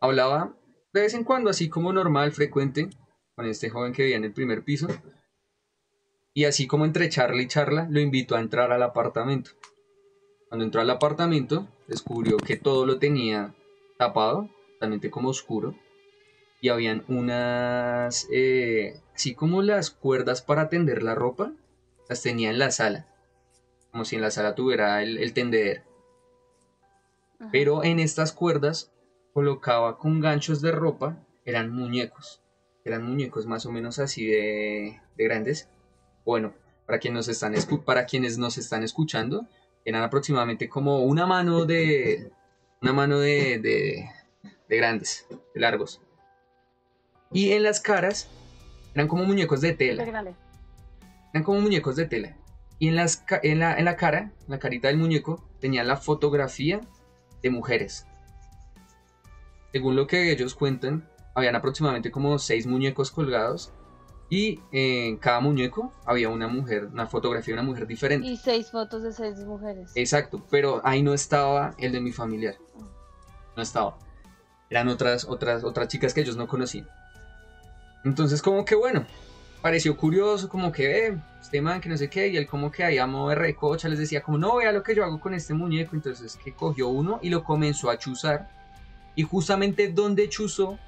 hablaba 0.00 0.54
de 0.94 1.00
vez 1.00 1.14
en 1.14 1.24
cuando, 1.24 1.50
así 1.50 1.68
como 1.68 1.92
normal, 1.92 2.30
frecuente, 2.30 2.88
con 3.34 3.46
este 3.46 3.68
joven 3.68 3.92
que 3.92 4.02
vivía 4.02 4.16
en 4.16 4.24
el 4.24 4.32
primer 4.32 4.62
piso. 4.62 4.86
Y 6.32 6.44
así 6.44 6.68
como 6.68 6.84
entre 6.84 7.08
charla 7.08 7.42
y 7.42 7.48
charla, 7.48 7.88
lo 7.90 7.98
invitó 7.98 8.36
a 8.36 8.40
entrar 8.40 8.70
al 8.70 8.82
apartamento. 8.82 9.50
Cuando 10.48 10.64
entró 10.64 10.80
al 10.80 10.90
apartamento, 10.90 11.66
descubrió 11.88 12.36
que 12.36 12.56
todo 12.56 12.86
lo 12.86 13.00
tenía 13.00 13.54
tapado, 13.98 14.48
totalmente 14.74 15.10
como 15.10 15.30
oscuro. 15.30 15.74
Y 16.60 16.68
habían 16.68 17.04
unas, 17.08 18.28
eh, 18.30 19.00
así 19.16 19.34
como 19.34 19.62
las 19.62 19.90
cuerdas 19.90 20.42
para 20.42 20.68
tender 20.68 21.02
la 21.02 21.16
ropa, 21.16 21.52
las 22.08 22.22
tenía 22.22 22.50
en 22.50 22.60
la 22.60 22.70
sala. 22.70 23.08
Como 23.90 24.04
si 24.04 24.14
en 24.14 24.22
la 24.22 24.30
sala 24.30 24.54
tuviera 24.54 25.02
el, 25.02 25.18
el 25.18 25.32
tendedero. 25.32 25.82
Pero 27.52 27.84
en 27.84 27.98
estas 27.98 28.32
cuerdas 28.32 28.92
colocaba 29.32 29.98
con 29.98 30.20
ganchos 30.20 30.60
de 30.60 30.72
ropa, 30.72 31.18
eran 31.44 31.70
muñecos 31.70 32.44
eran 32.84 33.02
muñecos 33.02 33.46
más 33.46 33.66
o 33.66 33.72
menos 33.72 33.98
así 33.98 34.26
de, 34.26 35.00
grandes. 35.16 35.68
Bueno, 36.24 36.54
para, 36.86 36.98
quienes 36.98 37.16
nos 37.16 37.28
están 37.28 37.54
para 37.84 38.06
quienes 38.06 38.38
nos 38.38 38.58
están 38.58 38.82
escuchando, 38.82 39.46
eran 39.84 40.02
aproximadamente 40.02 40.68
como 40.68 41.00
una 41.00 41.26
mano 41.26 41.64
de, 41.64 42.30
una 42.82 42.92
mano 42.92 43.18
de, 43.18 43.58
de, 43.58 44.76
grandes, 44.76 45.26
de 45.54 45.60
largos. 45.60 46.00
Y 47.32 47.52
en 47.52 47.62
las 47.62 47.80
caras 47.80 48.28
eran 48.94 49.08
como 49.08 49.24
muñecos 49.24 49.60
de 49.60 49.72
tela. 49.72 50.02
Eran 51.32 51.42
como 51.42 51.60
muñecos 51.60 51.96
de 51.96 52.06
tela. 52.06 52.36
Y 52.78 52.88
en, 52.88 52.96
las, 52.96 53.24
en, 53.42 53.60
la, 53.60 53.78
en 53.78 53.84
la 53.86 53.96
cara, 53.96 54.32
la 54.46 54.58
carita 54.58 54.88
del 54.88 54.98
muñeco, 54.98 55.48
tenía 55.60 55.84
la 55.84 55.96
fotografía 55.96 56.80
de 57.44 57.50
mujeres. 57.50 58.06
Según 59.70 59.96
lo 59.96 60.06
que 60.06 60.32
ellos 60.32 60.54
cuentan, 60.54 61.06
habían 61.34 61.54
aproximadamente 61.54 62.10
como 62.10 62.38
seis 62.38 62.66
muñecos 62.66 63.10
colgados 63.10 63.70
y 64.30 64.60
en 64.72 65.18
cada 65.18 65.40
muñeco 65.40 65.92
había 66.06 66.30
una 66.30 66.48
mujer, 66.48 66.86
una 66.86 67.06
fotografía 67.06 67.54
de 67.54 67.60
una 67.60 67.68
mujer 67.68 67.86
diferente. 67.86 68.26
Y 68.26 68.36
seis 68.38 68.70
fotos 68.70 69.02
de 69.02 69.12
seis 69.12 69.38
mujeres. 69.40 69.92
Exacto, 69.94 70.42
pero 70.50 70.80
ahí 70.84 71.02
no 71.02 71.12
estaba 71.12 71.74
el 71.78 71.92
de 71.92 72.00
mi 72.00 72.12
familiar. 72.12 72.56
No 73.56 73.62
estaba. 73.62 73.98
Eran 74.70 74.88
otras, 74.88 75.26
otras, 75.26 75.64
otras 75.64 75.88
chicas 75.88 76.14
que 76.14 76.22
ellos 76.22 76.36
no 76.36 76.48
conocían. 76.48 76.88
Entonces 78.04 78.40
como 78.40 78.64
que 78.64 78.74
bueno, 78.74 79.06
pareció 79.64 79.96
curioso, 79.96 80.46
como 80.46 80.70
que, 80.70 81.06
eh, 81.06 81.18
este 81.40 81.62
man 81.62 81.80
que 81.80 81.88
no 81.88 81.96
sé 81.96 82.10
qué, 82.10 82.28
y 82.28 82.36
él 82.36 82.46
como 82.46 82.70
que 82.70 82.84
ahí 82.84 82.98
a 82.98 83.06
modo 83.06 83.30
de 83.30 83.36
recocha 83.36 83.88
les 83.88 83.98
decía 83.98 84.20
como, 84.20 84.36
no, 84.36 84.56
vea 84.56 84.70
lo 84.72 84.82
que 84.82 84.94
yo 84.94 85.02
hago 85.02 85.18
con 85.18 85.32
este 85.32 85.54
muñeco. 85.54 85.96
Entonces 85.96 86.36
que 86.36 86.52
cogió 86.52 86.88
uno 86.88 87.18
y 87.22 87.30
lo 87.30 87.42
comenzó 87.42 87.88
a 87.88 87.96
chuzar. 87.96 88.50
Y 89.14 89.22
justamente 89.22 89.88
donde 89.88 90.28
chuzó 90.28 90.78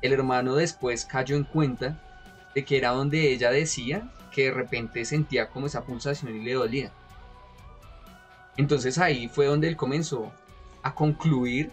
el 0.00 0.12
hermano 0.12 0.54
después 0.54 1.04
cayó 1.06 1.34
en 1.34 1.42
cuenta 1.42 2.00
de 2.54 2.64
que 2.64 2.78
era 2.78 2.90
donde 2.90 3.32
ella 3.32 3.50
decía 3.50 4.08
que 4.30 4.44
de 4.44 4.52
repente 4.52 5.04
sentía 5.04 5.48
como 5.48 5.66
esa 5.66 5.82
pulsación 5.82 6.32
y 6.36 6.44
le 6.44 6.54
dolía. 6.54 6.92
Entonces 8.56 8.96
ahí 8.98 9.28
fue 9.28 9.46
donde 9.46 9.66
él 9.66 9.76
comenzó 9.76 10.30
a 10.84 10.94
concluir 10.94 11.72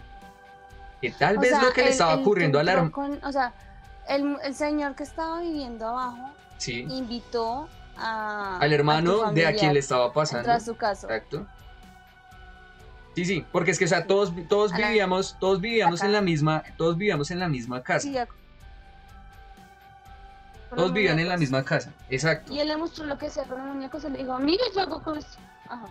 que 1.00 1.12
tal 1.12 1.38
vez 1.38 1.52
lo 1.62 1.72
que 1.72 1.82
le 1.82 1.90
estaba 1.90 2.16
ocurriendo 2.16 2.58
a 2.58 2.64
la 2.64 2.72
hermana... 2.72 3.20
O 3.22 3.30
sea, 3.30 3.54
el, 4.08 4.36
el, 4.42 4.54
señor 4.56 4.96
que 4.96 5.04
estaba 5.04 5.40
viviendo 5.40 5.86
abajo 5.86 6.32
sí. 6.58 6.86
invitó 6.88 7.68
a, 7.96 8.58
al 8.58 8.72
hermano 8.72 9.32
de 9.32 9.46
a 9.46 9.54
quien 9.54 9.72
le 9.72 9.80
estaba 9.80 10.12
pasando. 10.12 10.50
A 10.52 10.60
su 10.60 10.76
casa. 10.76 11.06
Exacto. 11.06 11.46
Sí, 13.14 13.24
sí, 13.24 13.44
porque 13.50 13.72
es 13.72 13.78
que, 13.78 13.86
o 13.86 13.88
sea, 13.88 14.06
todos, 14.06 14.32
todos 14.48 14.72
vivíamos, 14.72 15.36
todos 15.40 15.60
vivíamos 15.60 16.02
en 16.02 16.12
la 16.12 16.20
misma, 16.20 16.62
todos 16.76 16.96
vivíamos 16.96 17.30
en 17.32 17.40
la 17.40 17.48
misma 17.48 17.82
casa. 17.82 18.28
todos 20.70 20.92
vivían 20.92 21.18
en 21.18 21.28
la 21.28 21.36
misma 21.36 21.64
casa, 21.64 21.92
exacto. 22.10 22.52
Y 22.52 22.60
él 22.60 22.68
le 22.68 22.76
mostró 22.76 23.06
lo 23.06 23.18
que 23.18 23.26
hacía 23.26 23.42
con 23.44 23.60
el 23.60 23.66
muñeco, 23.66 23.98
se 23.98 24.10
le 24.10 24.18
dijo, 24.18 24.38
mira, 24.38 24.62
yo 24.72 24.82
hago 24.82 25.02
con 25.02 25.18
esto. 25.18 25.38
Ajá. 25.68 25.86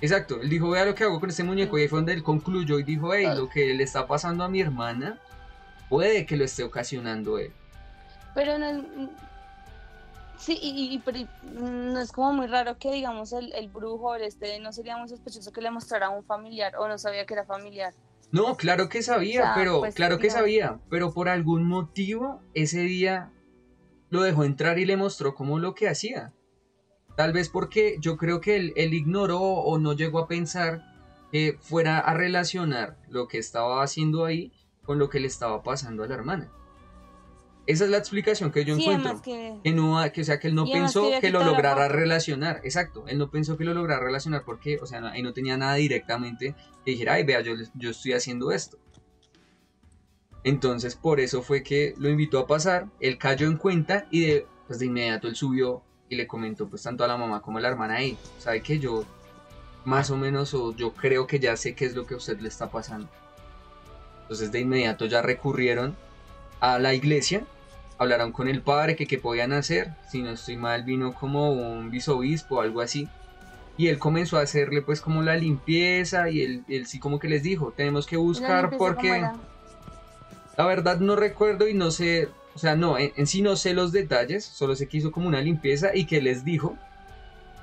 Exacto, 0.00 0.40
él 0.42 0.50
dijo, 0.50 0.70
vea 0.70 0.84
lo 0.84 0.96
que 0.96 1.04
hago 1.04 1.20
con 1.20 1.30
este 1.30 1.44
muñeco, 1.44 1.78
y 1.78 1.82
ahí 1.82 1.88
fue 1.88 2.00
donde 2.00 2.14
él 2.14 2.24
concluyó 2.24 2.80
y 2.80 2.82
dijo, 2.82 3.14
hey, 3.14 3.28
lo 3.36 3.48
que 3.48 3.72
le 3.74 3.84
está 3.84 4.08
pasando 4.08 4.42
a 4.42 4.48
mi 4.48 4.60
hermana, 4.60 5.16
puede 5.88 6.26
que 6.26 6.36
lo 6.36 6.44
esté 6.44 6.64
ocasionando 6.64 7.38
él. 7.38 7.52
Pero 8.34 8.58
no, 8.58 8.66
Sí, 10.42 10.58
y, 10.60 11.00
no 11.54 12.00
es 12.00 12.10
como 12.10 12.32
muy 12.32 12.48
raro 12.48 12.76
que, 12.76 12.90
digamos, 12.90 13.32
el, 13.32 13.52
el 13.52 13.68
brujo, 13.68 14.16
el 14.16 14.22
este, 14.22 14.58
no 14.58 14.72
sería 14.72 14.96
muy 14.96 15.08
sospechoso 15.08 15.52
que 15.52 15.60
le 15.60 15.70
mostrara 15.70 16.06
a 16.06 16.10
un 16.10 16.24
familiar 16.24 16.74
o 16.78 16.88
no 16.88 16.98
sabía 16.98 17.24
que 17.26 17.34
era 17.34 17.44
familiar. 17.44 17.94
No, 18.32 18.56
claro 18.56 18.88
que 18.88 19.04
sabía, 19.04 19.52
pero 19.54 19.78
pues, 19.78 19.94
claro 19.94 20.18
que 20.18 20.30
sabía, 20.30 20.80
pero 20.90 21.12
por 21.12 21.28
algún 21.28 21.68
motivo 21.68 22.40
ese 22.54 22.80
día 22.80 23.30
lo 24.10 24.22
dejó 24.22 24.42
entrar 24.42 24.80
y 24.80 24.84
le 24.84 24.96
mostró 24.96 25.36
como 25.36 25.60
lo 25.60 25.76
que 25.76 25.88
hacía. 25.88 26.32
Tal 27.16 27.32
vez 27.32 27.48
porque 27.48 27.98
yo 28.00 28.16
creo 28.16 28.40
que 28.40 28.56
él, 28.56 28.72
él 28.74 28.94
ignoró 28.94 29.40
o 29.40 29.78
no 29.78 29.92
llegó 29.92 30.18
a 30.18 30.26
pensar 30.26 30.82
que 31.30 31.56
fuera 31.60 32.00
a 32.00 32.14
relacionar 32.14 32.96
lo 33.08 33.28
que 33.28 33.38
estaba 33.38 33.80
haciendo 33.80 34.24
ahí 34.24 34.52
con 34.82 34.98
lo 34.98 35.08
que 35.08 35.20
le 35.20 35.28
estaba 35.28 35.62
pasando 35.62 36.02
a 36.02 36.08
la 36.08 36.14
hermana. 36.14 36.50
Esa 37.66 37.84
es 37.84 37.90
la 37.90 37.98
explicación 37.98 38.50
que 38.50 38.64
yo 38.64 38.76
encuentro. 38.76 39.22
Que... 39.22 39.60
no, 39.72 40.02
que, 40.12 40.20
o 40.22 40.24
sea, 40.24 40.40
que 40.40 40.48
él 40.48 40.54
no 40.54 40.64
pensó 40.66 41.08
que, 41.20 41.30
lo 41.30 41.44
lograra 41.44 41.88
relacionar. 41.88 42.60
Exacto, 42.64 43.04
él 43.06 43.18
no 43.18 43.30
pensó 43.30 43.56
que 43.56 43.64
lo 43.64 43.72
lograra 43.72 44.04
relacionar 44.04 44.42
porque, 44.44 44.78
o 44.82 44.86
sea, 44.86 45.10
ahí 45.10 45.22
no 45.22 45.32
tenía 45.32 45.56
nada 45.56 45.74
directamente 45.74 46.56
que 46.84 46.90
dijera, 46.90 47.14
ay, 47.14 47.24
vea, 47.24 47.40
yo, 47.40 47.54
yo 47.74 47.90
estoy 47.90 48.14
haciendo 48.14 48.50
esto. 48.50 48.78
Entonces, 50.44 50.96
por 50.96 51.20
eso 51.20 51.42
fue 51.42 51.62
que 51.62 51.94
lo 51.98 52.08
invitó 52.08 52.40
a 52.40 52.46
pasar, 52.46 52.88
él 52.98 53.16
cayó 53.16 53.46
en 53.46 53.56
cuenta 53.56 54.08
y 54.10 54.26
de, 54.26 54.46
pues 54.66 54.80
de 54.80 54.86
inmediato 54.86 55.28
él 55.28 55.36
subió 55.36 55.84
y 56.08 56.16
le 56.16 56.26
comentó 56.26 56.68
pues 56.68 56.82
tanto 56.82 57.04
a 57.04 57.08
la 57.08 57.16
mamá 57.16 57.40
como 57.40 57.58
a 57.58 57.60
la 57.60 57.68
hermana 57.68 57.94
ahí, 57.94 58.18
sabe 58.38 58.60
que 58.60 58.78
yo 58.78 59.04
más 59.84 60.10
o 60.10 60.16
menos 60.16 60.52
o 60.52 60.74
yo 60.74 60.92
creo 60.92 61.26
que 61.26 61.38
ya 61.38 61.56
sé 61.56 61.74
qué 61.74 61.84
es 61.84 61.94
lo 61.94 62.06
que 62.06 62.14
a 62.14 62.16
usted 62.16 62.40
le 62.40 62.48
está 62.48 62.70
pasando. 62.70 63.08
Entonces 64.22 64.50
de 64.50 64.60
inmediato 64.60 65.06
ya 65.06 65.22
recurrieron 65.22 65.96
a 66.62 66.78
la 66.78 66.94
iglesia, 66.94 67.42
hablaron 67.98 68.30
con 68.30 68.46
el 68.46 68.62
padre 68.62 68.94
que 68.94 69.08
qué 69.08 69.18
podían 69.18 69.52
hacer, 69.52 69.94
si 70.08 70.22
no 70.22 70.30
estoy 70.30 70.56
mal 70.56 70.84
vino 70.84 71.12
como 71.12 71.50
un 71.50 71.90
bisobispo 71.90 72.56
o 72.56 72.60
algo 72.60 72.80
así, 72.80 73.08
y 73.76 73.88
él 73.88 73.98
comenzó 73.98 74.38
a 74.38 74.42
hacerle 74.42 74.80
pues 74.80 75.00
como 75.00 75.22
la 75.22 75.36
limpieza 75.36 76.30
y 76.30 76.40
él, 76.40 76.64
él 76.68 76.86
sí 76.86 77.00
como 77.00 77.18
que 77.18 77.28
les 77.28 77.42
dijo, 77.42 77.74
tenemos 77.76 78.06
que 78.06 78.16
buscar 78.16 78.76
porque... 78.78 79.28
La 80.56 80.66
verdad 80.66 81.00
no 81.00 81.16
recuerdo 81.16 81.66
y 81.66 81.72
no 81.72 81.90
sé, 81.90 82.28
o 82.54 82.58
sea, 82.58 82.76
no, 82.76 82.98
en, 82.98 83.12
en, 83.16 83.26
sí 83.26 83.40
no 83.40 83.56
sé 83.56 83.72
los 83.72 83.90
detalles, 83.90 84.44
solo 84.44 84.76
sé 84.76 84.86
que 84.86 84.98
hizo 84.98 85.10
como 85.10 85.26
una 85.26 85.40
limpieza 85.40 85.96
y 85.96 86.04
que 86.04 86.20
les 86.20 86.44
dijo 86.44 86.76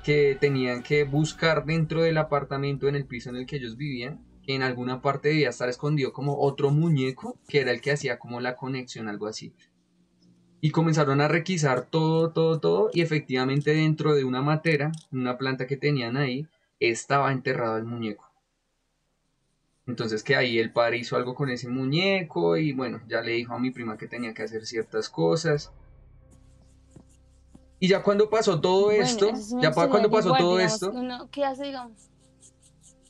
que 0.04 0.36
tenían 0.38 0.82
que 0.82 1.04
buscar 1.04 1.64
dentro 1.64 2.02
del 2.02 2.18
apartamento 2.18 2.88
en 2.88 2.96
el 2.96 3.06
piso 3.06 3.30
en 3.30 3.36
el 3.36 3.46
que 3.46 3.56
ellos 3.56 3.76
vivían 3.76 4.18
en 4.54 4.62
alguna 4.62 5.02
parte 5.02 5.28
debía 5.28 5.50
estar 5.50 5.68
escondido 5.68 6.12
como 6.12 6.38
otro 6.38 6.70
muñeco 6.70 7.38
que 7.48 7.60
era 7.60 7.70
el 7.70 7.80
que 7.80 7.92
hacía 7.92 8.18
como 8.18 8.40
la 8.40 8.56
conexión, 8.56 9.08
algo 9.08 9.26
así. 9.26 9.54
Y 10.60 10.70
comenzaron 10.70 11.20
a 11.20 11.28
requisar 11.28 11.86
todo, 11.86 12.32
todo, 12.32 12.60
todo 12.60 12.90
y 12.92 13.00
efectivamente 13.00 13.72
dentro 13.72 14.14
de 14.14 14.24
una 14.24 14.42
matera, 14.42 14.92
una 15.10 15.38
planta 15.38 15.66
que 15.66 15.76
tenían 15.76 16.16
ahí, 16.16 16.46
estaba 16.78 17.32
enterrado 17.32 17.76
el 17.76 17.84
muñeco. 17.84 18.30
Entonces 19.86 20.22
que 20.22 20.36
ahí 20.36 20.58
el 20.58 20.72
padre 20.72 20.98
hizo 20.98 21.16
algo 21.16 21.34
con 21.34 21.50
ese 21.50 21.68
muñeco 21.68 22.56
y 22.56 22.72
bueno, 22.72 23.00
ya 23.08 23.22
le 23.22 23.32
dijo 23.32 23.54
a 23.54 23.58
mi 23.58 23.70
prima 23.70 23.96
que 23.96 24.06
tenía 24.06 24.34
que 24.34 24.42
hacer 24.42 24.66
ciertas 24.66 25.08
cosas. 25.08 25.72
Y 27.78 27.88
ya 27.88 28.02
cuando 28.02 28.28
pasó 28.28 28.60
todo 28.60 28.90
esto, 28.90 29.32
ya 29.60 29.72
cuando 29.72 30.10
pasó 30.10 30.34
todo 30.34 30.60
esto, 30.60 30.92
¿qué 31.30 31.44
hace, 31.44 31.64
digamos? 31.64 32.09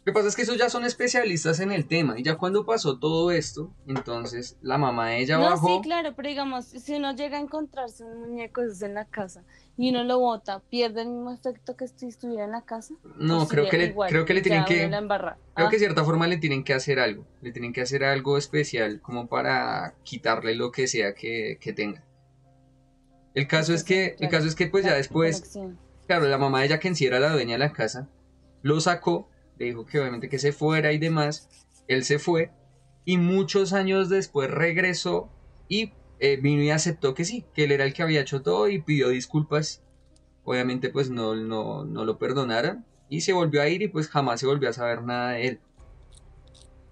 Lo 0.03 0.12
que 0.12 0.12
pasa 0.14 0.28
es 0.28 0.36
que 0.36 0.42
esos 0.42 0.57
ya 0.57 0.70
son 0.70 0.86
especialistas 0.86 1.61
en 1.61 1.70
el 1.70 1.86
tema 1.86 2.18
y 2.18 2.22
ya 2.22 2.36
cuando 2.36 2.64
pasó 2.64 2.98
todo 2.98 3.30
esto, 3.30 3.70
entonces 3.86 4.57
la 4.62 4.78
mamá 4.78 5.11
de 5.11 5.20
ella 5.20 5.36
no, 5.36 5.42
bajó. 5.42 5.76
Sí, 5.76 5.80
claro, 5.82 6.14
pero 6.16 6.26
digamos, 6.26 6.64
si 6.64 6.94
uno 6.94 7.14
llega 7.14 7.36
a 7.36 7.40
encontrarse 7.40 8.05
un 8.05 8.20
muñeco 8.20 8.62
en 8.62 8.94
la 8.94 9.05
casa 9.05 9.44
y 9.76 9.90
uno 9.90 10.03
lo 10.05 10.18
bota, 10.18 10.62
¿pierde 10.70 11.03
el 11.03 11.09
mismo 11.09 11.32
efecto 11.32 11.76
que 11.76 11.86
si 11.86 12.07
estuviera 12.07 12.46
en 12.46 12.53
la 12.53 12.62
casa? 12.62 12.94
No, 13.16 13.46
creo 13.46 13.68
que, 13.68 13.76
le, 13.76 13.94
creo 13.94 14.24
que 14.24 14.32
le 14.32 14.40
tienen 14.40 14.64
que... 14.64 14.88
Creo 14.88 15.68
que 15.68 15.76
de 15.76 15.76
ah. 15.76 15.78
cierta 15.78 16.05
forma 16.05 16.26
le 16.26 16.38
tienen 16.38 16.64
que 16.64 16.72
hacer 16.72 16.98
algo, 16.98 17.26
le 17.42 17.53
tienen 17.53 17.74
que 17.74 17.82
hacer 17.82 18.03
algo 18.03 18.38
especial 18.38 19.03
como 19.03 19.28
para 19.28 19.96
quitarle 20.03 20.55
lo 20.55 20.70
que 20.70 20.86
sea 20.86 21.14
que, 21.14 21.59
que 21.61 21.74
tenga. 21.74 22.03
El 23.34 23.46
caso 23.46 23.74
es 23.74 23.84
que, 23.84 24.16
el 24.18 24.30
caso 24.30 24.48
es 24.48 24.55
que 24.55 24.66
pues 24.66 24.84
ya 24.84 24.94
después, 24.94 25.59
claro, 26.07 26.26
la 26.26 26.38
mamá 26.38 26.61
de 26.61 26.66
ella 26.66 26.80
que 26.80 26.88
en 26.88 26.96
sí 26.96 27.05
era 27.05 27.20
la 27.20 27.32
dueña 27.32 27.53
de 27.53 27.59
la 27.59 27.72
casa, 27.72 28.09
lo 28.62 28.80
sacó 28.80 29.30
le 29.61 29.67
dijo 29.67 29.85
que 29.85 30.01
obviamente 30.01 30.31
que 30.31 30.39
se 30.39 30.53
fuera 30.53 30.91
y 30.93 30.99
demás, 30.99 31.49
él 31.87 32.03
se 32.05 32.19
fue 32.19 32.51
y 33.05 33.19
muchos 33.19 33.75
años 33.75 34.09
después 34.09 34.51
regresó 34.51 35.31
y 35.69 35.93
eh, 36.19 36.39
vino 36.43 36.63
y 36.63 36.71
aceptó 36.71 37.15
que 37.15 37.27
sí, 37.27 37.45
que 37.55 37.65
él 37.65 37.73
era 37.73 37.85
el 37.85 37.93
que 37.93 38.03
había 38.03 38.23
hecho 38.23 38.41
todo 38.41 38.69
y 38.69 38.81
pidió 38.81 39.11
disculpas. 39.11 39.83
Obviamente 40.45 40.89
pues 40.89 41.11
no, 41.11 41.35
no, 41.37 41.85
no 41.85 42.05
lo 42.07 42.19
perdonaron 42.19 42.87
y 43.11 43.21
se 43.21 43.35
volvió 43.35 43.61
a 43.61 43.69
ir 43.69 43.83
y 43.83 43.89
pues 43.89 44.09
jamás 44.09 44.41
se 44.41 44.47
volvió 44.47 44.71
a 44.71 44.73
saber 44.73 45.03
nada 45.03 45.33
de 45.33 45.49
él. 45.49 45.61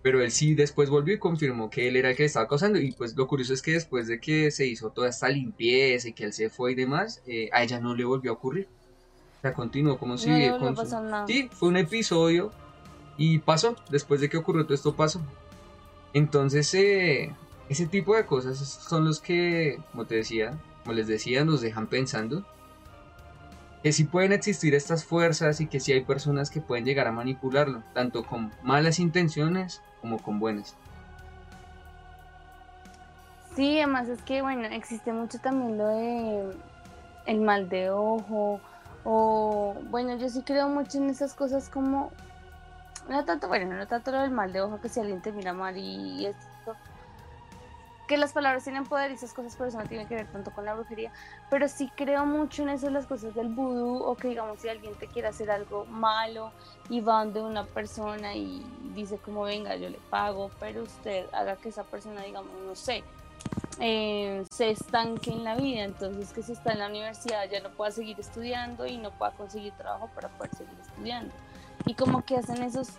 Pero 0.02 0.22
él 0.22 0.30
sí 0.30 0.54
después 0.54 0.90
volvió 0.90 1.14
y 1.14 1.18
confirmó 1.18 1.70
que 1.70 1.88
él 1.88 1.96
era 1.96 2.10
el 2.10 2.16
que 2.16 2.24
le 2.24 2.26
estaba 2.26 2.48
causando. 2.48 2.78
Y 2.78 2.92
pues 2.92 3.16
lo 3.16 3.26
curioso 3.26 3.54
es 3.54 3.62
que 3.62 3.72
después 3.72 4.06
de 4.08 4.20
que 4.20 4.50
se 4.50 4.66
hizo 4.66 4.90
toda 4.90 5.08
esta 5.08 5.28
limpieza 5.28 6.08
y 6.08 6.12
que 6.12 6.24
él 6.24 6.32
se 6.34 6.50
fue 6.50 6.72
y 6.72 6.74
demás, 6.74 7.22
eh, 7.26 7.48
a 7.52 7.62
ella 7.62 7.80
no 7.80 7.94
le 7.94 8.04
volvió 8.04 8.30
a 8.30 8.34
ocurrir. 8.34 8.68
O 9.38 9.40
sea, 9.40 9.52
continuó 9.52 9.98
como 9.98 10.18
si... 10.18 10.28
No, 10.30 10.58
nada. 11.02 11.26
Sí, 11.26 11.48
fue 11.52 11.68
un 11.68 11.76
episodio 11.76 12.50
y 13.16 13.38
pasó, 13.38 13.76
después 13.90 14.20
de 14.20 14.28
que 14.28 14.36
ocurrió 14.36 14.64
todo 14.64 14.74
esto 14.74 14.94
pasó. 14.94 15.20
Entonces, 16.12 16.72
eh, 16.74 17.34
ese 17.68 17.86
tipo 17.86 18.16
de 18.16 18.26
cosas 18.26 18.58
son 18.58 19.04
los 19.04 19.20
que, 19.20 19.80
como 19.92 20.06
te 20.06 20.16
decía, 20.16 20.58
como 20.82 20.94
les 20.94 21.06
decía, 21.06 21.44
nos 21.44 21.60
dejan 21.60 21.86
pensando 21.86 22.44
que 23.82 23.92
sí 23.92 24.04
pueden 24.04 24.32
existir 24.32 24.74
estas 24.74 25.04
fuerzas 25.04 25.60
y 25.60 25.66
que 25.66 25.78
sí 25.78 25.92
hay 25.92 26.02
personas 26.02 26.50
que 26.50 26.60
pueden 26.60 26.84
llegar 26.84 27.06
a 27.06 27.12
manipularlo, 27.12 27.82
tanto 27.94 28.24
con 28.24 28.52
malas 28.62 28.98
intenciones 28.98 29.82
como 30.00 30.18
con 30.18 30.40
buenas. 30.40 30.76
Sí, 33.54 33.78
además 33.78 34.08
es 34.08 34.22
que, 34.22 34.42
bueno, 34.42 34.64
existe 34.66 35.12
mucho 35.12 35.38
también 35.38 35.78
lo 35.78 35.88
de 35.88 36.56
el 37.26 37.40
mal 37.40 37.68
de 37.68 37.90
ojo, 37.90 38.60
o 39.10 39.74
bueno, 39.84 40.16
yo 40.18 40.28
sí 40.28 40.42
creo 40.42 40.68
mucho 40.68 40.98
en 40.98 41.08
esas 41.08 41.32
cosas 41.32 41.70
como, 41.70 42.12
no 43.08 43.24
tanto, 43.24 43.48
bueno, 43.48 43.74
no 43.74 43.86
tanto 43.86 44.12
lo 44.12 44.20
del 44.20 44.30
mal 44.30 44.52
de 44.52 44.60
ojo 44.60 44.82
que 44.82 44.90
si 44.90 45.00
alguien 45.00 45.22
te 45.22 45.32
mira 45.32 45.54
mal 45.54 45.78
y 45.78 46.26
esto, 46.26 46.76
que 48.06 48.18
las 48.18 48.34
palabras 48.34 48.64
tienen 48.64 48.84
poder 48.84 49.10
y 49.10 49.14
esas 49.14 49.32
cosas 49.32 49.56
por 49.56 49.66
eso 49.68 49.78
no 49.78 49.86
tienen 49.86 50.06
que 50.08 50.14
ver 50.14 50.26
tanto 50.26 50.50
con 50.50 50.66
la 50.66 50.74
brujería, 50.74 51.10
pero 51.48 51.68
sí 51.68 51.90
creo 51.96 52.26
mucho 52.26 52.64
en 52.64 52.68
eso 52.68 52.90
las 52.90 53.06
cosas 53.06 53.34
del 53.34 53.48
vudú 53.48 53.96
o 53.96 54.14
que 54.14 54.28
digamos 54.28 54.60
si 54.60 54.68
alguien 54.68 54.94
te 54.96 55.06
quiere 55.06 55.28
hacer 55.28 55.50
algo 55.50 55.86
malo 55.86 56.52
y 56.90 57.00
va 57.00 57.24
donde 57.24 57.40
una 57.40 57.64
persona 57.64 58.34
y 58.34 58.62
dice 58.94 59.16
como 59.16 59.44
venga 59.44 59.74
yo 59.76 59.88
le 59.88 59.98
pago, 60.10 60.50
pero 60.60 60.82
usted 60.82 61.24
haga 61.32 61.56
que 61.56 61.70
esa 61.70 61.84
persona 61.84 62.20
digamos 62.24 62.52
no 62.66 62.74
sé, 62.74 63.02
eh, 63.80 64.44
se 64.50 64.70
estanque 64.70 65.30
en 65.30 65.44
la 65.44 65.54
vida, 65.54 65.84
entonces 65.84 66.32
que 66.32 66.42
si 66.42 66.52
está 66.52 66.72
en 66.72 66.80
la 66.80 66.88
universidad 66.88 67.48
ya 67.50 67.60
no 67.60 67.70
pueda 67.70 67.90
seguir 67.90 68.18
estudiando 68.18 68.86
y 68.86 68.98
no 68.98 69.10
pueda 69.12 69.32
conseguir 69.32 69.72
trabajo 69.74 70.10
para 70.14 70.28
poder 70.28 70.54
seguir 70.54 70.78
estudiando. 70.80 71.32
Y 71.86 71.94
como 71.94 72.24
que 72.24 72.36
hacen 72.36 72.62
esos 72.62 72.90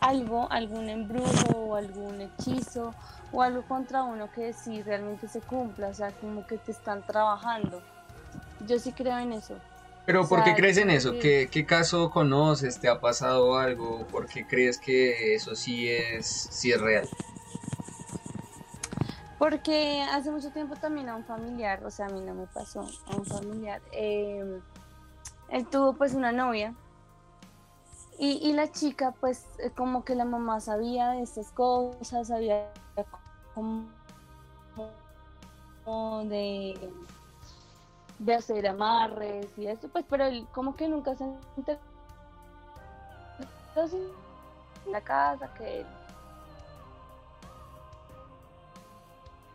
algo, 0.00 0.50
algún 0.50 0.88
embrujo 0.88 1.52
o 1.56 1.76
algún 1.76 2.20
hechizo 2.20 2.94
o 3.30 3.42
algo 3.42 3.62
contra 3.62 4.02
uno 4.02 4.30
que 4.32 4.52
sí 4.52 4.82
realmente 4.82 5.28
se 5.28 5.40
cumpla, 5.40 5.88
o 5.88 5.94
sea, 5.94 6.10
como 6.12 6.46
que 6.46 6.58
te 6.58 6.72
están 6.72 7.06
trabajando. 7.06 7.82
Yo 8.66 8.78
sí 8.78 8.92
creo 8.92 9.18
en 9.18 9.32
eso. 9.32 9.56
Pero 10.04 10.28
¿por 10.28 10.42
qué 10.42 10.54
crees 10.54 10.78
en 10.78 10.90
eso? 10.90 11.12
¿Qué, 11.20 11.48
¿Qué, 11.50 11.64
caso 11.64 12.10
conoces? 12.10 12.80
¿Te 12.80 12.88
ha 12.88 13.00
pasado 13.00 13.56
algo? 13.56 14.06
¿Por 14.08 14.26
qué 14.26 14.46
crees 14.46 14.78
que 14.78 15.34
eso 15.34 15.54
sí 15.54 15.88
es, 15.88 16.26
sí 16.26 16.72
es 16.72 16.80
real? 16.80 17.08
Porque 19.42 20.00
hace 20.02 20.30
mucho 20.30 20.52
tiempo 20.52 20.76
también 20.76 21.08
a 21.08 21.16
un 21.16 21.24
familiar, 21.24 21.84
o 21.84 21.90
sea, 21.90 22.06
a 22.06 22.10
mí 22.10 22.20
no 22.20 22.32
me 22.32 22.46
pasó, 22.46 22.86
a 23.08 23.16
un 23.16 23.24
familiar, 23.24 23.82
em, 23.90 24.60
él 25.48 25.66
tuvo 25.66 25.94
pues 25.94 26.14
una 26.14 26.30
novia. 26.30 26.76
Y, 28.20 28.52
la 28.52 28.70
chica, 28.70 29.12
pues, 29.18 29.48
eh, 29.58 29.72
como 29.74 30.04
que 30.04 30.14
la 30.14 30.24
mamá 30.24 30.60
sabía 30.60 31.08
de 31.08 31.22
estas 31.22 31.50
cosas, 31.50 32.28
sabía 32.28 32.72
como 33.52 33.88
de, 36.26 36.92
de 38.20 38.34
hacer 38.36 38.68
amarres 38.68 39.48
y 39.58 39.66
eso, 39.66 39.88
pues, 39.88 40.04
pero 40.08 40.26
él 40.26 40.46
como 40.52 40.76
que 40.76 40.86
nunca 40.86 41.16
se 41.16 41.24
enteró. 41.56 41.80
En 44.86 44.92
la 44.92 45.00
casa, 45.00 45.52
que 45.54 45.84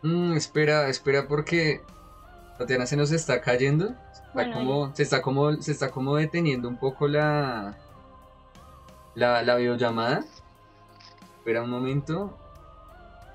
Mm, 0.02 0.34
espera, 0.34 0.88
espera 0.88 1.26
porque 1.26 1.82
Tatiana 2.58 2.86
se 2.86 2.96
nos 2.96 3.10
está 3.12 3.40
cayendo. 3.40 3.94
como, 4.32 4.94
se 4.94 5.02
está 5.02 5.22
como, 5.22 5.52
se 5.60 5.72
está 5.72 5.90
como 5.90 6.16
deteniendo 6.16 6.68
un 6.68 6.76
poco 6.76 7.08
la, 7.08 7.76
la, 9.14 9.42
la 9.42 9.56
videollamada. 9.56 10.24
Espera 11.38 11.62
un 11.62 11.70
momento. 11.70 12.36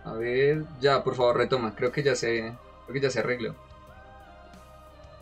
A 0.05 0.13
ver, 0.13 0.65
ya, 0.81 1.03
por 1.03 1.15
favor, 1.15 1.37
retoma. 1.37 1.75
Creo 1.75 1.91
que 1.91 2.03
ya 2.03 2.15
se, 2.15 2.53
creo 2.85 2.93
que 2.93 2.99
ya 2.99 3.09
se 3.09 3.19
arregló. 3.19 3.55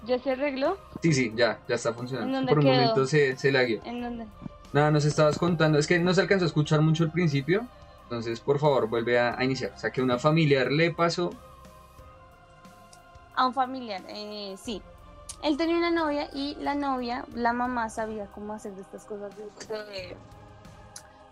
¿Ya 0.06 0.18
se 0.18 0.32
arregló? 0.32 0.78
Sí, 1.02 1.14
sí, 1.14 1.32
ya, 1.36 1.60
ya 1.68 1.76
está 1.76 1.94
funcionando. 1.94 2.48
Por 2.48 2.60
un 2.60 2.66
momento 2.66 3.06
se, 3.06 3.38
se 3.38 3.52
lagueó. 3.52 3.82
¿En 3.86 4.02
dónde? 4.02 4.26
Nada, 4.74 4.90
nos 4.90 5.06
estabas 5.06 5.38
contando. 5.38 5.78
Es 5.78 5.86
que 5.86 6.00
no 6.00 6.14
se 6.14 6.22
alcanzó 6.22 6.46
a 6.46 6.48
escuchar 6.48 6.82
mucho 6.82 7.04
el 7.04 7.12
principio. 7.12 7.68
Entonces, 8.12 8.42
por 8.42 8.60
favor, 8.60 8.90
vuelve 8.90 9.18
a, 9.18 9.42
iniciar. 9.42 9.72
O 9.74 9.78
sea, 9.78 9.90
que 9.90 10.02
una 10.02 10.20
familiar 10.20 10.70
le 10.70 10.92
pasó. 10.92 11.32
A 13.36 13.48
un 13.48 13.54
familiar, 13.54 14.02
eh, 14.10 14.58
sí. 14.62 14.82
Él 15.44 15.56
tenía 15.56 15.78
una 15.78 15.92
novia 15.92 16.28
y 16.34 16.56
la 16.56 16.76
novia, 16.76 17.24
la 17.34 17.54
mamá 17.54 17.90
sabía 17.90 18.26
cómo 18.26 18.52
hacer 18.52 18.74
de 18.74 18.82
estas 18.82 19.06
cosas, 19.06 19.34
de, 19.38 19.46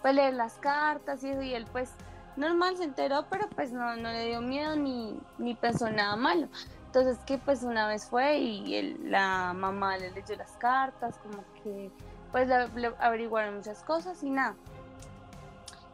pues, 0.02 0.16
leer 0.16 0.34
las 0.36 0.54
cartas 0.54 1.22
y 1.26 1.28
y 1.28 1.54
él 1.54 1.66
pues 1.70 1.90
normal 2.38 2.78
se 2.78 2.86
enteró, 2.86 3.26
pero 3.30 3.50
pues 3.50 3.74
no, 3.74 3.98
no 3.98 4.14
le 4.14 4.28
dio 4.28 4.40
miedo 4.40 4.78
ni, 4.78 5.20
ni 5.38 5.56
pensó 5.56 5.90
nada 5.90 6.16
malo. 6.16 6.48
Entonces 6.86 7.18
que 7.26 7.38
pues 7.40 7.64
una 7.64 7.90
vez 7.90 8.06
fue 8.06 8.38
y 8.38 8.94
la 9.04 9.52
mamá 9.54 9.98
le 9.98 10.12
leyó 10.12 10.38
las 10.38 10.54
cartas, 10.54 11.18
como 11.18 11.44
que 11.62 11.92
pues 12.32 12.48
le 12.48 12.94
averiguaron 13.00 13.58
muchas 13.58 13.84
cosas 13.84 14.24
y 14.24 14.30
nada. 14.30 14.56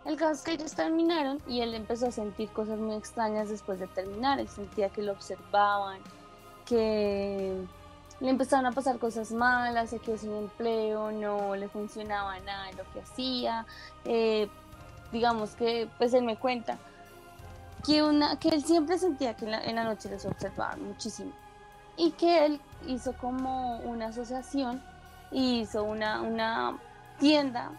El 0.05 0.17
caso 0.17 0.33
es 0.33 0.41
que 0.43 0.51
ellos 0.51 0.73
terminaron 0.75 1.41
y 1.47 1.61
él 1.61 1.73
empezó 1.73 2.07
a 2.07 2.11
sentir 2.11 2.49
cosas 2.51 2.77
muy 2.77 2.95
extrañas 2.95 3.49
después 3.49 3.79
de 3.79 3.87
terminar. 3.87 4.39
Él 4.39 4.47
sentía 4.47 4.89
que 4.89 5.01
lo 5.01 5.13
observaban, 5.13 5.99
que 6.65 7.65
le 8.19 8.29
empezaron 8.29 8.67
a 8.67 8.71
pasar 8.71 8.99
cosas 8.99 9.31
malas, 9.31 9.89
se 9.89 9.99
quedó 9.99 10.17
sin 10.17 10.31
empleo, 10.35 11.11
no 11.11 11.55
le 11.55 11.67
funcionaba 11.69 12.39
nada 12.41 12.71
lo 12.73 12.83
que 12.93 13.01
hacía. 13.01 13.65
Eh, 14.05 14.47
digamos 15.11 15.55
que, 15.55 15.89
pues 15.97 16.13
él 16.13 16.23
me 16.23 16.37
cuenta 16.37 16.77
que, 17.83 17.99
él 17.99 18.63
siempre 18.63 18.99
sentía 18.99 19.35
que 19.35 19.45
en 19.45 19.75
la, 19.75 19.83
noche 19.83 20.09
les 20.09 20.25
observaban 20.25 20.83
muchísimo 20.83 21.31
y 21.97 22.11
que 22.11 22.45
él 22.45 22.61
hizo 22.87 23.13
como 23.13 23.77
una 23.79 24.07
asociación 24.07 24.83
y 25.31 25.61
hizo 25.61 25.83
una, 25.83 26.21
una 26.21 26.77
tienda 27.19 27.71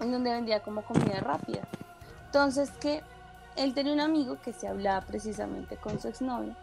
en 0.00 0.12
donde 0.12 0.32
vendía 0.32 0.60
como 0.60 0.82
comida 0.82 1.20
rápida. 1.20 1.62
Entonces 2.26 2.70
que 2.80 3.02
él 3.56 3.74
tenía 3.74 3.92
un 3.92 4.00
amigo 4.00 4.38
que 4.42 4.52
se 4.52 4.66
hablaba 4.66 5.00
precisamente 5.02 5.76
con 5.76 6.00
su 6.00 6.08
exnovia 6.08 6.56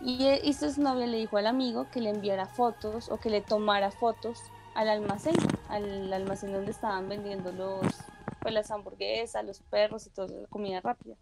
y, 0.00 0.26
y 0.26 0.52
su 0.52 0.66
exnovia 0.66 1.06
le 1.06 1.18
dijo 1.18 1.36
al 1.36 1.46
amigo 1.46 1.86
que 1.90 2.00
le 2.00 2.10
enviara 2.10 2.46
fotos 2.46 3.08
o 3.10 3.18
que 3.18 3.30
le 3.30 3.40
tomara 3.40 3.90
fotos 3.90 4.38
al 4.74 4.88
almacén, 4.88 5.34
al 5.68 6.12
almacén 6.12 6.52
donde 6.52 6.72
estaban 6.72 7.08
vendiendo 7.08 7.52
los, 7.52 7.94
pues, 8.40 8.52
las 8.52 8.70
hamburguesas, 8.70 9.44
los 9.44 9.60
perros 9.60 10.06
y 10.06 10.10
toda 10.10 10.28
la 10.28 10.48
comida 10.48 10.80
rápida. 10.80 11.16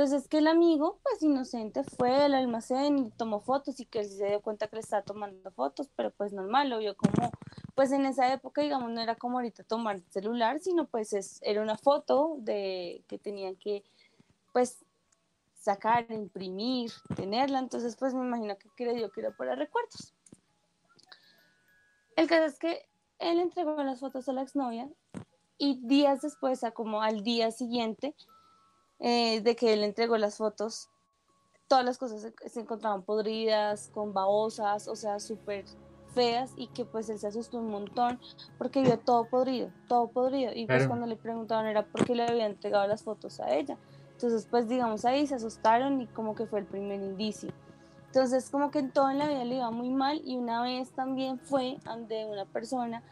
Entonces 0.00 0.28
que 0.28 0.38
el 0.38 0.46
amigo, 0.46 0.98
pues 1.02 1.22
inocente, 1.22 1.84
fue 1.84 2.22
al 2.22 2.32
almacén 2.32 2.98
y 2.98 3.10
tomó 3.10 3.38
fotos 3.38 3.80
y 3.80 3.84
que 3.84 4.02
se 4.04 4.28
dio 4.28 4.40
cuenta 4.40 4.66
que 4.66 4.76
le 4.76 4.80
estaba 4.80 5.02
tomando 5.02 5.50
fotos, 5.50 5.90
pero 5.94 6.10
pues 6.10 6.32
normal, 6.32 6.70
lo 6.70 6.78
vio 6.78 6.96
como, 6.96 7.30
pues 7.74 7.92
en 7.92 8.06
esa 8.06 8.32
época, 8.32 8.62
digamos, 8.62 8.90
no 8.90 9.02
era 9.02 9.16
como 9.16 9.36
ahorita 9.36 9.62
tomar 9.64 10.00
celular, 10.08 10.58
sino 10.58 10.86
pues 10.86 11.12
es, 11.12 11.38
era 11.42 11.60
una 11.60 11.76
foto 11.76 12.36
de 12.38 13.04
que 13.08 13.18
tenían 13.18 13.56
que, 13.56 13.84
pues, 14.54 14.86
sacar, 15.58 16.10
imprimir, 16.10 16.90
tenerla, 17.14 17.58
entonces 17.58 17.94
pues 17.96 18.14
me 18.14 18.24
imagino 18.24 18.56
que 18.56 18.94
dio 18.94 19.10
que 19.10 19.20
era 19.20 19.36
para 19.36 19.54
recuerdos. 19.54 20.14
El 22.16 22.26
caso 22.26 22.46
es 22.46 22.58
que 22.58 22.88
él 23.18 23.38
entregó 23.38 23.82
las 23.82 24.00
fotos 24.00 24.26
a 24.30 24.32
la 24.32 24.40
exnovia 24.40 24.88
y 25.58 25.78
días 25.86 26.22
después, 26.22 26.60
sea, 26.60 26.70
como 26.70 27.02
al 27.02 27.22
día 27.22 27.50
siguiente, 27.50 28.14
eh, 29.00 29.40
de 29.40 29.56
que 29.56 29.72
él 29.72 29.82
entregó 29.82 30.16
las 30.18 30.36
fotos, 30.36 30.90
todas 31.68 31.84
las 31.84 31.98
cosas 31.98 32.32
se, 32.46 32.60
encontraban 32.60 33.02
podridas, 33.02 33.90
con 33.94 34.12
babosas, 34.12 34.88
o 34.88 34.96
sea, 34.96 35.20
súper 35.20 35.64
feas 36.14 36.52
y 36.56 36.66
que 36.66 36.84
pues 36.84 37.08
él 37.08 37.18
se 37.18 37.28
asustó 37.28 37.58
un 37.58 37.70
montón 37.70 38.18
porque 38.58 38.82
vio 38.82 38.98
todo 38.98 39.24
podrido, 39.24 39.70
todo 39.88 40.08
podrido 40.08 40.52
y 40.52 40.66
pues 40.66 40.88
cuando 40.88 41.06
le 41.06 41.16
preguntaban 41.16 41.66
era 41.66 41.86
por 41.86 42.04
qué 42.04 42.16
le 42.16 42.24
había 42.24 42.46
entregado 42.46 42.86
las 42.88 43.04
fotos 43.04 43.38
a 43.38 43.54
ella. 43.54 43.78
Entonces 44.12 44.46
pues 44.50 44.68
digamos 44.68 45.04
ahí 45.04 45.26
se 45.26 45.36
asustaron 45.36 46.00
y 46.00 46.06
como 46.08 46.34
que 46.34 46.46
fue 46.46 46.58
el 46.58 46.66
primer 46.66 47.00
indicio. 47.00 47.52
Entonces 48.06 48.50
como 48.50 48.72
que 48.72 48.80
en 48.80 48.90
todo 48.90 49.08
en 49.08 49.18
la 49.18 49.28
vida 49.28 49.44
le 49.44 49.54
iba 49.54 49.70
muy 49.70 49.90
mal 49.90 50.20
y 50.24 50.36
una 50.36 50.62
vez 50.62 50.90
también 50.90 51.38
fue 51.38 51.78
ante 51.84 52.26
una 52.26 52.44
persona 52.44 53.04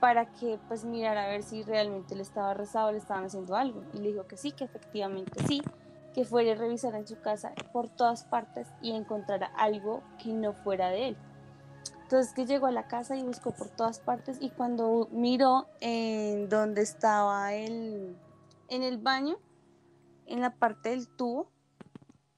para 0.00 0.26
que 0.26 0.58
pues 0.68 0.84
mirara 0.84 1.24
a 1.24 1.28
ver 1.28 1.42
si 1.42 1.62
realmente 1.62 2.14
le 2.14 2.22
estaba 2.22 2.54
rezado, 2.54 2.92
le 2.92 2.98
estaban 2.98 3.24
haciendo 3.24 3.56
algo. 3.56 3.82
Y 3.92 3.98
le 3.98 4.12
dijo 4.12 4.26
que 4.26 4.36
sí, 4.36 4.52
que 4.52 4.64
efectivamente 4.64 5.42
sí, 5.46 5.62
que 6.14 6.24
fuera 6.24 6.52
a 6.52 6.54
revisar 6.54 6.94
en 6.94 7.06
su 7.06 7.20
casa 7.20 7.52
por 7.72 7.88
todas 7.88 8.24
partes 8.24 8.68
y 8.80 8.92
encontrara 8.92 9.46
algo 9.56 10.02
que 10.22 10.32
no 10.32 10.52
fuera 10.52 10.90
de 10.90 11.08
él. 11.08 11.16
Entonces 12.02 12.32
que 12.34 12.46
llegó 12.46 12.66
a 12.66 12.70
la 12.70 12.86
casa 12.86 13.16
y 13.16 13.22
buscó 13.22 13.52
por 13.52 13.68
todas 13.70 13.98
partes 13.98 14.36
y 14.40 14.50
cuando 14.50 15.08
miró 15.10 15.66
en 15.80 16.48
donde 16.48 16.82
estaba 16.82 17.54
él, 17.54 18.16
en 18.68 18.82
el 18.82 18.98
baño, 18.98 19.38
en 20.26 20.40
la 20.40 20.54
parte 20.54 20.90
del 20.90 21.08
tubo, 21.08 21.50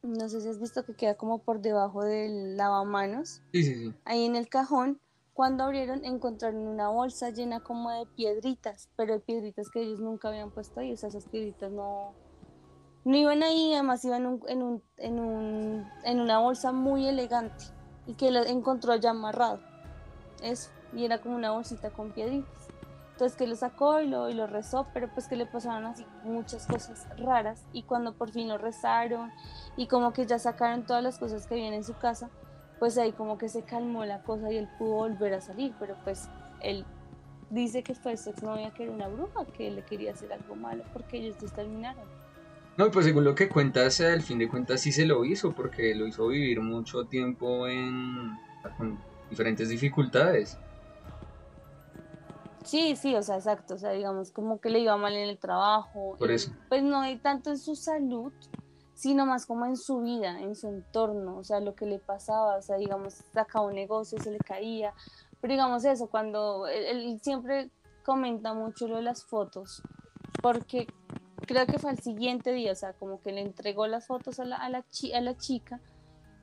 no 0.03 0.29
sé 0.29 0.41
si 0.41 0.49
has 0.49 0.61
visto 0.61 0.85
que 0.85 0.95
queda 0.95 1.17
como 1.17 1.39
por 1.39 1.61
debajo 1.61 2.05
del 2.05 2.57
lavamanos, 2.57 3.43
sí, 3.53 3.65
sí, 3.65 3.75
sí. 3.75 3.95
ahí 4.05 4.25
en 4.25 4.37
el 4.37 4.49
cajón 4.49 5.01
cuando 5.37 5.64
abrieron 5.64 6.03
encontraron 6.03 6.66
una 6.66 6.89
bolsa 6.89 7.28
llena 7.28 7.61
como 7.61 7.91
de 7.91 8.07
piedritas, 8.07 8.89
pero 8.97 9.12
de 9.12 9.20
piedritas 9.20 9.68
que 9.68 9.82
ellos 9.82 10.01
nunca 10.01 10.28
habían 10.28 10.51
puesto 10.51 10.80
ahí, 10.80 10.95
o 10.95 10.97
sea, 10.97 11.11
esas 11.11 11.26
piedritas 11.26 11.70
no, 11.70 12.14
no 13.05 13.16
iban 13.18 13.43
ahí, 13.43 13.74
además 13.74 14.03
iban 14.07 14.22
en, 14.49 14.62
un, 14.62 14.82
en, 14.97 15.20
un, 15.20 15.91
en, 16.05 16.20
una 16.20 16.39
bolsa 16.39 16.72
muy 16.72 17.07
elegante 17.07 17.66
y 18.07 18.14
que 18.14 18.30
lo 18.30 18.47
encontró 18.47 18.97
ya 18.97 19.11
amarrado. 19.11 19.61
Eso, 20.43 20.70
y 20.95 21.05
era 21.05 21.20
como 21.20 21.37
una 21.37 21.51
bolsita 21.51 21.91
con 21.91 22.12
piedritas. 22.12 22.68
Entonces 23.12 23.37
que 23.37 23.47
lo 23.47 23.57
sacó 23.57 24.01
y 24.01 24.09
lo, 24.09 24.30
y 24.30 24.34
lo 24.34 24.47
rezó, 24.47 24.87
pero 24.95 25.12
pues 25.12 25.28
que 25.28 25.37
le 25.37 25.45
pasaron 25.45 25.84
así 25.84 26.07
muchas 26.24 26.66
cosas 26.66 27.07
raras 27.18 27.62
y 27.74 27.82
cuando 27.82 28.14
por 28.14 28.30
fin 28.30 28.49
lo 28.49 28.57
rezaron 28.57 29.30
y 29.76 29.87
como 29.87 30.14
que 30.14 30.24
ya 30.24 30.39
sacaron 30.39 30.87
todas 30.87 31.03
las 31.03 31.18
cosas 31.18 31.47
que 31.47 31.55
habían 31.57 31.74
en 31.74 31.84
su 31.84 31.95
casa, 31.99 32.30
pues 32.79 32.99
ahí 32.99 33.12
como 33.12 33.39
que 33.39 33.49
se 33.49 33.62
calmó 33.62 34.05
la 34.05 34.22
cosa 34.22 34.51
y 34.53 34.57
él 34.57 34.68
pudo 34.79 34.97
volver 34.97 35.35
a 35.35 35.41
salir, 35.41 35.74
pero 35.79 35.97
pues 36.05 36.29
él 36.61 36.85
dice 37.51 37.83
que 37.83 37.95
fue 37.95 38.16
su 38.16 38.31
exnovia 38.31 38.72
que 38.72 38.85
era 38.85 38.93
una 38.93 39.09
bruja, 39.09 39.45
que 39.57 39.70
le 39.70 39.83
quería 39.83 40.12
hacer 40.12 40.33
algo 40.33 40.57
malo 40.57 40.85
porque 40.93 41.18
ellos 41.18 41.37
dos 41.41 41.53
terminaron. 41.53 42.05
No, 42.77 42.91
pues 42.91 43.07
según 43.07 43.24
lo 43.24 43.35
que 43.35 43.49
cuentas, 43.49 44.01
al 44.03 44.20
fin 44.20 44.39
de 44.39 44.49
cuentas 44.49 44.83
sí 44.83 44.93
se 44.93 45.07
lo 45.07 45.24
hizo, 45.24 45.53
porque 45.53 45.95
lo 45.95 46.07
hizo 46.07 46.27
vivir 46.29 46.61
mucho 46.61 47.05
tiempo 47.07 47.66
en 47.68 48.37
con 48.77 48.99
diferentes 49.31 49.68
dificultades. 49.68 50.59
Sí, 52.64 52.97
sí, 52.97 53.14
o 53.14 53.22
sea, 53.22 53.37
exacto, 53.37 53.74
o 53.74 53.79
sea, 53.79 53.93
digamos, 53.93 54.33
como 54.33 54.61
que 54.61 54.70
le 54.70 54.81
iba 54.81 54.97
mal 54.97 55.14
en 55.14 55.29
el 55.29 55.39
trabajo. 55.39 56.16
Por 56.18 56.31
eso. 56.31 56.53
Pues 56.68 56.83
no 56.83 57.01
hay 57.01 57.16
tanto 57.16 57.51
en 57.51 57.59
su 57.59 57.77
salud, 57.77 58.33
sino 58.97 59.27
más 59.27 59.45
como 59.45 59.67
en 59.67 59.77
su 59.77 60.01
vida, 60.01 60.41
en 60.41 60.57
su 60.57 60.69
entorno, 60.69 61.37
o 61.37 61.45
sea, 61.45 61.61
lo 61.61 61.75
que 61.75 61.85
le 61.85 61.99
pasaba, 61.99 62.57
o 62.57 62.63
sea, 62.63 62.79
digamos, 62.79 63.23
sacaba 63.35 63.67
un 63.67 63.75
negocio, 63.75 64.19
se 64.19 64.31
le 64.31 64.39
caía, 64.39 64.95
pero 65.39 65.53
digamos 65.53 65.85
eso, 65.85 66.09
cuando 66.09 66.67
él, 66.67 67.21
siempre 67.23 67.71
comenta 68.05 68.55
mucho 68.55 68.89
lo 68.89 68.97
de 68.97 69.03
las 69.03 69.23
fotos, 69.23 69.83
porque 70.43 70.87
creo 71.47 71.67
que 71.67 71.79
fue 71.79 71.91
el 71.91 71.99
siguiente 71.99 72.55
día, 72.55 72.73
o 72.73 72.75
sea, 72.75 72.95
como 72.95 73.21
que 73.21 73.33
le 73.33 73.43
entregó 73.43 73.87
las 73.87 74.07
fotos 74.07 74.41
a 74.41 74.47
la, 74.47 74.57
a 74.57 74.71
la, 74.71 74.83
a 75.15 75.21
la 75.21 75.37
chica 75.37 75.79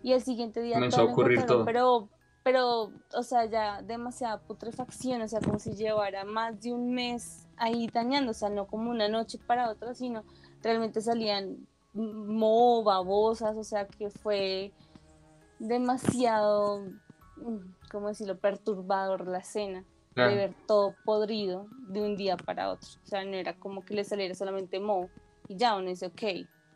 y 0.03 0.13
el 0.13 0.21
siguiente 0.21 0.61
día 0.61 0.75
comenzó 0.75 1.01
a 1.01 1.05
ocurrir 1.05 1.47
todo. 1.47 1.65
Pero, 1.65 2.09
pero, 2.43 2.91
o 3.15 3.23
sea, 3.23 3.45
ya 3.45 3.81
demasiada 3.81 4.39
putrefacción, 4.41 5.23
o 5.23 5.27
sea, 5.27 5.39
como 5.39 5.57
si 5.57 5.73
llevara 5.73 6.23
más 6.23 6.61
de 6.61 6.71
un 6.71 6.93
mes 6.93 7.47
ahí 7.57 7.87
dañando, 7.91 8.29
o 8.29 8.35
sea, 8.35 8.49
no 8.49 8.67
como 8.67 8.91
una 8.91 9.07
noche 9.07 9.39
para 9.39 9.71
otra, 9.71 9.95
sino 9.95 10.23
realmente 10.61 11.01
salían 11.01 11.67
mo, 11.93 12.83
babosas, 12.83 13.57
o 13.57 13.63
sea 13.63 13.87
que 13.87 14.09
fue 14.09 14.71
demasiado, 15.59 16.81
mm, 17.37 17.57
¿cómo 17.91 18.07
decirlo?, 18.09 18.37
perturbador 18.37 19.27
la 19.27 19.39
escena. 19.39 19.85
de 20.15 20.35
ver 20.35 20.53
todo 20.67 20.93
podrido 21.05 21.65
de 21.87 21.99
un 21.99 22.15
día 22.15 22.37
para 22.37 22.69
otro. 22.69 22.87
O 23.03 23.07
sea, 23.07 23.25
no 23.25 23.33
era 23.33 23.55
como 23.55 23.83
que 23.83 23.95
le 23.95 24.03
saliera 24.03 24.35
solamente 24.35 24.79
mo 24.79 25.09
y 25.47 25.55
ya 25.55 25.75
uno 25.75 25.89
dice, 25.89 26.05
ok, 26.05 26.21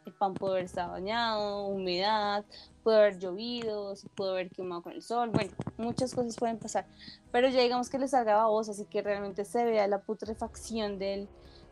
el 0.08 0.14
pan 0.14 0.34
puede 0.34 0.54
haber 0.54 0.66
estado 0.66 0.94
dañado, 0.94 1.68
humedad, 1.68 2.46
puede 2.84 2.98
haber 2.98 3.20
llovido, 3.20 3.96
se 3.96 4.08
puede 4.10 4.32
haber 4.32 4.50
quemado 4.50 4.82
con 4.82 4.94
el 4.94 5.02
sol, 5.02 5.30
bueno, 5.30 5.52
muchas 5.78 6.16
cosas 6.16 6.36
pueden 6.36 6.58
pasar. 6.58 6.88
Pero 7.32 7.50
ya 7.50 7.62
digamos 7.62 7.90
que 7.90 8.00
le 8.00 8.08
salga 8.08 8.38
babosa, 8.38 8.72
así 8.72 8.86
que 8.86 9.02
realmente 9.02 9.46
se 9.46 9.66
vea 9.66 9.88
la 9.88 10.00
putrefacción 10.00 10.98
del, 10.98 11.28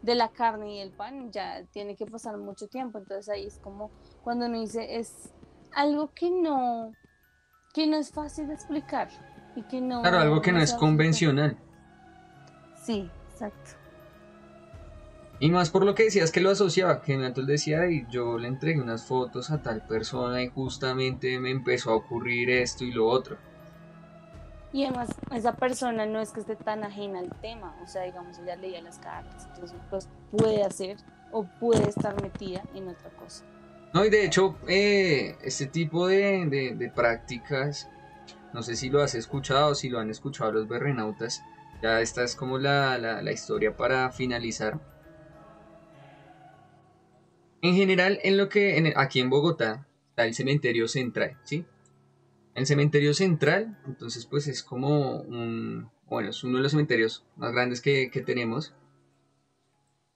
de 0.06 0.16
la 0.16 0.30
carne 0.30 0.76
y 0.76 0.80
el 0.80 0.92
pan, 0.92 1.32
ya 1.32 1.66
tiene 1.72 1.96
que 1.96 2.06
pasar 2.06 2.38
mucho 2.38 2.68
tiempo. 2.68 3.00
Entonces 3.00 3.28
ahí 3.28 3.48
es 3.48 3.58
como 3.58 3.90
cuando 4.24 4.46
uno 4.46 4.60
dice, 4.60 4.98
es 4.98 5.32
algo 5.74 6.12
que 6.14 6.30
no, 6.30 6.94
que 7.74 7.88
no 7.88 7.98
es 7.98 8.12
fácil 8.12 8.48
de 8.48 8.54
explicar. 8.54 9.10
Y 9.56 9.64
que 9.64 9.82
no, 9.82 10.02
claro, 10.02 10.20
algo 10.20 10.42
que 10.42 10.52
no, 10.52 10.60
es 10.60 10.74
convencional. 10.74 11.58
Sí, 12.84 13.10
exacto. 13.32 13.72
Y 15.40 15.50
más 15.50 15.70
por 15.70 15.86
lo 15.86 15.96
que 15.96 16.04
decías 16.04 16.32
que 16.32 16.40
lo 16.40 16.52
asociaba, 16.52 17.02
que 17.02 17.14
entonces 17.14 17.48
decía, 17.48 17.90
y 17.90 18.06
yo 18.10 18.38
le 18.38 18.48
entregué 18.48 18.80
unas 18.80 19.06
fotos 19.06 19.50
a 19.52 19.62
tal 19.62 19.82
persona 19.86 20.44
y 20.44 20.50
justamente 20.50 21.40
me 21.40 21.52
empezó 21.52 21.92
a 21.92 21.96
ocurrir 21.96 22.50
esto 22.50 22.84
y 22.84 22.92
lo 22.92 23.08
otro. 23.08 23.38
Y 24.76 24.84
además, 24.84 25.08
esa 25.34 25.56
persona 25.56 26.06
no 26.06 26.20
es 26.20 26.32
que 26.32 26.42
esté 26.42 26.58
tan 26.58 26.84
ajena 26.84 27.20
al 27.20 27.30
tema, 27.40 27.74
o 27.82 27.88
sea, 27.88 28.02
digamos, 28.02 28.38
ella 28.40 28.58
leía 28.58 28.82
las 28.82 29.00
cartas, 29.00 29.48
entonces 29.54 29.78
pues 29.90 30.10
puede 30.32 30.64
hacer 30.64 30.98
o 31.32 31.46
puede 31.62 31.88
estar 31.88 32.22
metida 32.22 32.62
en 32.74 32.90
otra 32.90 33.10
cosa. 33.12 33.46
No, 33.94 34.04
y 34.04 34.10
de 34.10 34.26
hecho, 34.26 34.58
eh, 34.68 35.38
este 35.44 35.68
tipo 35.68 36.08
de, 36.08 36.76
de, 36.78 36.92
prácticas, 36.94 37.90
no 38.52 38.64
sé 38.64 38.76
si 38.76 38.90
lo 38.90 39.02
has 39.02 39.16
escuchado, 39.16 39.76
si 39.76 39.88
lo 39.88 39.98
han 39.98 40.10
escuchado 40.10 40.52
los 40.52 40.68
berrenautas, 40.68 41.42
ya 41.82 42.02
esta 42.02 42.26
es 42.26 42.36
como 42.36 42.58
la, 42.58 42.98
la, 42.98 43.22
la 43.22 43.32
historia 43.32 43.78
para 43.78 44.12
finalizar 44.12 44.78
en 47.62 47.76
general, 47.76 48.20
en 48.24 48.36
lo 48.36 48.50
que 48.50 48.94
aquí 48.98 49.22
en 49.22 49.30
Bogotá 49.30 49.88
está 50.10 50.26
el 50.26 50.36
cementerio 50.36 50.90
central, 50.90 51.38
¿sí? 51.46 51.66
El 52.56 52.66
cementerio 52.66 53.14
central, 53.14 53.78
entonces, 53.86 54.26
pues 54.26 54.48
es 54.48 54.64
como 54.64 55.20
un, 55.20 55.92
bueno, 56.06 56.30
es 56.30 56.42
uno 56.44 56.58
de 56.58 56.64
los 56.64 56.72
cementerios 56.72 57.26
más 57.36 57.52
grandes 57.52 57.82
que, 57.82 58.10
tenemos. 58.26 58.74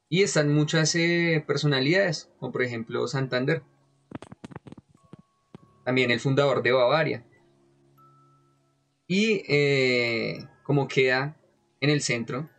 Y 0.07 0.23
están 0.23 0.53
muchas 0.53 0.95
eh, 0.95 1.43
personalidades, 1.45 2.31
como 2.39 2.53
por 2.53 2.63
ejemplo 2.63 3.05
Santander. 3.07 3.61
También 5.83 6.11
el 6.11 6.21
fundador 6.21 6.63
de 6.63 6.71
Bavaria. 6.71 7.25
Y 9.05 9.43
eh, 9.49 10.47
como 10.63 10.87
queda 10.87 11.35
en 11.81 11.89
el 11.89 12.01
centro, 12.01 12.49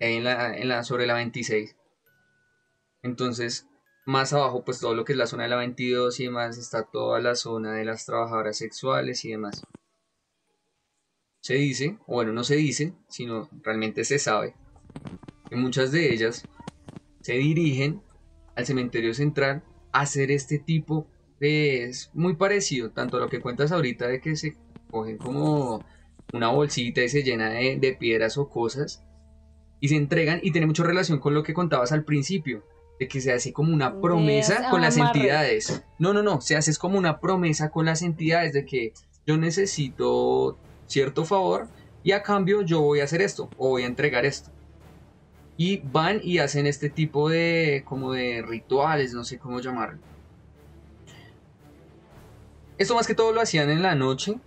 en 0.00 0.24
la, 0.24 0.56
en 0.56 0.68
la, 0.68 0.84
sobre 0.84 1.06
la 1.06 1.14
26. 1.14 1.76
Entonces, 3.02 3.68
más 4.08 4.32
abajo, 4.32 4.64
pues 4.64 4.80
todo 4.80 4.94
lo 4.94 5.04
que 5.04 5.12
es 5.12 5.18
la 5.18 5.26
zona 5.26 5.42
de 5.42 5.50
la 5.50 5.56
22 5.56 6.18
y 6.20 6.24
demás, 6.24 6.56
está 6.56 6.84
toda 6.84 7.20
la 7.20 7.34
zona 7.34 7.74
de 7.74 7.84
las 7.84 8.06
trabajadoras 8.06 8.56
sexuales 8.56 9.22
y 9.26 9.32
demás. 9.32 9.66
Se 11.42 11.54
dice, 11.56 11.98
o 12.06 12.14
bueno, 12.14 12.32
no 12.32 12.42
se 12.42 12.56
dice, 12.56 12.94
sino 13.10 13.50
realmente 13.62 14.04
se 14.04 14.18
sabe, 14.18 14.54
que 15.50 15.56
muchas 15.56 15.92
de 15.92 16.10
ellas 16.10 16.48
se 17.20 17.34
dirigen 17.34 18.00
al 18.56 18.64
cementerio 18.64 19.12
central 19.12 19.62
a 19.92 20.00
hacer 20.00 20.30
este 20.30 20.58
tipo 20.58 21.06
de... 21.38 21.84
Es 21.84 22.10
muy 22.14 22.34
parecido, 22.34 22.90
tanto 22.92 23.18
a 23.18 23.20
lo 23.20 23.28
que 23.28 23.42
cuentas 23.42 23.72
ahorita 23.72 24.08
de 24.08 24.22
que 24.22 24.36
se 24.36 24.56
cogen 24.90 25.18
como 25.18 25.84
una 26.32 26.48
bolsita 26.48 27.02
y 27.02 27.10
se 27.10 27.24
llena 27.24 27.50
de, 27.50 27.76
de 27.76 27.92
piedras 27.92 28.38
o 28.38 28.48
cosas 28.48 29.04
y 29.80 29.88
se 29.88 29.96
entregan 29.96 30.40
y 30.42 30.50
tiene 30.50 30.66
mucha 30.66 30.82
relación 30.82 31.18
con 31.18 31.34
lo 31.34 31.42
que 31.42 31.52
contabas 31.52 31.92
al 31.92 32.06
principio 32.06 32.64
de 32.98 33.08
que 33.08 33.20
se 33.20 33.32
hace 33.32 33.52
como 33.52 33.72
una 33.72 34.00
promesa 34.00 34.70
con 34.70 34.80
las 34.80 34.96
entidades. 34.96 35.82
No, 35.98 36.12
no, 36.12 36.22
no, 36.22 36.40
se 36.40 36.56
hace 36.56 36.74
como 36.76 36.98
una 36.98 37.20
promesa 37.20 37.70
con 37.70 37.86
las 37.86 38.02
entidades 38.02 38.52
de 38.52 38.64
que 38.64 38.92
yo 39.26 39.36
necesito 39.36 40.58
cierto 40.86 41.24
favor 41.24 41.68
y 42.02 42.12
a 42.12 42.22
cambio 42.22 42.62
yo 42.62 42.80
voy 42.80 43.00
a 43.00 43.04
hacer 43.04 43.22
esto 43.22 43.50
o 43.56 43.70
voy 43.70 43.84
a 43.84 43.86
entregar 43.86 44.24
esto. 44.24 44.50
Y 45.56 45.78
van 45.78 46.20
y 46.22 46.38
hacen 46.38 46.66
este 46.66 46.88
tipo 46.88 47.28
de 47.28 47.84
como 47.84 48.12
de 48.12 48.42
rituales, 48.42 49.12
no 49.12 49.24
sé 49.24 49.38
cómo 49.38 49.60
llamarlo. 49.60 49.98
Esto 52.78 52.94
más 52.94 53.06
que 53.06 53.14
todo 53.14 53.32
lo 53.32 53.40
hacían 53.40 53.70
en 53.70 53.82
la 53.82 53.96
noche 53.96 54.38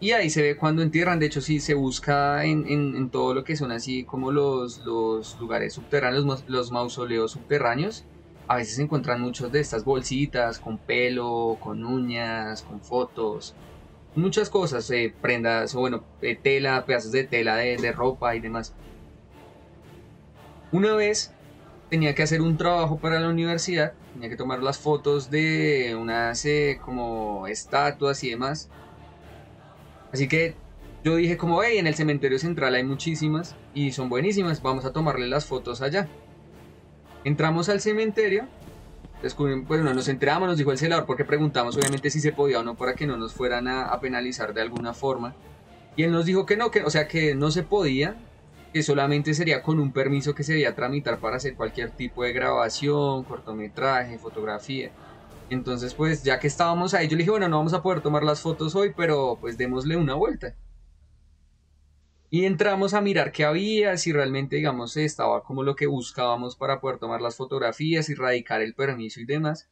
y 0.00 0.12
ahí 0.12 0.28
se 0.28 0.42
ve 0.42 0.56
cuando 0.56 0.82
entierran, 0.82 1.18
de 1.18 1.26
hecho 1.26 1.40
sí 1.40 1.60
se 1.60 1.74
busca 1.74 2.44
en, 2.44 3.08
todo 3.10 3.32
lo 3.32 3.44
que 3.44 3.56
son 3.56 3.72
así 3.72 4.04
como 4.04 4.32
los, 4.32 4.78
los 4.84 5.38
lugares 5.40 5.72
subterráneos, 5.74 6.44
los, 6.46 6.72
mausoleos 6.72 7.32
subterráneos. 7.32 8.04
A 8.46 8.56
veces 8.56 8.76
se 8.76 8.82
encuentran 8.82 9.20
muchos 9.22 9.50
de 9.50 9.60
estas 9.60 9.84
bolsitas 9.84 10.58
con 10.58 10.76
pelo, 10.76 11.56
con 11.60 11.84
uñas, 11.84 12.62
con 12.62 12.82
fotos, 12.82 13.54
muchas 14.14 14.50
cosas, 14.50 14.90
eh, 14.90 15.14
prendas 15.22 15.74
o 15.74 15.80
bueno, 15.80 16.04
eh, 16.20 16.36
tela, 16.36 16.84
pedazos 16.84 17.12
de 17.12 17.24
tela 17.24 17.56
de, 17.56 17.76
de 17.78 17.92
ropa 17.92 18.36
y 18.36 18.40
demás. 18.40 18.74
Una 20.72 20.94
vez 20.94 21.32
tenía 21.88 22.14
que 22.14 22.24
hacer 22.24 22.42
un 22.42 22.58
trabajo 22.58 22.98
para 22.98 23.20
la 23.20 23.30
universidad, 23.30 23.94
tenía 24.12 24.28
que 24.28 24.36
tomar 24.36 24.62
las 24.62 24.78
fotos 24.78 25.30
de 25.30 25.96
unas 25.98 26.44
eh, 26.44 26.78
como 26.84 27.46
estatuas 27.46 28.22
y 28.24 28.30
demás 28.30 28.68
Así 30.14 30.28
que 30.28 30.54
yo 31.02 31.16
dije 31.16 31.36
como, 31.36 31.60
hey, 31.64 31.78
en 31.78 31.88
el 31.88 31.96
cementerio 31.96 32.38
central 32.38 32.76
hay 32.76 32.84
muchísimas 32.84 33.56
y 33.74 33.90
son 33.90 34.08
buenísimas, 34.08 34.62
vamos 34.62 34.84
a 34.84 34.92
tomarle 34.92 35.26
las 35.26 35.44
fotos 35.44 35.82
allá. 35.82 36.06
Entramos 37.24 37.68
al 37.68 37.80
cementerio, 37.80 38.46
descubrimos, 39.24 39.66
bueno, 39.66 39.92
nos 39.92 40.06
enteramos, 40.06 40.46
nos 40.46 40.56
dijo 40.56 40.70
el 40.70 40.78
celador 40.78 41.04
porque 41.04 41.24
preguntamos 41.24 41.76
obviamente 41.76 42.10
si 42.10 42.20
se 42.20 42.30
podía 42.30 42.60
o 42.60 42.62
no 42.62 42.76
para 42.76 42.94
que 42.94 43.08
no 43.08 43.16
nos 43.16 43.34
fueran 43.34 43.66
a, 43.66 43.98
penalizar 43.98 44.54
de 44.54 44.62
alguna 44.62 44.94
forma. 44.94 45.34
Y 45.96 46.04
él 46.04 46.12
nos 46.12 46.26
dijo 46.26 46.46
que 46.46 46.56
no, 46.56 46.70
que, 46.70 46.84
o 46.84 46.90
sea, 46.90 47.08
que 47.08 47.34
no 47.34 47.50
se 47.50 47.64
podía, 47.64 48.14
que 48.72 48.84
solamente 48.84 49.34
sería 49.34 49.62
con 49.62 49.80
un 49.80 49.90
permiso 49.90 50.32
que 50.32 50.44
se 50.44 50.52
debía 50.52 50.76
tramitar 50.76 51.18
para 51.18 51.38
hacer 51.38 51.56
cualquier 51.56 51.90
tipo 51.90 52.22
de 52.22 52.32
grabación, 52.32 53.24
cortometraje, 53.24 54.16
fotografía. 54.18 54.92
Entonces, 55.50 55.94
pues 55.94 56.22
ya 56.22 56.38
que 56.38 56.46
estábamos 56.46 56.94
ahí, 56.94 57.06
yo 57.06 57.16
le 57.16 57.22
dije, 57.22 57.30
bueno, 57.30 57.48
no 57.48 57.58
vamos 57.58 57.74
a 57.74 57.82
poder 57.82 58.00
tomar 58.00 58.24
las 58.24 58.40
fotos 58.40 58.74
hoy, 58.74 58.94
pero 58.96 59.38
pues 59.40 59.58
démosle 59.58 59.96
una 59.96 60.14
vuelta. 60.14 60.56
Y 62.30 62.46
entramos 62.46 62.94
a 62.94 63.00
mirar 63.00 63.30
qué 63.30 63.44
había, 63.44 63.96
si 63.96 64.12
realmente, 64.12 64.56
digamos, 64.56 64.96
estaba 64.96 65.44
como 65.44 65.62
lo 65.62 65.76
que 65.76 65.86
buscábamos 65.86 66.56
para 66.56 66.80
poder 66.80 66.98
tomar 66.98 67.20
las 67.20 67.36
fotografías 67.36 68.08
y 68.08 68.14
radicar 68.14 68.60
el 68.60 68.74
permiso 68.74 69.20
y 69.20 69.24
demás. 69.24 69.68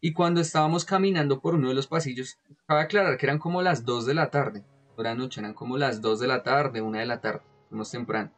Y 0.00 0.12
cuando 0.12 0.40
estábamos 0.40 0.86
caminando 0.86 1.40
por 1.40 1.54
uno 1.56 1.68
de 1.68 1.74
los 1.74 1.88
pasillos, 1.88 2.38
cabe 2.66 2.80
aclarar 2.80 3.18
que 3.18 3.26
eran 3.26 3.38
como 3.38 3.60
las 3.60 3.84
2 3.84 4.06
de 4.06 4.14
la 4.14 4.30
tarde. 4.30 4.64
Ahora 4.96 5.14
noche 5.14 5.40
eran 5.40 5.52
como 5.52 5.76
las 5.76 6.00
2 6.00 6.20
de 6.20 6.28
la 6.28 6.42
tarde, 6.42 6.80
1 6.80 6.98
de 6.98 7.06
la 7.06 7.20
tarde, 7.20 7.42
fuimos 7.68 7.90
temprano. 7.90 8.32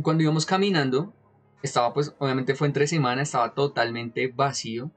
Cuando 0.00 0.22
íbamos 0.22 0.46
caminando, 0.46 1.12
estaba 1.62 1.92
pues, 1.92 2.14
obviamente 2.18 2.54
fue 2.54 2.68
entre 2.68 2.86
semana, 2.86 3.22
estaba 3.22 3.54
totalmente 3.54 4.28
vacío 4.28 4.92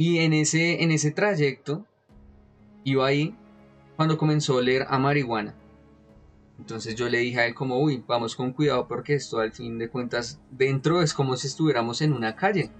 y 0.00 0.20
en 0.20 0.32
ese, 0.32 0.82
en 0.82 0.92
ese 0.92 1.10
trayecto 1.10 1.84
iba 2.84 3.06
ahí 3.06 3.36
cuando 3.96 4.16
comenzó 4.16 4.54
a 4.54 4.56
oler 4.56 4.86
a 4.88 4.98
marihuana. 4.98 5.54
Entonces 6.58 6.94
yo 6.94 7.10
le 7.10 7.18
dije 7.18 7.40
a 7.40 7.46
él 7.46 7.54
como, 7.54 7.78
uy, 7.78 8.02
vamos 8.06 8.34
con 8.34 8.54
cuidado 8.54 8.88
porque 8.88 9.12
esto 9.12 9.40
al 9.40 9.52
fin 9.52 9.76
de 9.76 9.90
cuentas 9.90 10.40
dentro 10.50 11.02
es 11.02 11.12
como 11.12 11.36
si 11.36 11.48
estuviéramos 11.48 12.00
en 12.00 12.14
una 12.14 12.34
calle. 12.34 12.70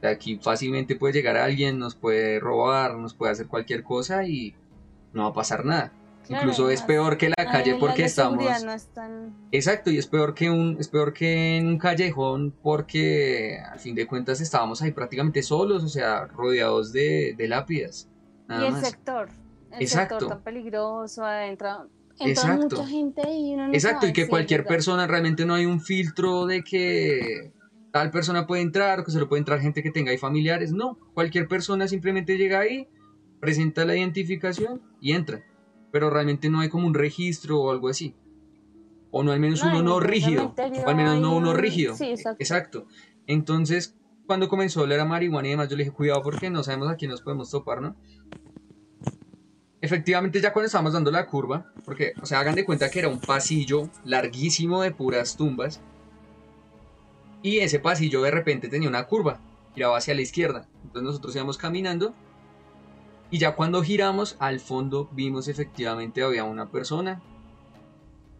De 0.00 0.06
aquí 0.06 0.38
fácilmente 0.40 0.94
puede 0.94 1.14
llegar 1.14 1.36
alguien, 1.36 1.80
nos 1.80 1.96
puede 1.96 2.38
robar, 2.38 2.96
nos 2.96 3.12
puede 3.12 3.32
hacer 3.32 3.48
cualquier 3.48 3.82
cosa 3.82 4.24
y 4.24 4.54
no 5.12 5.24
va 5.24 5.30
a 5.30 5.32
pasar 5.32 5.64
nada. 5.64 5.92
Incluso 6.28 6.70
es 6.70 6.82
peor 6.82 7.16
que 7.16 7.30
la 7.30 7.50
calle 7.50 7.76
porque 7.78 8.04
estamos. 8.04 8.44
Exacto, 9.50 9.90
y 9.90 9.98
es 9.98 10.06
peor 10.06 10.34
que 10.34 10.50
un, 10.50 10.76
es 10.78 10.88
peor 10.88 11.12
que 11.12 11.56
en 11.56 11.66
un 11.66 11.78
callejón 11.78 12.54
porque 12.62 13.58
al 13.58 13.78
fin 13.78 13.94
de 13.94 14.06
cuentas 14.06 14.40
estábamos 14.40 14.82
ahí 14.82 14.92
prácticamente 14.92 15.42
solos, 15.42 15.82
o 15.84 15.88
sea, 15.88 16.26
rodeados 16.26 16.92
de, 16.92 17.34
lápidas. 17.48 18.08
y 18.48 18.64
el 18.64 18.76
sector, 18.76 19.28
el 19.72 19.82
Exacto. 19.82 20.20
sector 20.20 20.36
tan 20.36 20.44
peligroso 20.44 21.24
adentro. 21.24 21.88
Entra 22.18 22.56
mucha 22.56 22.86
gente 22.86 23.22
y 23.32 23.54
uno 23.54 23.72
Exacto, 23.72 24.06
y 24.06 24.12
que 24.12 24.28
cualquier 24.28 24.64
persona 24.64 25.06
realmente 25.06 25.44
no 25.44 25.54
hay 25.54 25.66
un 25.66 25.80
filtro 25.80 26.46
de 26.46 26.62
que 26.62 27.52
tal 27.90 28.10
persona 28.10 28.46
puede 28.46 28.62
entrar 28.62 29.04
que 29.04 29.10
solo 29.10 29.28
puede 29.28 29.40
entrar 29.40 29.60
gente 29.60 29.82
que 29.82 29.90
tenga 29.90 30.12
ahí 30.12 30.18
familiares. 30.18 30.72
No, 30.72 30.98
cualquier 31.14 31.48
persona 31.48 31.88
simplemente 31.88 32.36
llega 32.36 32.60
ahí, 32.60 32.86
presenta 33.40 33.84
la 33.84 33.96
identificación 33.96 34.82
y 35.00 35.12
entra 35.12 35.42
pero 35.92 36.10
realmente 36.10 36.50
no 36.50 36.60
hay 36.60 36.68
como 36.68 36.86
un 36.86 36.94
registro 36.94 37.60
o 37.60 37.70
algo 37.70 37.88
así. 37.88 38.14
O 39.12 39.22
no 39.22 39.30
al 39.30 39.38
menos 39.40 39.62
uno 39.62 39.82
no 39.82 40.00
rígido. 40.00 40.54
O 40.84 40.88
al 40.88 40.96
menos 40.96 41.20
no 41.20 41.36
uno 41.36 41.52
rígido. 41.52 41.94
Sí, 41.94 42.06
exacto. 42.06 42.42
exacto. 42.42 42.86
Entonces, 43.26 43.94
cuando 44.26 44.48
comenzó 44.48 44.80
a 44.80 44.84
oler 44.84 44.98
a 44.98 45.04
marihuana 45.04 45.46
y 45.46 45.50
demás, 45.52 45.68
yo 45.68 45.76
le 45.76 45.84
dije, 45.84 45.94
cuidado 45.94 46.22
porque 46.22 46.50
no 46.50 46.64
sabemos 46.64 46.90
a 46.90 46.96
quién 46.96 47.10
nos 47.10 47.20
podemos 47.20 47.50
topar, 47.50 47.80
¿no? 47.80 47.94
efectivamente 49.82 50.40
ya 50.40 50.52
cuando 50.52 50.66
estábamos 50.66 50.94
dando 50.94 51.10
la 51.10 51.26
curva, 51.26 51.72
porque, 51.84 52.14
o 52.22 52.24
sea, 52.24 52.38
hagan 52.38 52.54
de 52.54 52.64
cuenta 52.64 52.88
que 52.88 53.00
era 53.00 53.08
un 53.08 53.20
pasillo 53.20 53.90
larguísimo 54.04 54.80
de 54.80 54.92
puras 54.92 55.36
tumbas, 55.36 55.80
y 57.42 57.58
ese 57.58 57.80
pasillo 57.80 58.22
de 58.22 58.30
repente 58.30 58.68
tenía 58.68 58.88
una 58.88 59.06
curva, 59.06 59.40
giraba 59.74 59.98
hacia 59.98 60.14
la 60.14 60.22
izquierda, 60.22 60.68
entonces 60.84 61.02
nosotros 61.02 61.34
íbamos 61.34 61.58
caminando, 61.58 62.14
y 63.32 63.38
ya 63.38 63.56
cuando 63.56 63.82
giramos, 63.82 64.36
al 64.40 64.60
fondo 64.60 65.08
vimos 65.10 65.48
efectivamente 65.48 66.22
había 66.22 66.44
una 66.44 66.70
persona, 66.70 67.22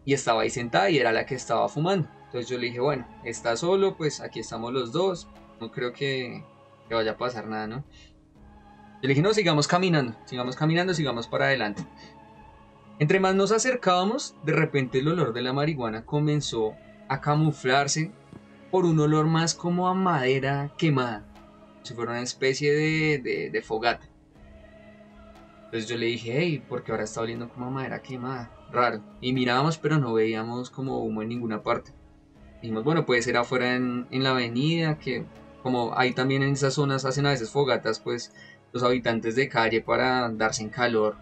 y 0.05 0.13
estaba 0.13 0.43
ahí 0.43 0.51
sentada 0.51 0.91
y 0.91 0.99
era 0.99 1.11
la 1.11 1.25
que 1.25 1.33
estaba 1.33 1.67
fumando. 1.67 2.07
Entonces 2.25 2.47
yo 2.47 2.59
le 2.59 2.67
dije, 2.67 2.79
bueno, 2.79 3.07
está 3.23 3.57
solo, 3.57 3.97
pues 3.97 4.21
aquí 4.21 4.39
estamos 4.39 4.71
los 4.71 4.91
dos, 4.91 5.27
no 5.59 5.71
creo 5.71 5.93
que, 5.93 6.43
que 6.87 6.93
vaya 6.93 7.13
a 7.13 7.17
pasar 7.17 7.47
nada, 7.47 7.65
¿no? 7.65 7.77
Yo 7.77 9.07
le 9.07 9.09
dije, 9.09 9.23
no, 9.23 9.33
sigamos 9.33 9.67
caminando, 9.67 10.15
sigamos 10.25 10.55
caminando, 10.55 10.93
sigamos 10.93 11.27
para 11.27 11.45
adelante. 11.45 11.83
Entre 12.99 13.19
más 13.19 13.33
nos 13.33 13.51
acercábamos, 13.51 14.35
de 14.45 14.53
repente 14.53 14.99
el 14.99 15.07
olor 15.07 15.33
de 15.33 15.41
la 15.41 15.53
marihuana 15.53 16.05
comenzó 16.05 16.75
a 17.09 17.19
camuflarse 17.19 18.11
por 18.69 18.85
un 18.85 18.99
olor 18.99 19.25
más 19.25 19.55
como 19.55 19.87
a 19.87 19.95
madera 19.95 20.71
quemada, 20.77 21.25
si 21.81 21.95
fuera 21.95 22.11
una 22.11 22.21
especie 22.21 22.73
de, 22.73 23.17
de, 23.17 23.49
de 23.49 23.61
fogata. 23.63 24.12
Entonces 25.73 25.89
yo 25.89 25.97
le 25.97 26.05
dije, 26.05 26.35
hey, 26.37 26.63
porque 26.69 26.91
ahora 26.91 27.03
está 27.03 27.21
oliendo 27.21 27.49
como 27.49 27.71
madera 27.71 28.03
quemada, 28.03 28.51
raro. 28.71 29.01
Y 29.21 29.33
mirábamos, 29.33 29.79
pero 29.79 29.97
no 29.97 30.13
veíamos 30.13 30.69
como 30.69 30.99
humo 30.99 31.23
en 31.23 31.29
ninguna 31.29 31.63
parte. 31.63 31.93
Dijimos, 32.61 32.83
bueno, 32.83 33.07
puede 33.07 33.23
ser 33.23 33.37
afuera 33.37 33.75
en, 33.75 34.05
en 34.11 34.21
la 34.21 34.29
avenida, 34.29 34.99
que 34.99 35.25
como 35.63 35.97
ahí 35.97 36.13
también 36.13 36.43
en 36.43 36.53
esas 36.53 36.75
zonas 36.75 37.05
hacen 37.05 37.25
a 37.25 37.31
veces 37.31 37.49
fogatas, 37.49 37.99
pues 37.99 38.31
los 38.71 38.83
habitantes 38.83 39.35
de 39.35 39.49
calle 39.49 39.81
para 39.81 40.29
darse 40.29 40.61
en 40.61 40.69
calor. 40.69 41.17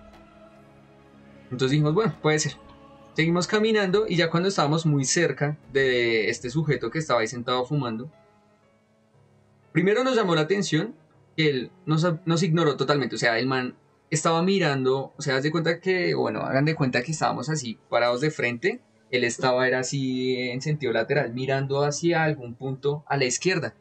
Entonces 1.45 1.71
dijimos, 1.71 1.93
bueno, 1.93 2.13
puede 2.21 2.39
ser. 2.39 2.57
Seguimos 3.13 3.47
caminando 3.47 4.05
y 4.05 4.17
ya 4.17 4.29
cuando 4.29 4.49
estábamos 4.49 4.85
muy 4.85 5.05
cerca 5.05 5.57
de 5.71 6.29
este 6.29 6.49
sujeto 6.49 6.91
que 6.91 6.99
estaba 6.99 7.21
ahí 7.21 7.27
sentado 7.27 7.63
fumando, 7.63 8.11
primero 9.71 10.03
nos 10.03 10.17
llamó 10.17 10.35
la 10.35 10.41
atención 10.41 10.93
que 11.37 11.49
él 11.49 11.71
nos, 11.85 12.05
nos 12.25 12.43
ignoró 12.43 12.75
totalmente. 12.75 13.15
O 13.15 13.17
sea, 13.17 13.39
el 13.39 13.47
man 13.47 13.77
estaba 14.11 14.43
mirando, 14.43 15.13
o 15.17 15.21
sea, 15.21 15.37
haz 15.37 15.43
de 15.43 15.51
cuenta 15.51 15.79
que, 15.79 16.13
bueno, 16.13 16.41
hagan 16.41 16.65
de 16.65 16.75
cuenta 16.75 17.01
que 17.01 17.13
estábamos 17.13 17.49
así 17.49 17.79
parados 17.89 18.21
de 18.21 18.29
frente. 18.29 18.81
Él 19.09 19.23
estaba, 19.23 19.67
era 19.67 19.79
así 19.79 20.35
en 20.37 20.61
sentido 20.61 20.91
lateral, 20.93 21.33
mirando 21.33 21.83
hacia 21.83 22.23
algún 22.23 22.55
punto 22.55 23.03
a 23.07 23.17
la 23.17 23.25
izquierda. 23.25 23.73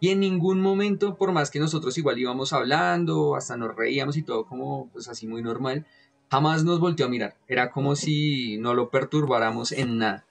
Y 0.00 0.08
en 0.08 0.20
ningún 0.20 0.60
momento, 0.60 1.16
por 1.16 1.32
más 1.32 1.50
que 1.50 1.60
nosotros 1.60 1.98
igual 1.98 2.18
íbamos 2.18 2.52
hablando, 2.52 3.36
hasta 3.36 3.56
nos 3.56 3.76
reíamos 3.76 4.16
y 4.16 4.22
todo 4.22 4.46
como 4.46 4.88
pues 4.92 5.08
así 5.08 5.26
muy 5.26 5.42
normal, 5.42 5.86
jamás 6.30 6.64
nos 6.64 6.80
volteó 6.80 7.06
a 7.06 7.10
mirar. 7.10 7.36
Era 7.46 7.70
como 7.70 7.94
si 7.94 8.56
no 8.58 8.72
lo 8.72 8.90
perturbáramos 8.90 9.72
en 9.72 9.98
nada. 9.98 10.26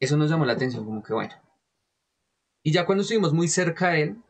Eso 0.00 0.16
nos 0.18 0.30
llamó 0.30 0.44
la 0.44 0.54
atención, 0.54 0.84
como 0.84 1.02
que 1.02 1.14
bueno. 1.14 1.34
Y 2.62 2.72
ya 2.72 2.84
cuando 2.84 3.02
estuvimos 3.02 3.32
muy 3.32 3.48
cerca 3.48 3.90
de 3.90 4.02
él, 4.02 4.22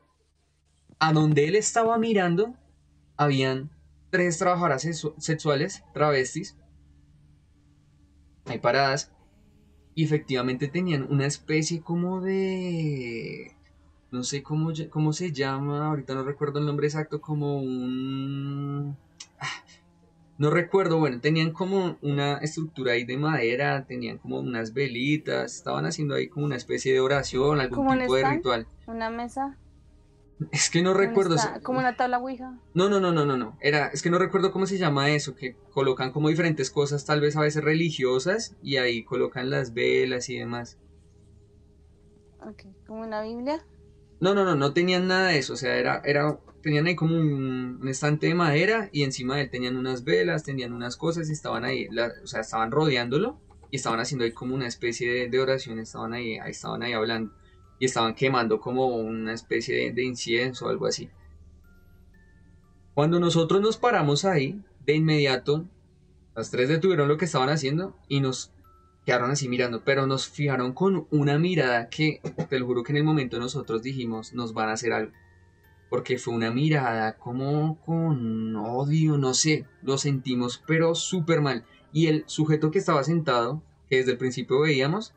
a 1.00 1.12
donde 1.12 1.48
él 1.48 1.56
estaba 1.56 1.98
mirando, 1.98 2.54
habían 3.16 3.70
tres 4.10 4.38
trabajadoras 4.38 4.86
sexuales, 5.18 5.84
travestis, 5.94 6.56
ahí 8.46 8.58
paradas, 8.58 9.12
y 9.94 10.04
efectivamente 10.04 10.68
tenían 10.68 11.06
una 11.10 11.26
especie 11.26 11.80
como 11.82 12.20
de 12.20 13.54
no 14.12 14.22
sé 14.22 14.42
cómo, 14.42 14.72
cómo 14.90 15.12
se 15.14 15.32
llama, 15.32 15.88
ahorita 15.88 16.14
no 16.14 16.22
recuerdo 16.22 16.58
el 16.58 16.66
nombre 16.66 16.86
exacto, 16.86 17.20
como 17.20 17.60
un... 17.60 18.94
Ah, 19.40 19.64
no 20.36 20.50
recuerdo, 20.50 20.98
bueno, 20.98 21.18
tenían 21.20 21.52
como 21.52 21.96
una 22.02 22.36
estructura 22.38 22.92
ahí 22.92 23.04
de 23.04 23.16
madera, 23.16 23.86
tenían 23.86 24.18
como 24.18 24.40
unas 24.40 24.74
velitas, 24.74 25.54
estaban 25.56 25.86
haciendo 25.86 26.14
ahí 26.14 26.28
como 26.28 26.44
una 26.44 26.56
especie 26.56 26.92
de 26.92 27.00
oración, 27.00 27.58
algún 27.58 27.98
tipo 27.98 28.14
de 28.14 28.28
ritual. 28.28 28.66
¿Una 28.86 29.08
mesa? 29.08 29.56
Es 30.50 30.70
que 30.70 30.82
no 30.82 30.94
recuerdo. 30.94 31.36
¿Como 31.62 31.78
una 31.78 31.96
tabla 31.96 32.18
Ouija? 32.18 32.58
No, 32.74 32.88
no, 32.88 33.00
no, 33.00 33.12
no, 33.12 33.24
no, 33.24 33.36
no. 33.36 33.56
Era, 33.60 33.88
es 33.88 34.02
que 34.02 34.10
no 34.10 34.18
recuerdo 34.18 34.50
cómo 34.50 34.66
se 34.66 34.78
llama 34.78 35.10
eso, 35.10 35.34
que 35.34 35.56
colocan 35.70 36.12
como 36.12 36.28
diferentes 36.28 36.70
cosas, 36.70 37.04
tal 37.04 37.20
vez 37.20 37.36
a 37.36 37.40
veces 37.40 37.62
religiosas, 37.62 38.56
y 38.62 38.76
ahí 38.76 39.04
colocan 39.04 39.50
las 39.50 39.74
velas 39.74 40.28
y 40.28 40.38
demás. 40.38 40.78
Ok, 42.40 42.64
¿como 42.86 43.02
una 43.02 43.22
Biblia? 43.22 43.64
No, 44.20 44.34
no, 44.34 44.44
no, 44.44 44.54
no 44.54 44.72
tenían 44.72 45.08
nada 45.08 45.28
de 45.28 45.38
eso. 45.38 45.52
O 45.52 45.56
sea, 45.56 45.76
era, 45.76 46.00
era, 46.04 46.38
tenían 46.62 46.86
ahí 46.86 46.96
como 46.96 47.16
un, 47.16 47.80
estante 47.88 48.26
de 48.26 48.34
madera 48.34 48.88
y 48.92 49.02
encima 49.02 49.36
de 49.36 49.42
él 49.42 49.50
tenían 49.50 49.76
unas 49.76 50.04
velas, 50.04 50.44
tenían 50.44 50.72
unas 50.72 50.96
cosas 50.96 51.28
y 51.28 51.32
estaban 51.32 51.64
ahí, 51.64 51.88
o 52.22 52.26
sea, 52.26 52.40
estaban 52.40 52.70
rodeándolo 52.70 53.38
y 53.70 53.76
estaban 53.76 54.00
haciendo 54.00 54.24
ahí 54.24 54.32
como 54.32 54.54
una 54.54 54.66
especie 54.66 55.28
de, 55.28 55.40
oración, 55.40 55.78
estaban 55.78 56.12
ahí, 56.12 56.38
ahí, 56.38 56.50
estaban 56.50 56.82
ahí 56.82 56.92
hablando 56.92 57.32
y 57.82 57.86
estaban 57.86 58.14
quemando 58.14 58.60
como 58.60 58.86
una 58.86 59.32
especie 59.32 59.74
de, 59.74 59.92
de 59.92 60.04
incienso 60.04 60.66
o 60.66 60.68
algo 60.68 60.86
así. 60.86 61.10
Cuando 62.94 63.18
nosotros 63.18 63.60
nos 63.60 63.76
paramos 63.76 64.24
ahí, 64.24 64.62
de 64.86 64.94
inmediato, 64.94 65.64
las 66.36 66.52
tres 66.52 66.68
detuvieron 66.68 67.08
lo 67.08 67.16
que 67.16 67.24
estaban 67.24 67.48
haciendo 67.48 67.96
y 68.06 68.20
nos 68.20 68.52
quedaron 69.04 69.32
así 69.32 69.48
mirando, 69.48 69.82
pero 69.82 70.06
nos 70.06 70.28
fijaron 70.28 70.74
con 70.74 71.08
una 71.10 71.40
mirada 71.40 71.88
que, 71.88 72.20
te 72.48 72.60
lo 72.60 72.66
juro 72.66 72.84
que 72.84 72.92
en 72.92 72.98
el 72.98 73.04
momento 73.04 73.40
nosotros 73.40 73.82
dijimos, 73.82 74.32
nos 74.32 74.54
van 74.54 74.68
a 74.68 74.74
hacer 74.74 74.92
algo. 74.92 75.10
Porque 75.90 76.18
fue 76.18 76.34
una 76.34 76.52
mirada 76.52 77.18
como 77.18 77.80
con 77.80 78.54
odio, 78.54 79.18
no 79.18 79.34
sé, 79.34 79.66
lo 79.82 79.98
sentimos, 79.98 80.62
pero 80.68 80.94
súper 80.94 81.40
mal. 81.40 81.64
Y 81.92 82.06
el 82.06 82.22
sujeto 82.28 82.70
que 82.70 82.78
estaba 82.78 83.02
sentado, 83.02 83.60
que 83.90 83.96
desde 83.96 84.12
el 84.12 84.18
principio 84.18 84.60
veíamos, 84.60 85.14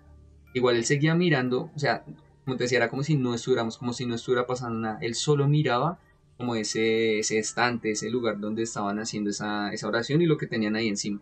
igual 0.56 0.78
él 0.78 0.86
seguía 0.86 1.14
mirando, 1.14 1.70
o 1.76 1.78
sea, 1.80 2.04
como 2.46 2.58
te 2.58 2.66
decía, 2.66 2.78
era 2.78 2.90
como 2.90 3.04
si 3.04 3.18
no 3.18 3.34
estuviéramos, 3.34 3.78
como 3.78 3.92
si 3.92 4.06
no 4.06 4.16
estuviera 4.16 4.46
pasando 4.46 4.80
nada. 4.80 5.00
Él 5.02 5.16
solo 5.16 5.48
miraba 5.48 6.00
como 6.38 6.56
ese, 6.56 7.20
ese 7.20 7.40
estante, 7.40 7.92
ese 7.92 8.10
lugar 8.10 8.40
donde 8.40 8.64
estaban 8.64 9.00
haciendo 9.00 9.32
esa, 9.32 9.74
esa 9.74 9.88
oración 9.88 10.22
y 10.22 10.28
lo 10.28 10.38
que 10.38 10.46
tenían 10.46 10.76
ahí 10.76 10.88
encima. 10.88 11.22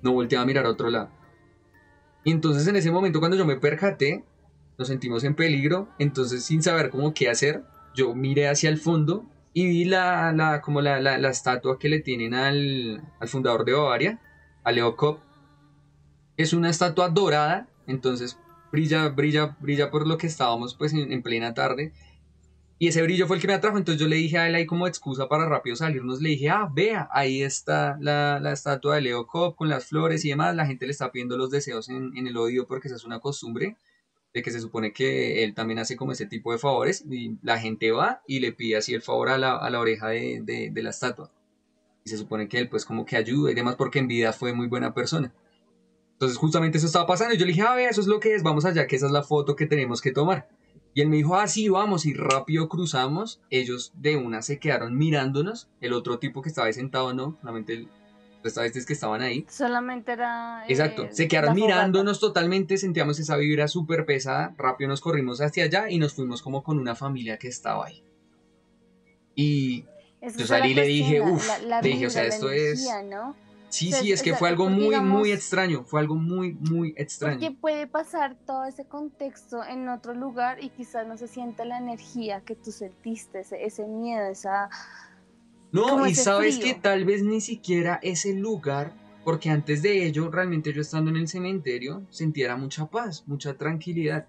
No 0.00 0.12
volteaba 0.12 0.44
a 0.44 0.46
mirar 0.46 0.66
a 0.66 0.70
otro 0.70 0.90
lado. 0.90 1.10
Y 2.24 2.30
entonces 2.30 2.66
en 2.68 2.76
ese 2.76 2.92
momento 2.92 3.18
cuando 3.18 3.36
yo 3.36 3.44
me 3.44 3.56
percaté, 3.56 4.24
nos 4.78 4.88
sentimos 4.88 5.24
en 5.24 5.34
peligro, 5.34 5.88
entonces 5.98 6.44
sin 6.44 6.62
saber 6.62 6.90
cómo 6.90 7.14
qué 7.14 7.28
hacer, 7.28 7.64
yo 7.94 8.14
miré 8.14 8.48
hacia 8.48 8.70
el 8.70 8.78
fondo 8.78 9.26
y 9.52 9.66
vi 9.66 9.84
la, 9.84 10.32
la 10.32 10.60
como 10.60 10.80
la, 10.80 11.00
la, 11.00 11.18
la, 11.18 11.30
estatua 11.30 11.78
que 11.78 11.88
le 11.88 12.00
tienen 12.00 12.32
al, 12.32 13.02
al 13.18 13.28
fundador 13.28 13.64
de 13.64 13.72
Bavaria, 13.72 14.20
a 14.62 14.72
Leo 14.72 14.96
Kopp. 14.96 15.20
Es 16.36 16.52
una 16.52 16.70
estatua 16.70 17.08
dorada, 17.08 17.68
entonces 17.86 18.38
brilla, 18.72 19.08
brilla, 19.10 19.56
brilla 19.60 19.90
por 19.90 20.06
lo 20.08 20.18
que 20.18 20.26
estábamos 20.26 20.74
pues 20.74 20.92
en, 20.92 21.12
en 21.12 21.22
plena 21.22 21.54
tarde 21.54 21.92
y 22.82 22.88
ese 22.88 23.00
brillo 23.00 23.28
fue 23.28 23.36
el 23.36 23.40
que 23.40 23.46
me 23.46 23.54
atrajo, 23.54 23.78
entonces 23.78 24.00
yo 24.00 24.08
le 24.08 24.16
dije 24.16 24.38
a 24.38 24.48
él 24.48 24.56
ahí 24.56 24.66
como 24.66 24.88
excusa 24.88 25.28
para 25.28 25.48
rápido 25.48 25.76
salirnos, 25.76 26.20
le 26.20 26.30
dije, 26.30 26.50
ah, 26.50 26.68
vea, 26.74 27.08
ahí 27.12 27.40
está 27.40 27.96
la, 28.00 28.40
la 28.40 28.50
estatua 28.50 28.96
de 28.96 29.02
Leo 29.02 29.24
Cobb 29.24 29.54
con 29.54 29.68
las 29.68 29.84
flores 29.84 30.24
y 30.24 30.30
demás, 30.30 30.56
la 30.56 30.66
gente 30.66 30.86
le 30.86 30.90
está 30.90 31.12
pidiendo 31.12 31.36
los 31.36 31.48
deseos 31.48 31.88
en, 31.88 32.12
el 32.16 32.36
odio 32.36 32.66
porque 32.66 32.88
esa 32.88 32.96
es 32.96 33.04
una 33.04 33.20
costumbre 33.20 33.76
de 34.34 34.42
que 34.42 34.50
se 34.50 34.58
supone 34.58 34.92
que 34.92 35.44
él 35.44 35.54
también 35.54 35.78
hace 35.78 35.94
como 35.94 36.10
ese 36.10 36.26
tipo 36.26 36.50
de 36.50 36.58
favores 36.58 37.04
y 37.08 37.38
la 37.42 37.60
gente 37.60 37.92
va 37.92 38.20
y 38.26 38.40
le 38.40 38.50
pide 38.50 38.78
así 38.78 38.94
el 38.94 39.02
favor 39.02 39.28
a 39.28 39.38
la, 39.38 39.56
a 39.58 39.70
la 39.70 39.78
oreja 39.78 40.08
de, 40.08 40.40
de 40.72 40.82
la 40.82 40.90
estatua. 40.90 41.30
Y 42.04 42.10
se 42.10 42.18
supone 42.18 42.48
que 42.48 42.58
él 42.58 42.68
pues 42.68 42.84
como 42.84 43.06
que 43.06 43.14
ayuda 43.14 43.52
y 43.52 43.54
demás 43.54 43.76
porque 43.76 44.00
en 44.00 44.08
vida 44.08 44.32
fue 44.32 44.54
muy 44.54 44.66
buena 44.66 44.92
persona. 44.92 45.32
Entonces 46.22 46.38
justamente 46.38 46.78
eso 46.78 46.86
estaba 46.86 47.04
pasando 47.04 47.34
y 47.34 47.36
yo 47.36 47.44
le 47.44 47.50
dije, 47.50 47.66
ah, 47.66 47.74
vea, 47.74 47.90
eso 47.90 48.00
es 48.00 48.06
lo 48.06 48.20
que 48.20 48.32
es, 48.32 48.44
vamos 48.44 48.64
allá, 48.64 48.86
que 48.86 48.94
esa 48.94 49.06
es 49.06 49.12
la 49.12 49.24
foto 49.24 49.56
que 49.56 49.66
tenemos 49.66 50.00
que 50.00 50.12
tomar. 50.12 50.48
Y 50.94 51.00
él 51.00 51.08
me 51.08 51.16
dijo, 51.16 51.34
ah, 51.34 51.48
sí, 51.48 51.68
vamos, 51.68 52.06
y 52.06 52.14
rápido 52.14 52.68
cruzamos. 52.68 53.42
Ellos 53.50 53.92
de 53.96 54.16
una 54.16 54.40
se 54.40 54.60
quedaron 54.60 54.96
mirándonos. 54.96 55.68
El 55.80 55.92
otro 55.92 56.20
tipo 56.20 56.40
que 56.40 56.50
estaba 56.50 56.68
ahí 56.68 56.74
sentado, 56.74 57.12
no, 57.12 57.38
solamente 57.40 57.88
esta 58.44 58.62
vez 58.62 58.76
es 58.76 58.86
que 58.86 58.92
estaban 58.92 59.20
ahí. 59.20 59.44
Solamente 59.48 60.12
era. 60.12 60.62
Eh, 60.62 60.66
Exacto, 60.68 61.08
se 61.10 61.26
quedaron 61.26 61.56
mirándonos 61.56 62.20
totalmente, 62.20 62.76
sentíamos 62.76 63.18
esa 63.18 63.36
vibra 63.36 63.66
súper 63.66 64.06
pesada. 64.06 64.54
Rápido 64.56 64.90
nos 64.90 65.00
corrimos 65.00 65.40
hacia 65.40 65.64
allá 65.64 65.90
y 65.90 65.98
nos 65.98 66.14
fuimos 66.14 66.40
como 66.40 66.62
con 66.62 66.78
una 66.78 66.94
familia 66.94 67.36
que 67.36 67.48
estaba 67.48 67.86
ahí. 67.86 68.04
Y 69.34 69.86
yo 70.38 70.46
salí 70.46 70.70
y 70.70 70.74
le 70.74 70.84
dije, 70.84 71.20
uff, 71.20 71.48
le 71.66 71.80
dije, 71.80 72.06
o 72.06 72.10
sea, 72.10 72.26
esto 72.26 72.48
es. 72.52 72.88
¿no? 73.10 73.34
Sí, 73.72 73.90
sí, 73.90 74.12
es 74.12 74.22
que 74.22 74.34
fue 74.34 74.50
algo 74.50 74.68
muy, 74.68 75.00
muy 75.00 75.32
extraño, 75.32 75.82
fue 75.84 76.00
algo 76.00 76.14
muy, 76.14 76.52
muy 76.52 76.92
extraño. 76.98 77.40
Porque 77.40 77.56
puede 77.58 77.86
pasar 77.86 78.36
todo 78.46 78.66
ese 78.66 78.84
contexto 78.84 79.64
en 79.64 79.88
otro 79.88 80.12
lugar 80.12 80.62
y 80.62 80.68
quizás 80.68 81.06
no 81.06 81.16
se 81.16 81.26
sienta 81.26 81.64
la 81.64 81.78
energía 81.78 82.42
que 82.42 82.54
tú 82.54 82.70
sentiste, 82.70 83.40
ese, 83.40 83.64
ese 83.64 83.86
miedo, 83.86 84.26
esa... 84.26 84.68
No, 85.72 86.06
y 86.06 86.14
sabes 86.14 86.58
que 86.58 86.74
tal 86.74 87.06
vez 87.06 87.22
ni 87.22 87.40
siquiera 87.40 87.98
ese 88.02 88.34
lugar, 88.34 88.92
porque 89.24 89.48
antes 89.48 89.80
de 89.80 90.04
ello, 90.04 90.30
realmente 90.30 90.74
yo 90.74 90.82
estando 90.82 91.10
en 91.10 91.16
el 91.16 91.28
cementerio, 91.28 92.02
sentía 92.10 92.54
mucha 92.56 92.84
paz, 92.86 93.24
mucha 93.26 93.54
tranquilidad. 93.54 94.26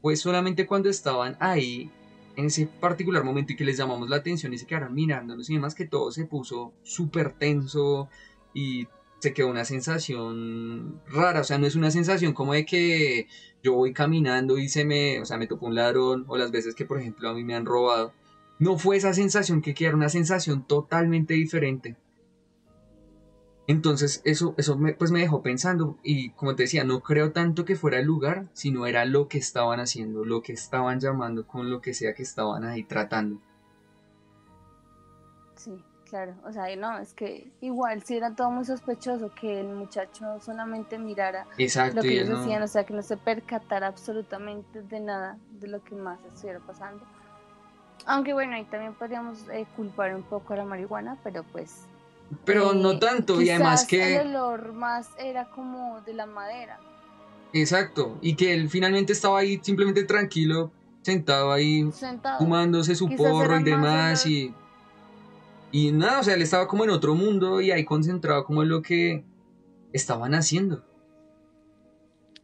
Pues 0.00 0.20
solamente 0.22 0.66
cuando 0.66 0.88
estaban 0.88 1.36
ahí 1.40 1.90
en 2.36 2.46
ese 2.46 2.66
particular 2.66 3.22
momento 3.22 3.52
y 3.52 3.56
que 3.56 3.64
les 3.64 3.76
llamamos 3.76 4.08
la 4.08 4.16
atención 4.16 4.54
y 4.54 4.58
se 4.58 4.66
quedaron 4.66 4.94
mirándonos 4.94 5.50
y 5.50 5.54
demás 5.54 5.74
que 5.74 5.84
todo 5.84 6.10
se 6.10 6.24
puso 6.24 6.72
súper 6.84 7.32
tenso 7.32 8.08
y 8.54 8.88
se 9.18 9.34
quedó 9.34 9.48
una 9.48 9.64
sensación 9.64 11.00
rara, 11.08 11.40
o 11.40 11.44
sea, 11.44 11.58
no 11.58 11.66
es 11.66 11.74
una 11.74 11.90
sensación 11.90 12.32
como 12.32 12.52
de 12.52 12.64
que 12.64 13.26
yo 13.62 13.74
voy 13.74 13.92
caminando 13.92 14.58
y 14.58 14.68
se 14.68 14.84
me, 14.84 15.20
o 15.20 15.24
sea, 15.24 15.38
me 15.38 15.46
tocó 15.46 15.66
un 15.66 15.74
ladrón 15.74 16.24
o 16.28 16.36
las 16.36 16.50
veces 16.52 16.74
que 16.74 16.84
por 16.84 17.00
ejemplo 17.00 17.28
a 17.28 17.34
mí 17.34 17.44
me 17.44 17.54
han 17.54 17.66
robado. 17.66 18.12
No 18.58 18.78
fue 18.78 18.96
esa 18.96 19.12
sensación 19.14 19.62
que 19.62 19.74
era 19.78 19.94
una 19.94 20.08
sensación 20.08 20.66
totalmente 20.66 21.34
diferente. 21.34 21.96
Entonces 23.68 24.22
eso, 24.24 24.54
eso 24.56 24.78
pues 24.98 25.10
me 25.10 25.20
dejó 25.20 25.42
pensando 25.42 25.98
y 26.02 26.30
como 26.30 26.56
te 26.56 26.62
decía, 26.62 26.84
no 26.84 27.00
creo 27.00 27.32
tanto 27.32 27.66
que 27.66 27.76
fuera 27.76 27.98
el 27.98 28.06
lugar, 28.06 28.48
sino 28.54 28.86
era 28.86 29.04
lo 29.04 29.28
que 29.28 29.36
estaban 29.36 29.78
haciendo, 29.78 30.24
lo 30.24 30.40
que 30.40 30.54
estaban 30.54 31.00
llamando 31.00 31.46
con 31.46 31.70
lo 31.70 31.82
que 31.82 31.92
sea 31.92 32.14
que 32.14 32.22
estaban 32.22 32.64
ahí 32.64 32.82
tratando. 32.84 33.42
Sí, 35.54 35.72
claro, 36.08 36.34
o 36.44 36.52
sea, 36.52 36.74
no, 36.76 36.98
es 36.98 37.12
que 37.12 37.50
igual 37.60 38.02
si 38.02 38.16
era 38.16 38.34
todo 38.34 38.50
muy 38.50 38.64
sospechoso 38.64 39.30
que 39.34 39.60
el 39.60 39.68
muchacho 39.68 40.40
solamente 40.40 40.98
mirara 40.98 41.46
lo 41.94 42.02
que 42.02 42.20
ellos 42.20 42.28
decían, 42.28 42.62
o 42.62 42.68
sea, 42.68 42.84
que 42.84 42.94
no 42.94 43.02
se 43.02 43.16
percatara 43.16 43.86
absolutamente 43.86 44.82
de 44.82 45.00
nada 45.00 45.38
de 45.60 45.68
lo 45.68 45.82
que 45.82 45.94
más 45.94 46.18
estuviera 46.32 46.60
pasando. 46.60 47.04
Aunque 48.06 48.32
bueno, 48.32 48.54
ahí 48.54 48.64
también 48.64 48.94
podríamos 48.94 49.38
eh, 49.52 49.66
culpar 49.76 50.14
un 50.14 50.22
poco 50.22 50.54
a 50.54 50.56
la 50.56 50.64
marihuana, 50.64 51.18
pero 51.22 51.44
pues 51.44 51.86
pero 52.44 52.74
no 52.74 52.98
tanto, 52.98 53.40
y 53.40 53.50
además 53.50 53.86
que... 53.86 54.16
El 54.16 54.36
olor 54.36 54.72
más 54.72 55.08
era 55.18 55.48
como 55.50 56.00
de 56.02 56.12
la 56.12 56.26
madera. 56.26 56.78
Exacto, 57.52 58.18
y 58.20 58.34
que 58.34 58.52
él 58.52 58.68
finalmente 58.68 59.14
estaba 59.14 59.38
ahí 59.38 59.58
simplemente 59.62 60.04
tranquilo, 60.04 60.70
sentado 61.00 61.52
ahí, 61.52 61.90
fumándose 62.38 62.94
su 62.94 63.08
porro 63.16 63.58
y 63.58 63.64
demás, 63.64 64.26
y... 64.26 64.54
Y 65.70 65.92
nada, 65.92 66.20
o 66.20 66.22
sea, 66.22 66.34
él 66.34 66.42
estaba 66.42 66.66
como 66.66 66.84
en 66.84 66.90
otro 66.90 67.14
mundo 67.14 67.60
y 67.60 67.70
ahí 67.70 67.84
concentrado 67.84 68.44
como 68.44 68.62
en 68.62 68.70
lo 68.70 68.82
que 68.82 69.24
estaban 69.92 70.34
haciendo. 70.34 70.84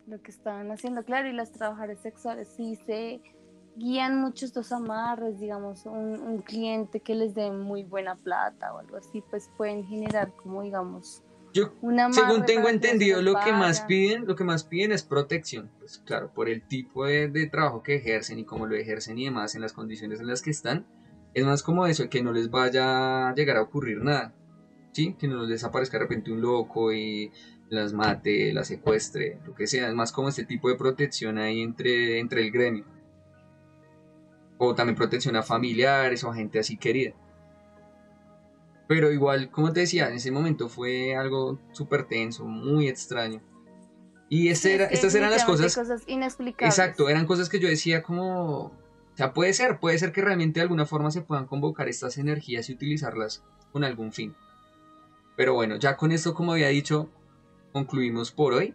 Lo 0.07 0.21
que 0.21 0.31
estaban 0.31 0.71
haciendo, 0.71 1.03
claro, 1.05 1.29
y 1.29 1.33
las 1.33 1.51
trabajadoras 1.51 2.01
sexuales 2.01 2.49
sí 2.55 2.77
se 2.87 3.23
guían 3.77 4.21
muchos 4.21 4.53
dos 4.53 4.71
amarres, 4.73 5.41
digamos, 5.41 5.87
un, 5.87 6.43
cliente 6.45 7.01
que 7.01 7.15
les 7.15 7.35
dé 7.35 7.51
muy 7.51 7.83
buena 7.83 8.15
plata 8.17 8.75
o 8.75 8.79
algo 8.79 8.97
así, 8.97 9.23
pues 9.31 9.51
pueden 9.57 9.87
generar 9.87 10.33
como, 10.37 10.63
digamos, 10.63 11.23
yo, 11.55 11.73
según 12.11 12.45
tengo 12.45 12.69
entendido, 12.69 13.23
lo 13.23 13.37
que 13.39 13.53
más 13.53 13.83
piden, 13.83 14.27
lo 14.27 14.35
que 14.35 14.43
más 14.43 14.65
piden 14.65 14.91
es 14.91 15.05
protección, 15.05 15.71
pues 15.79 16.03
claro, 16.05 16.33
por 16.35 16.49
el 16.49 16.67
tipo 16.67 17.07
de, 17.07 17.29
de, 17.29 17.47
trabajo 17.47 17.81
que 17.85 17.95
ejercen 17.95 18.41
y 18.41 18.45
cómo 18.45 18.67
lo 18.67 18.75
ejercen 18.75 19.19
y 19.19 19.27
demás 19.27 19.55
en 19.55 19.61
las 19.61 19.73
condiciones 19.73 20.19
en 20.19 20.27
las 20.27 20.43
que 20.43 20.51
están, 20.51 20.85
es 21.35 21.45
más 21.45 21.63
como 21.63 21.87
eso, 21.87 22.09
que 22.09 22.23
no 22.23 22.33
les 22.33 22.51
vaya 22.51 23.29
a 23.29 23.35
llegar 23.35 23.57
a 23.57 23.63
ocurrir 23.63 24.03
nada, 24.03 24.33
¿sí? 24.93 25.15
Que 25.19 25.29
no 25.29 25.41
les 25.41 25.51
desaparezca 25.51 25.99
de 25.99 26.05
repente 26.05 26.33
un 26.33 26.41
loco 26.41 26.93
y 26.93 27.33
las 27.71 27.93
mate, 27.93 28.53
las 28.53 28.69
secuestre, 28.69 29.41
lo 29.47 29.55
que 29.55 29.67
sea, 29.67 29.89
es 29.89 29.95
más 29.95 30.13
como 30.13 30.29
este 30.29 30.45
tipo 30.45 30.69
de 30.69 30.77
protección 30.77 31.39
ahí 31.39 31.61
entre, 31.61 32.21
entre 32.21 32.43
el 32.43 32.51
gremio 32.51 32.85
o 34.59 34.75
también 34.75 34.97
protección 34.97 35.37
a 35.37 35.43
familiares 35.43 36.25
o 36.25 36.31
a 36.31 36.35
gente 36.35 36.59
así 36.59 36.77
querida. 36.77 37.15
Pero 38.87 39.11
igual, 39.11 39.51
como 39.51 39.73
te 39.73 39.81
decía, 39.81 40.09
en 40.09 40.15
ese 40.15 40.31
momento 40.31 40.69
fue 40.69 41.17
algo 41.17 41.59
súper 41.73 42.05
tenso, 42.05 42.45
muy 42.45 42.89
extraño. 42.89 43.43
Y 44.29 44.49
era, 44.49 44.87
estas 44.87 45.15
eran 45.15 45.31
las 45.31 45.45
cosas... 45.45 45.75
cosas 45.75 46.03
inexplicables. 46.07 46.79
Exacto, 46.79 47.09
eran 47.09 47.27
cosas 47.27 47.49
que 47.49 47.61
yo 47.61 47.69
decía 47.69 48.03
como... 48.03 48.73
O 49.15 49.17
sea, 49.17 49.33
puede 49.33 49.53
ser, 49.53 49.79
puede 49.79 49.99
ser 49.99 50.13
que 50.13 50.23
realmente 50.23 50.59
de 50.59 50.63
alguna 50.63 50.87
forma 50.87 51.11
se 51.13 51.23
puedan 51.23 51.47
convocar 51.47 51.89
estas 51.89 52.19
energías 52.19 52.69
y 52.69 52.73
utilizarlas 52.73 53.45
con 53.73 53.85
algún 53.85 54.13
fin. 54.13 54.35
Pero 55.37 55.55
bueno, 55.55 55.77
ya 55.77 55.97
con 55.97 56.11
esto, 56.13 56.35
como 56.35 56.53
había 56.53 56.69
dicho, 56.69 57.09
concluimos 57.73 58.33
por 58.33 58.55
hoy. 58.55 58.75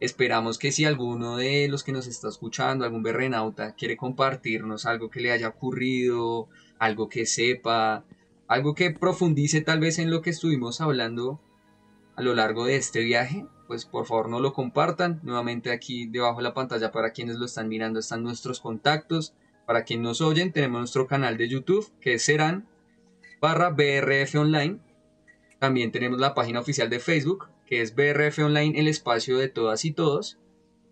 Esperamos 0.00 0.58
que 0.58 0.72
si 0.72 0.86
alguno 0.86 1.36
de 1.36 1.68
los 1.68 1.84
que 1.84 1.92
nos 1.92 2.06
está 2.06 2.28
escuchando, 2.28 2.86
algún 2.86 3.02
berrenauta, 3.02 3.74
quiere 3.74 3.98
compartirnos 3.98 4.86
algo 4.86 5.10
que 5.10 5.20
le 5.20 5.30
haya 5.30 5.48
ocurrido, 5.48 6.48
algo 6.78 7.10
que 7.10 7.26
sepa, 7.26 8.04
algo 8.48 8.74
que 8.74 8.90
profundice 8.92 9.60
tal 9.60 9.78
vez 9.78 9.98
en 9.98 10.10
lo 10.10 10.22
que 10.22 10.30
estuvimos 10.30 10.80
hablando 10.80 11.38
a 12.16 12.22
lo 12.22 12.34
largo 12.34 12.64
de 12.64 12.76
este 12.76 13.00
viaje, 13.00 13.46
pues 13.66 13.84
por 13.84 14.06
favor 14.06 14.30
no 14.30 14.40
lo 14.40 14.54
compartan. 14.54 15.20
Nuevamente 15.22 15.70
aquí 15.70 16.06
debajo 16.06 16.38
de 16.38 16.44
la 16.44 16.54
pantalla 16.54 16.92
para 16.92 17.12
quienes 17.12 17.36
lo 17.36 17.44
están 17.44 17.68
mirando 17.68 18.00
están 18.00 18.22
nuestros 18.22 18.60
contactos. 18.60 19.34
Para 19.70 19.84
quienes 19.84 20.02
nos 20.02 20.20
oyen 20.20 20.50
tenemos 20.50 20.80
nuestro 20.80 21.06
canal 21.06 21.36
de 21.36 21.48
YouTube 21.48 21.92
que 22.00 22.18
serán 22.18 22.66
barra 23.40 23.70
BRF 23.70 24.34
Online. 24.34 24.80
También 25.60 25.92
tenemos 25.92 26.18
la 26.18 26.34
página 26.34 26.58
oficial 26.58 26.90
de 26.90 26.98
Facebook 26.98 27.46
que 27.66 27.80
es 27.80 27.94
BRF 27.94 28.40
Online, 28.40 28.80
el 28.80 28.88
espacio 28.88 29.38
de 29.38 29.46
todas 29.46 29.84
y 29.84 29.92
todos. 29.92 30.40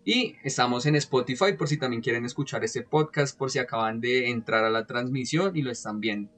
Y 0.05 0.37
estamos 0.45 0.85
en 0.85 0.95
Spotify 0.95 1.57
por 1.57 1.67
si 1.67 1.75
también 1.75 2.01
quieren 2.01 2.23
escuchar 2.23 2.63
este 2.63 2.81
podcast, 2.81 3.37
por 3.37 3.51
si 3.51 3.59
acaban 3.59 3.99
de 3.99 4.29
entrar 4.29 4.63
a 4.63 4.69
la 4.69 4.87
transmisión 4.87 5.57
y 5.57 5.61
lo 5.61 5.71
están 5.71 5.99
viendo. 5.99 6.31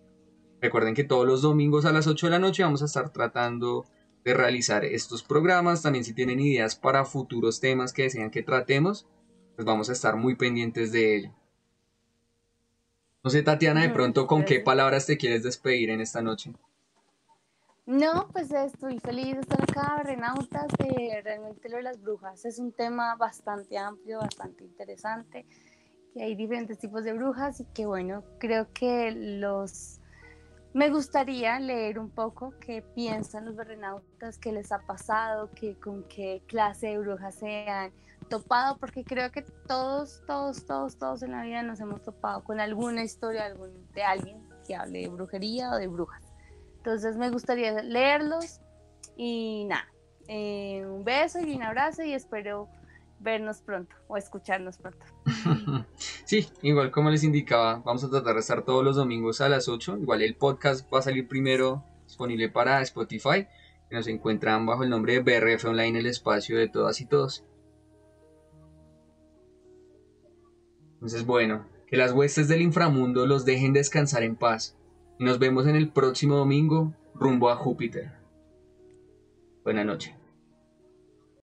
Recuerden 0.60 0.96
que 0.96 1.04
todos 1.04 1.28
los 1.28 1.44
domingos 1.44 1.86
a 1.86 1.92
las 1.92 2.08
8 2.08 2.26
de 2.26 2.32
la 2.32 2.40
noche 2.40 2.64
vamos 2.64 2.82
a 2.82 2.86
estar 2.86 3.14
tratando 3.14 3.86
de 4.26 4.34
realizar 4.34 4.84
estos 4.84 5.22
programas. 5.22 5.84
También 5.84 6.06
si 6.06 6.16
tienen 6.16 6.40
ideas 6.40 6.76
para 6.76 7.06
futuros 7.06 7.60
temas 7.60 7.94
que 7.94 8.02
desean 8.02 8.32
que 8.32 8.42
tratemos, 8.42 9.06
pues 9.56 9.64
vamos 9.64 9.92
a 9.92 9.94
estar 9.94 10.16
muy 10.16 10.34
pendientes 10.34 10.92
de 10.92 11.18
ello. 11.18 11.41
No 13.24 13.30
sé, 13.30 13.44
Tatiana, 13.44 13.82
de 13.82 13.90
pronto, 13.90 14.26
¿con 14.26 14.44
qué 14.44 14.60
palabras 14.60 15.06
te 15.06 15.16
quieres 15.16 15.44
despedir 15.44 15.92
en 15.92 16.02
esta 16.02 16.24
noche? 16.24 16.54
No, 17.86 18.30
pues 18.32 18.52
estoy 18.52 19.00
feliz 19.00 19.36
de 19.36 19.42
estar 19.42 19.62
acá, 19.62 20.02
Renautas. 20.04 20.68
realmente 21.24 21.70
lo 21.70 21.78
de 21.78 21.84
las 21.84 22.02
brujas 22.02 22.46
es 22.46 22.58
un 22.58 22.72
tema 22.72 23.16
bastante 23.16 23.78
amplio, 23.78 24.20
bastante 24.20 24.64
interesante. 24.64 25.46
Que 26.14 26.24
hay 26.24 26.36
diferentes 26.36 26.80
tipos 26.80 27.04
de 27.04 27.14
brujas 27.14 27.60
y 27.60 27.66
que 27.66 27.86
bueno, 27.86 28.24
creo 28.40 28.68
que 28.74 29.12
los... 29.12 30.00
Me 30.74 30.90
gustaría 30.90 31.60
leer 31.60 32.00
un 32.00 32.10
poco 32.10 32.54
qué 32.60 32.82
piensan 32.82 33.46
los 33.46 33.56
renautas, 33.56 34.40
qué 34.40 34.52
les 34.52 34.72
ha 34.72 34.80
pasado, 34.80 35.52
qué, 35.54 35.76
con 35.76 36.04
qué 36.08 36.42
clase 36.48 36.88
de 36.88 36.98
brujas 36.98 37.36
se 37.36 37.68
han 37.70 37.92
topado, 38.32 38.78
porque 38.78 39.04
creo 39.04 39.30
que 39.30 39.42
todos, 39.68 40.24
todos, 40.26 40.66
todos, 40.66 40.98
todos 40.98 41.22
en 41.22 41.32
la 41.32 41.44
vida 41.44 41.62
nos 41.64 41.82
hemos 41.82 42.02
topado 42.02 42.44
con 42.44 42.62
alguna 42.62 43.04
historia 43.04 43.54
de 43.94 44.04
alguien 44.04 44.42
que 44.66 44.74
hable 44.74 45.02
de 45.02 45.10
brujería 45.10 45.72
o 45.72 45.76
de 45.76 45.88
brujas. 45.88 46.24
Entonces 46.78 47.18
me 47.18 47.30
gustaría 47.30 47.74
leerlos 47.84 48.62
y 49.18 49.66
nada, 49.66 49.86
eh, 50.30 50.86
un 50.86 51.04
beso 51.04 51.40
y 51.42 51.56
un 51.56 51.64
abrazo 51.64 52.04
y 52.04 52.14
espero 52.14 52.70
vernos 53.20 53.62
pronto 53.62 53.96
o 54.08 54.18
escucharnos 54.18 54.78
pronto. 54.78 55.06
Sí, 56.26 56.48
igual 56.62 56.92
como 56.92 57.10
les 57.10 57.26
indicaba, 57.26 57.82
vamos 57.84 58.06
a 58.06 58.10
tratar 58.10 58.36
de 58.36 58.40
estar 58.40 58.64
todos 58.64 58.86
los 58.86 58.96
domingos 58.96 59.42
a 59.42 59.50
las 59.50 59.68
8. 59.68 59.98
Igual 59.98 60.22
el 60.22 60.38
podcast 60.38 60.92
va 60.92 61.00
a 61.00 61.02
salir 61.02 61.28
primero 61.28 61.84
disponible 62.06 62.48
para 62.48 62.82
Spotify, 62.82 63.48
nos 63.90 64.08
encuentran 64.08 64.66
bajo 64.66 64.84
el 64.84 64.90
nombre 64.90 65.20
de 65.20 65.20
BRF 65.20 65.66
Online, 65.66 66.00
el 66.00 66.06
espacio 66.06 66.58
de 66.58 66.70
todas 66.70 67.02
y 67.02 67.06
todos. 67.06 67.44
Entonces, 71.02 71.26
bueno, 71.26 71.66
que 71.88 71.98
las 71.98 72.12
huestes 72.12 72.48
del 72.48 72.62
inframundo 72.62 73.26
los 73.26 73.44
dejen 73.44 73.74
descansar 73.74 74.22
en 74.22 74.36
paz 74.36 74.78
nos 75.18 75.40
vemos 75.40 75.66
en 75.66 75.76
el 75.76 75.90
próximo 75.90 76.36
domingo 76.36 76.94
rumbo 77.16 77.50
a 77.50 77.56
Júpiter. 77.56 78.12
Buenas 79.64 79.86
noches. 79.88 80.21